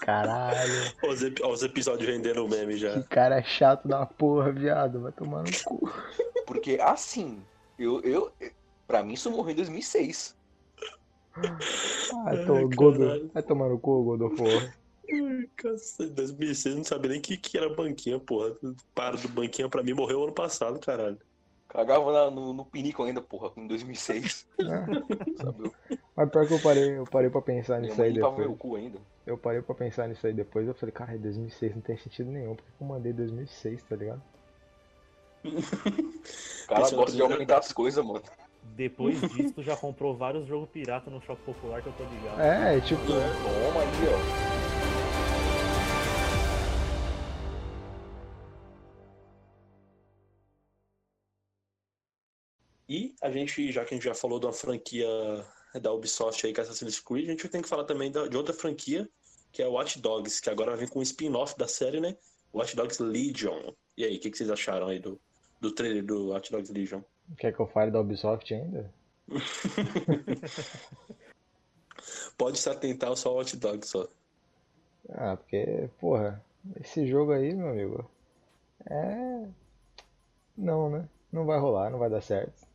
[0.00, 0.92] Caralho.
[1.08, 2.92] Os, ep- os episódios vendendo o meme já.
[3.00, 5.00] Que cara chato da porra, viado.
[5.00, 5.90] Vai tomar no cu.
[6.46, 7.40] Porque assim,
[7.78, 8.32] eu, eu,
[8.86, 10.36] pra mim isso morreu em 2006.
[11.36, 11.58] Ah,
[12.26, 12.68] Ai, tô, caralho.
[12.74, 13.30] Godo.
[13.32, 14.72] Vai tomar no cu, Godoforo.
[15.10, 18.54] Ai, cacete, 2006 eu não sabia nem o que, que era banquinha, porra.
[18.94, 21.18] Para do banquinha pra mim morreu ano passado, caralho.
[21.68, 24.46] Cagava na- no, no pinico ainda, porra, em 2006.
[24.60, 25.42] É.
[25.42, 25.70] Sabe?
[26.16, 28.38] Mas pior que eu parei, eu parei pra pensar Minha nisso aí depois.
[28.38, 28.98] meu cu ainda.
[29.26, 30.66] Eu parei pra pensar nisso aí depois.
[30.66, 32.54] Eu falei, cara, 2006 não tem sentido nenhum.
[32.54, 34.22] Por que eu mandei 2006, tá ligado?
[35.44, 38.22] O cara gosta de aumentar as coisas, mano.
[38.74, 42.40] Depois disso, tu já comprou vários jogos pirata no Shopping Popular que eu tô ligado.
[42.40, 43.88] É, tipo, Toma aí,
[44.64, 44.67] ó.
[52.88, 55.06] E a gente, já que a gente já falou de uma franquia
[55.80, 58.54] da Ubisoft aí, que é Assassin's Creed, a gente tem que falar também de outra
[58.54, 59.08] franquia,
[59.52, 62.16] que é o Watch Dogs, que agora vem com um spin-off da série, né?
[62.52, 63.72] Watch Dogs Legion.
[63.96, 65.20] E aí, o que, que vocês acharam aí do,
[65.60, 67.02] do trailer do Watch Dogs Legion?
[67.36, 68.90] quer que eu fale da Ubisoft ainda?
[72.38, 74.08] Pode se atentar só ao Watch Dogs só.
[75.10, 76.42] Ah, porque, porra,
[76.80, 78.10] esse jogo aí, meu amigo,
[78.88, 79.46] é.
[80.56, 81.06] Não, né?
[81.30, 82.66] Não vai rolar, não vai dar certo.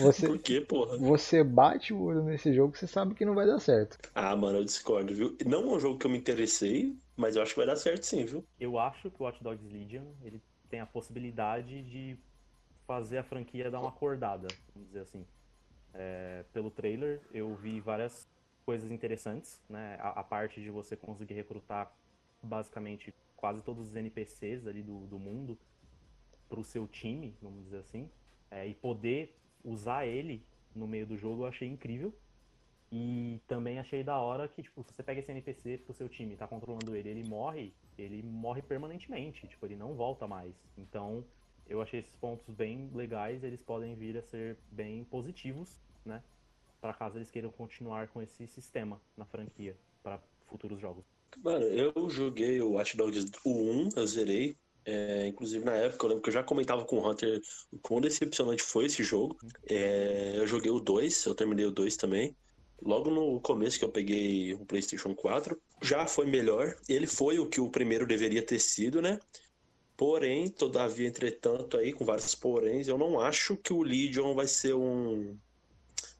[0.00, 0.98] Você, Por quê, porra?
[0.98, 3.98] você bate o olho nesse jogo, você sabe que não vai dar certo.
[4.14, 5.36] Ah, mano, eu discordo, viu?
[5.44, 8.04] Não é um jogo que eu me interessei, Mas eu acho que vai dar certo
[8.04, 8.44] sim, viu?
[8.60, 12.18] Eu acho que o Watch Dogs Legion ele tem a possibilidade de
[12.86, 15.26] fazer a franquia dar uma acordada, vamos dizer assim.
[15.94, 18.28] É, pelo trailer, eu vi várias
[18.66, 19.96] coisas interessantes, né?
[20.00, 21.90] A, a, parte de você conseguir recrutar
[22.42, 25.58] basicamente quase todos os NPCs ali do, do mundo
[26.48, 28.10] para o seu time, vamos dizer assim,
[28.50, 29.34] é, e poder
[29.66, 30.42] usar ele
[30.74, 32.14] no meio do jogo, eu achei incrível.
[32.90, 36.36] E também achei da hora que, tipo, se você pega esse NPC pro seu time,
[36.36, 40.54] tá controlando ele, ele morre, ele morre permanentemente, tipo, ele não volta mais.
[40.78, 41.24] Então,
[41.68, 46.22] eu achei esses pontos bem legais, eles podem vir a ser bem positivos, né?
[46.80, 51.04] Para caso eles queiram continuar com esse sistema na franquia para futuros jogos.
[51.38, 54.56] Mano, eu joguei o Watch Dogs o 1, eu zerei.
[54.86, 57.42] É, inclusive na época, eu lembro que eu já comentava com o Hunter
[57.72, 59.36] o quão decepcionante foi esse jogo.
[59.68, 62.36] É, eu joguei o 2, eu terminei o 2 também.
[62.80, 66.76] Logo no começo que eu peguei o PlayStation 4, já foi melhor.
[66.88, 69.18] Ele foi o que o primeiro deveria ter sido, né?
[69.96, 74.74] Porém, todavia, entretanto, aí, com vários poréns, eu não acho que o Legion vai ser
[74.74, 75.36] um.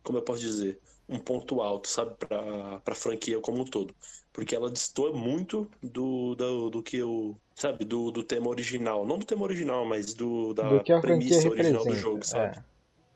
[0.02, 0.80] Como eu posso dizer?
[1.08, 2.14] Um ponto alto, sabe?
[2.16, 3.94] Pra, pra franquia como um todo.
[4.32, 7.36] Porque ela destoa muito do, do, do que o.
[7.54, 7.84] Sabe?
[7.84, 9.06] Do, do tema original.
[9.06, 12.56] Não do tema original, mas do, da do a premissa original do jogo, sabe?
[12.58, 12.64] É,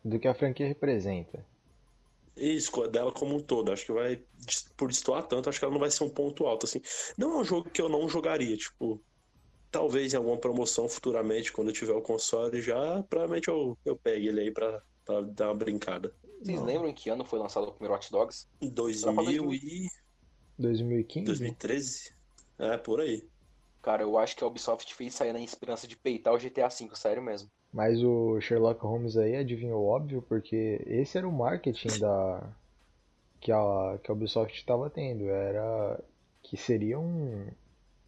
[0.05, 1.45] do que a franquia representa.
[2.37, 3.71] Isso, dela como um todo.
[3.71, 4.23] Acho que vai,
[4.77, 6.81] por destoar tanto, acho que ela não vai ser um ponto alto, assim.
[7.19, 8.99] Não é um jogo que eu não jogaria, tipo,
[9.71, 14.29] talvez em alguma promoção futuramente, quando eu tiver o console já, provavelmente eu, eu pegue
[14.29, 16.15] ele aí pra, pra dar uma brincada.
[16.41, 16.67] Vocês não.
[16.67, 18.47] lembram em que ano foi lançado o primeiro Watch Dogs?
[18.61, 19.89] 2000 e...
[20.59, 21.27] 2015?
[21.27, 22.15] 2013?
[22.59, 23.29] É, por aí.
[23.83, 26.95] Cara, eu acho que a Ubisoft fez sair na esperança de peitar o GTA V,
[26.95, 27.51] sério mesmo.
[27.73, 32.43] Mas o Sherlock Holmes aí adivinhou óbvio, porque esse era o marketing da
[33.41, 35.25] que a, que a Ubisoft estava tendo.
[35.29, 35.99] Era
[36.43, 37.47] que seria um,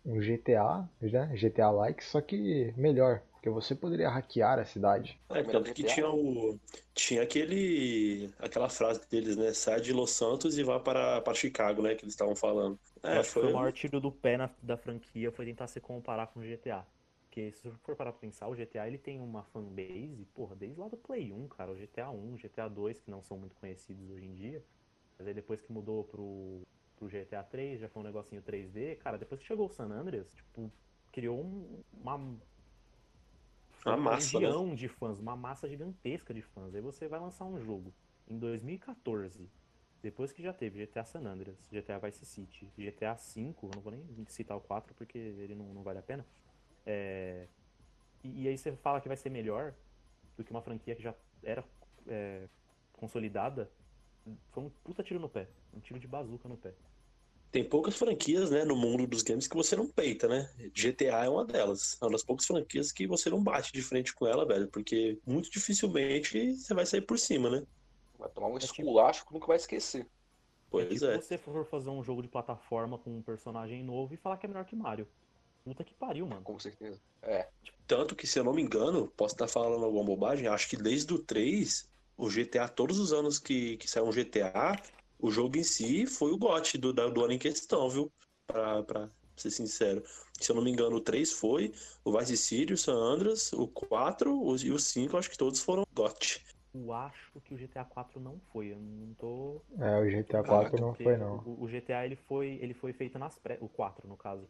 [0.04, 1.32] um GTA, né?
[1.34, 3.22] GTA-like, só que melhor.
[3.42, 5.20] Porque você poderia hackear a cidade.
[5.28, 6.60] É, tanto que tinha o.
[6.94, 8.32] Tinha aquele.
[8.38, 9.52] aquela frase deles, né?
[9.52, 11.96] Sai de Los Santos e vá para, para Chicago, né?
[11.96, 12.78] Que eles estavam falando.
[13.02, 13.42] É, acho foi...
[13.42, 16.42] que o maior tiro do pé na, da franquia foi tentar se comparar com o
[16.44, 16.86] GTA.
[17.22, 20.78] Porque se você for parar pra pensar, o GTA ele tem uma fanbase, porra, desde
[20.78, 21.72] lá do Play 1, cara.
[21.72, 24.62] O GTA 1, o GTA 2, que não são muito conhecidos hoje em dia.
[25.18, 26.62] Mas aí depois que mudou pro,
[26.94, 28.98] pro GTA 3, já foi um negocinho 3D.
[28.98, 30.70] Cara, depois que chegou o San Andreas, tipo,
[31.10, 32.38] criou um, uma.
[33.84, 34.38] Uma massa.
[34.38, 34.74] Né?
[34.74, 36.74] de fãs, uma massa gigantesca de fãs.
[36.74, 37.92] Aí você vai lançar um jogo
[38.28, 39.48] em 2014
[40.02, 43.92] depois que já teve GTA San Andreas, GTA Vice City, GTA V, eu não vou
[43.92, 46.26] nem citar o 4 porque ele não, não vale a pena.
[46.84, 47.46] É,
[48.24, 49.72] e, e, aí você fala que vai ser melhor
[50.36, 51.64] do que uma franquia que já era
[52.08, 52.48] é,
[52.94, 53.70] consolidada.
[54.50, 55.48] Foi um puta tiro no pé.
[55.72, 56.74] Um tiro de bazuca no pé.
[57.52, 60.50] Tem poucas franquias, né, no mundo dos games que você não peita, né?
[60.74, 61.98] GTA é uma delas.
[62.00, 64.68] É uma das poucas franquias que você não bate de frente com ela, velho.
[64.68, 67.62] Porque muito dificilmente você vai sair por cima, né?
[68.18, 70.06] Vai tomar um esculacho que nunca vai esquecer.
[70.70, 70.96] Pois é.
[70.96, 71.20] Se é.
[71.20, 74.48] você for fazer um jogo de plataforma com um personagem novo e falar que é
[74.48, 75.06] melhor que Mario.
[75.62, 76.40] Puta que pariu, mano.
[76.42, 76.98] Com certeza.
[77.20, 77.48] É.
[77.86, 81.12] Tanto que, se eu não me engano, posso estar falando alguma bobagem, acho que desde
[81.12, 84.80] o 3, o GTA, todos os anos que, que saiu um GTA,
[85.22, 88.12] o jogo em si foi o GOT do, do ano em questão, viu?
[88.46, 90.02] Pra, pra ser sincero.
[90.38, 91.72] Se eu não me engano, o 3 foi,
[92.04, 95.62] o Vice City, o San Andreas, o 4 o, e o 5, acho que todos
[95.62, 96.44] foram GOT.
[96.74, 99.62] Eu acho que o GTA 4 não foi, eu não tô...
[99.78, 101.36] É, o GTA 4 não foi, não.
[101.46, 103.58] O, o, GTA, ele foi, ele foi feito nas pré...
[103.60, 104.48] O 4, no caso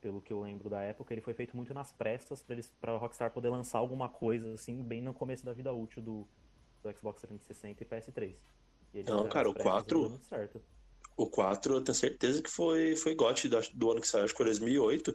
[0.00, 2.96] pelo que eu lembro da época, ele foi feito muito nas pressas para eles para
[2.96, 6.28] Rockstar poder lançar alguma coisa assim bem no começo da vida útil do,
[6.82, 8.34] do Xbox 360 e PS3.
[9.02, 10.20] Não, cara, o 4
[11.16, 14.38] O 4 eu tenho certeza que foi foi GOT do ano que saiu, acho que
[14.38, 15.14] foi 2008.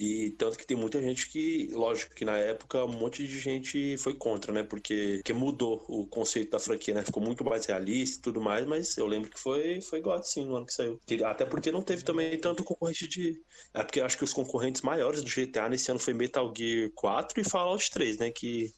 [0.00, 3.98] E tanto que tem muita gente que, lógico que na época um monte de gente
[3.98, 4.62] foi contra, né?
[4.62, 7.04] Porque, que mudou o conceito da franquia, né?
[7.04, 10.46] Ficou muito mais realista e tudo mais, mas eu lembro que foi, foi God, sim,
[10.46, 10.98] no ano que saiu.
[11.26, 13.42] Até porque não teve também tanto concorrente de.
[13.74, 16.90] É porque eu acho que os concorrentes maiores do GTA nesse ano foi Metal Gear
[16.94, 18.30] 4 e Fallout 3, né?
[18.30, 18.72] Que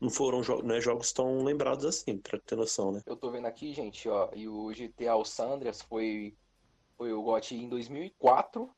[0.00, 3.02] não foram jo não é jogos tão lembrados assim, pra ter noção, né?
[3.06, 6.36] Eu tô vendo aqui, gente, ó, e o GTA o Sandras foi,
[6.96, 8.70] foi o GOT em 2004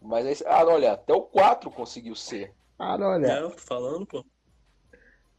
[0.00, 2.54] mas aí, ah, olha, até o 4 conseguiu ser.
[2.78, 3.26] Ah, olha.
[3.26, 4.24] É, falando, pô.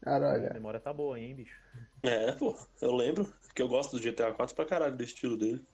[0.06, 0.50] Ah, olha.
[0.50, 1.60] A memória tá boa, hein, bicho?
[2.02, 5.64] É, pô, eu lembro que eu gosto do GTA 4 pra caralho do estilo dele.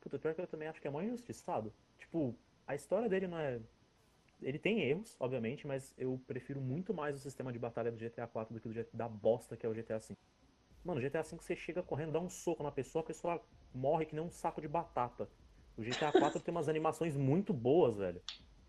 [0.00, 1.72] Puta, pior que eu também acho que é muito injustiçado.
[1.98, 2.34] Tipo,
[2.66, 3.60] a história dele não é.
[4.42, 8.26] Ele tem erros, obviamente, mas eu prefiro muito mais o sistema de batalha do GTA
[8.26, 10.18] 4 do que do da bosta que é o GTA 5.
[10.84, 13.42] Mano, GTA 5 você chega correndo, dá um soco na pessoa, a pessoa
[13.74, 15.28] morre que nem um saco de batata.
[15.76, 18.22] O GTA 4 tem umas animações muito boas, velho.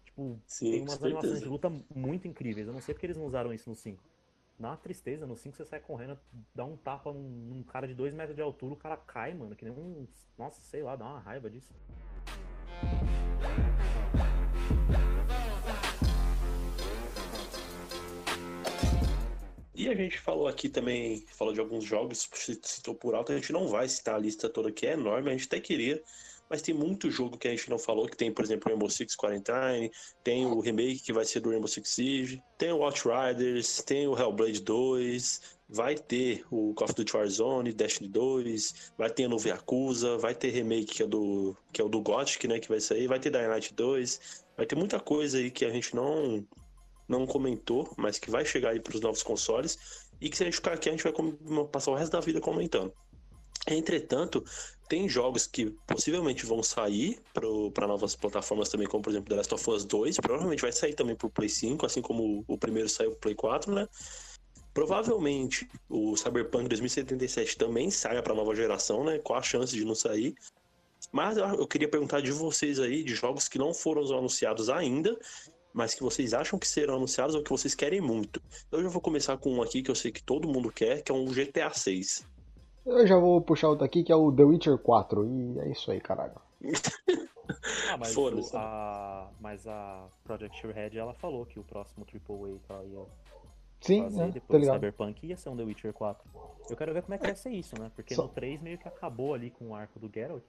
[0.03, 2.67] Tipo, Sim, tem umas animações de luta muito incríveis.
[2.67, 4.03] Eu não sei porque eles não usaram isso no 5.
[4.59, 6.19] Dá uma tristeza, no 5 você sai correndo,
[6.55, 9.55] dá um tapa num, num cara de 2 metros de altura, o cara cai, mano.
[9.55, 10.07] Que nem um.
[10.37, 11.71] Nossa, sei lá, dá uma raiva disso.
[19.77, 22.27] E a gente falou aqui também, falou de alguns jogos,
[22.63, 25.33] citou por alto, a gente não vai citar a lista toda que é enorme, a
[25.33, 26.01] gente até queria,
[26.49, 28.89] mas tem muito jogo que a gente não falou, que tem, por exemplo, o Rainbow
[28.89, 29.91] Six Quarantine,
[30.23, 34.17] tem o remake que vai ser do Rainbow Six Siege, tem o Outriders, tem o
[34.17, 39.47] Hellblade 2, vai ter o Call of Duty Warzone, Destiny 2, vai ter o novo
[39.47, 42.79] Yakuza, vai ter remake que é do que é o do Gothic, né, que vai
[42.79, 46.43] sair, vai ter Dying Light 2, vai ter muita coisa aí que a gente não
[47.07, 50.45] não comentou, mas que vai chegar aí para os novos consoles e que se a
[50.45, 51.13] gente ficar aqui a gente vai
[51.71, 52.93] passar o resto da vida comentando.
[53.69, 54.43] Entretanto,
[54.87, 57.19] tem jogos que possivelmente vão sair
[57.73, 60.93] para novas plataformas também, como por exemplo The Last of Us 2, provavelmente vai sair
[60.93, 63.87] também para o Play 5, assim como o primeiro saiu para Play 4, né?
[64.73, 69.19] Provavelmente o Cyberpunk 2077 também saia para nova geração, né?
[69.19, 70.35] Qual a chance de não sair?
[71.11, 75.17] Mas eu queria perguntar de vocês aí, de jogos que não foram anunciados ainda,
[75.73, 78.41] mas que vocês acham que serão anunciados ou que vocês querem muito.
[78.71, 81.11] Eu já vou começar com um aqui que eu sei que todo mundo quer, que
[81.11, 82.27] é um GTA 6.
[82.85, 85.25] Eu já vou puxar outro aqui que é o The Witcher 4.
[85.25, 86.35] E é isso aí, caralho.
[87.89, 92.71] Ah, mas, o- a, mas a Project Red ela falou que o próximo AAA que
[92.71, 93.05] ela ia
[93.79, 94.25] Sim, fazer né?
[94.27, 94.75] Tá depois do ligado.
[94.75, 96.29] Cyberpunk ia ser um The Witcher 4.
[96.69, 97.91] Eu quero ver como é que vai ser isso, né?
[97.95, 100.43] Porque Só- no 3 meio que acabou ali com o arco do Geralt.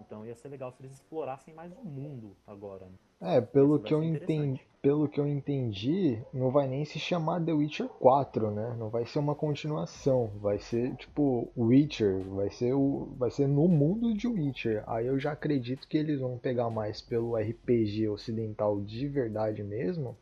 [0.00, 2.86] Então ia ser legal se eles explorassem mais o mundo agora.
[2.86, 3.36] Né?
[3.36, 7.52] É, pelo que eu entendi, pelo que eu entendi, não vai nem se chamar The
[7.52, 8.76] Witcher 4, né?
[8.78, 13.66] Não vai ser uma continuação, vai ser tipo Witcher, vai ser o vai ser no
[13.66, 14.84] mundo de Witcher.
[14.86, 20.16] Aí eu já acredito que eles vão pegar mais pelo RPG ocidental de verdade mesmo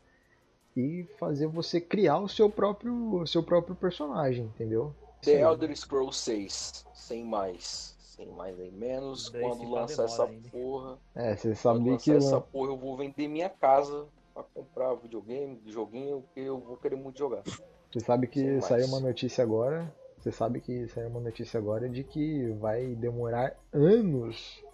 [0.74, 4.94] e fazer você criar o seu próprio o seu próprio personagem, entendeu?
[5.22, 5.40] The.
[5.40, 7.95] Elder Scrolls 6, sem mais.
[8.16, 9.30] Sem mais nem menos.
[9.30, 10.48] Daí Quando lançar essa ainda.
[10.50, 10.98] porra.
[11.14, 15.60] É, você Quando sabia que essa porra, eu vou vender minha casa pra comprar videogame,
[15.66, 17.42] joguinho, que eu vou querer muito jogar.
[17.90, 18.92] Você sabe que Sem saiu mais.
[18.92, 19.94] uma notícia agora.
[20.18, 24.64] Você sabe que saiu uma notícia agora de que vai demorar anos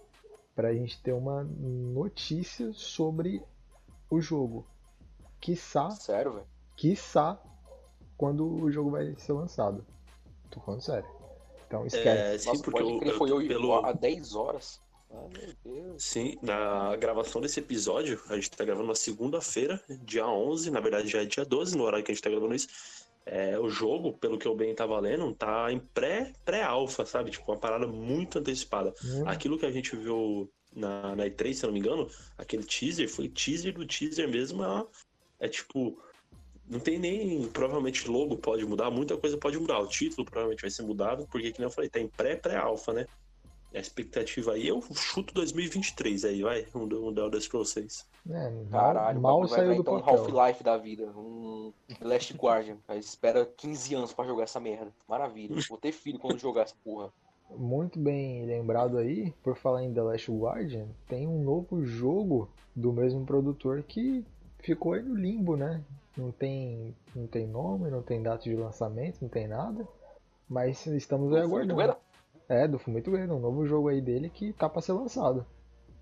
[0.55, 3.43] pra gente ter uma notícia sobre
[4.09, 4.65] o jogo.
[5.39, 6.45] Quiçá, Sério, velho?
[6.75, 7.39] quiçá,
[8.17, 9.85] quando o jogo vai ser lançado.
[10.49, 11.09] Tô falando sério.
[11.73, 12.07] Então esquece.
[12.07, 14.79] É, sim, Nossa, porque pode eu, crer, eu- foi hoje pelo, há 10 horas.
[15.09, 16.03] Ah, meu Deus.
[16.03, 21.07] Sim, na gravação desse episódio, a gente tá gravando na segunda-feira, dia 11, na verdade
[21.07, 22.67] já é dia 12, no horário que a gente tá gravando isso.
[23.25, 27.31] É, o jogo, pelo que eu bem tava lendo, tá em pré- pré-alfa, sabe?
[27.31, 28.93] Tipo, uma parada muito antecipada.
[29.03, 32.63] Hum, Aquilo que a gente viu na, na E3, se eu não me engano, aquele
[32.63, 34.85] teaser, foi teaser do teaser mesmo, é,
[35.41, 36.01] é tipo.
[36.69, 37.47] Não tem nem.
[37.47, 39.79] Provavelmente logo pode mudar, muita coisa pode mudar.
[39.79, 43.05] O título provavelmente vai ser mudado, porque, que nem eu falei, tá em pré-pré-alfa, né?
[43.73, 48.07] A expectativa aí, eu chuto 2023 aí, vai, um um do Elder Scrolls 6.
[48.29, 50.19] é, mal, Caralho, o mal vai saiu virar do então um papel.
[50.19, 52.77] Half-Life da vida, um The Last Guardian.
[52.87, 54.93] Aí espera 15 anos pra jogar essa merda.
[55.07, 55.55] Maravilha.
[55.67, 57.11] Vou ter filho quando jogar essa porra.
[57.55, 62.91] Muito bem lembrado aí, por falar em The Last Guardian, tem um novo jogo do
[62.91, 64.25] mesmo produtor que
[64.59, 65.83] ficou aí no limbo, né?
[66.15, 69.87] Não tem, não tem nome, não tem data de lançamento, não tem nada.
[70.47, 71.97] Mas estamos aí Do aguardando.
[72.47, 75.45] É, do Fumito Ueda, um novo jogo aí dele que tá pra ser lançado.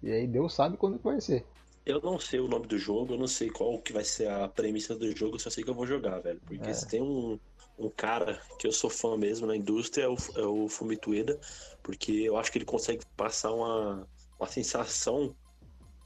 [0.01, 1.45] E aí Deus sabe quando que vai ser.
[1.85, 4.47] Eu não sei o nome do jogo, eu não sei qual que vai ser a
[4.47, 6.41] premissa do jogo, eu só sei que eu vou jogar, velho.
[6.45, 6.73] Porque É.
[6.73, 7.39] se tem um,
[7.77, 11.39] um cara que eu sou fã mesmo na indústria, é o, é o Fumito Ueda,
[11.81, 14.07] porque eu acho que ele consegue passar uma,
[14.39, 15.35] uma sensação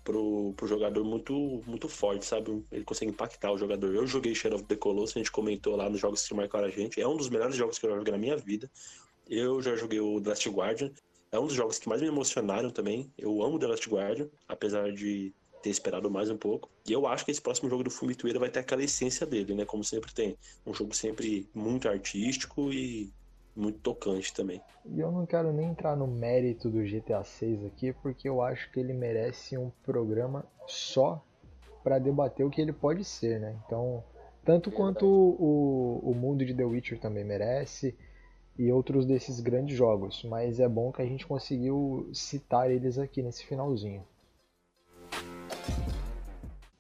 [0.06, 2.64] pro, pro jogador muito, muito forte, sabe?
[2.72, 3.94] Ele consegue impactar o jogador.
[3.94, 6.70] Eu joguei Shadow of the Colossus, a gente comentou lá nos jogos que marcaram a
[6.70, 7.02] gente.
[7.02, 8.72] É um dos melhores jogos que eu joguei na minha vida.
[9.28, 10.92] Eu já joguei o The Last Guardian.
[11.32, 13.12] É um dos jogos que mais me emocionaram também.
[13.18, 16.70] Eu amo The Last Guardian, apesar de ter esperado mais um pouco.
[16.88, 19.66] E eu acho que esse próximo jogo do Fumito vai ter aquela essência dele, né?
[19.66, 20.38] Como sempre tem.
[20.66, 23.12] Um jogo sempre muito artístico e
[23.56, 24.62] muito tocante também.
[24.86, 28.72] E eu não quero nem entrar no mérito do GTA 6 aqui, porque eu acho
[28.72, 31.24] que ele merece um programa só
[31.84, 33.56] pra debater o que ele pode ser, né?
[33.66, 34.04] Então,
[34.44, 34.76] tanto Verdade.
[34.76, 37.96] quanto o, o mundo de The Witcher também merece,
[38.58, 43.22] e outros desses grandes jogos, mas é bom que a gente conseguiu citar eles aqui
[43.22, 44.06] nesse finalzinho.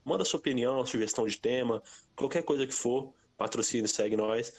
[0.03, 1.81] Manda sua opinião, sugestão de tema,
[2.17, 4.51] qualquer coisa que for patrocínio, segue nós.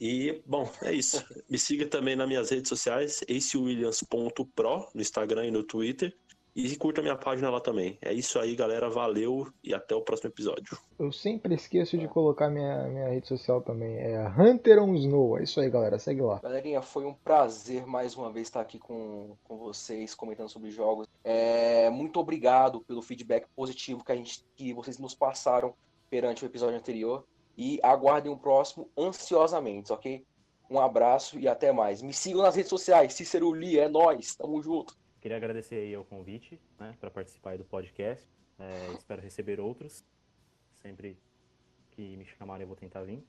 [0.00, 1.24] E, bom, é isso.
[1.48, 6.12] Me siga também nas minhas redes sociais, acewilliams.pro, no Instagram e no Twitter.
[6.56, 7.98] E curta minha página lá também.
[8.00, 8.88] É isso aí, galera.
[8.88, 10.78] Valeu e até o próximo episódio.
[10.98, 13.98] Eu sempre esqueço de colocar minha, minha rede social também.
[13.98, 15.38] É Hunter on Snow.
[15.38, 15.98] É isso aí, galera.
[15.98, 16.40] Segue lá.
[16.42, 21.06] Galerinha, foi um prazer mais uma vez estar aqui com, com vocês, comentando sobre jogos.
[21.22, 25.74] É, muito obrigado pelo feedback positivo que, a gente, que vocês nos passaram
[26.08, 30.24] perante o episódio anterior e aguardem o próximo ansiosamente, ok?
[30.70, 32.00] Um abraço e até mais.
[32.00, 34.96] Me sigam nas redes sociais, Cícero Lee, é nós, tamo junto.
[35.26, 38.24] Queria agradecer aí ao convite, né, para participar do podcast.
[38.60, 40.06] É, espero receber outros.
[40.74, 41.18] Sempre
[41.90, 43.26] que me chamarem eu vou tentar vir.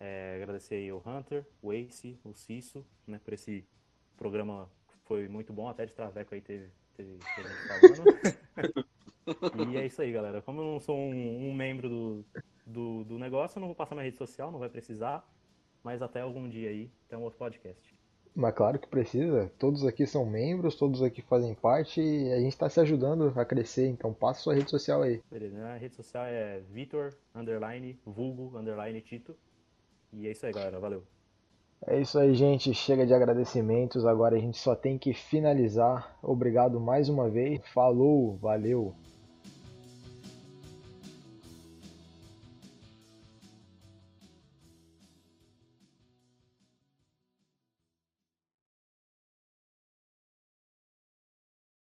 [0.00, 3.64] É, agradecer aí ao Hunter, o Ace, o Cisso, né, por esse
[4.16, 4.68] programa
[5.04, 9.62] foi muito bom, até de Traveco aí teve, teve, teve falando.
[9.72, 10.42] e é isso aí, galera.
[10.42, 12.24] Como eu não sou um, um membro do,
[12.66, 13.58] do, do negócio.
[13.58, 15.24] Eu não vou passar minha rede social, não vai precisar.
[15.84, 17.96] Mas até algum dia aí tem um outro podcast.
[18.34, 19.50] Mas claro que precisa.
[19.58, 23.44] Todos aqui são membros, todos aqui fazem parte e a gente está se ajudando a
[23.44, 23.88] crescer.
[23.88, 25.20] Então passa sua rede social aí.
[25.30, 29.36] Beleza, minha rede social é Vitor, underline, vulgo, underline, Tito.
[30.12, 30.78] E é isso aí, galera.
[30.78, 31.02] Valeu.
[31.86, 32.74] É isso aí, gente.
[32.74, 34.04] Chega de agradecimentos.
[34.04, 36.16] Agora a gente só tem que finalizar.
[36.22, 37.60] Obrigado mais uma vez.
[37.72, 38.94] Falou, valeu.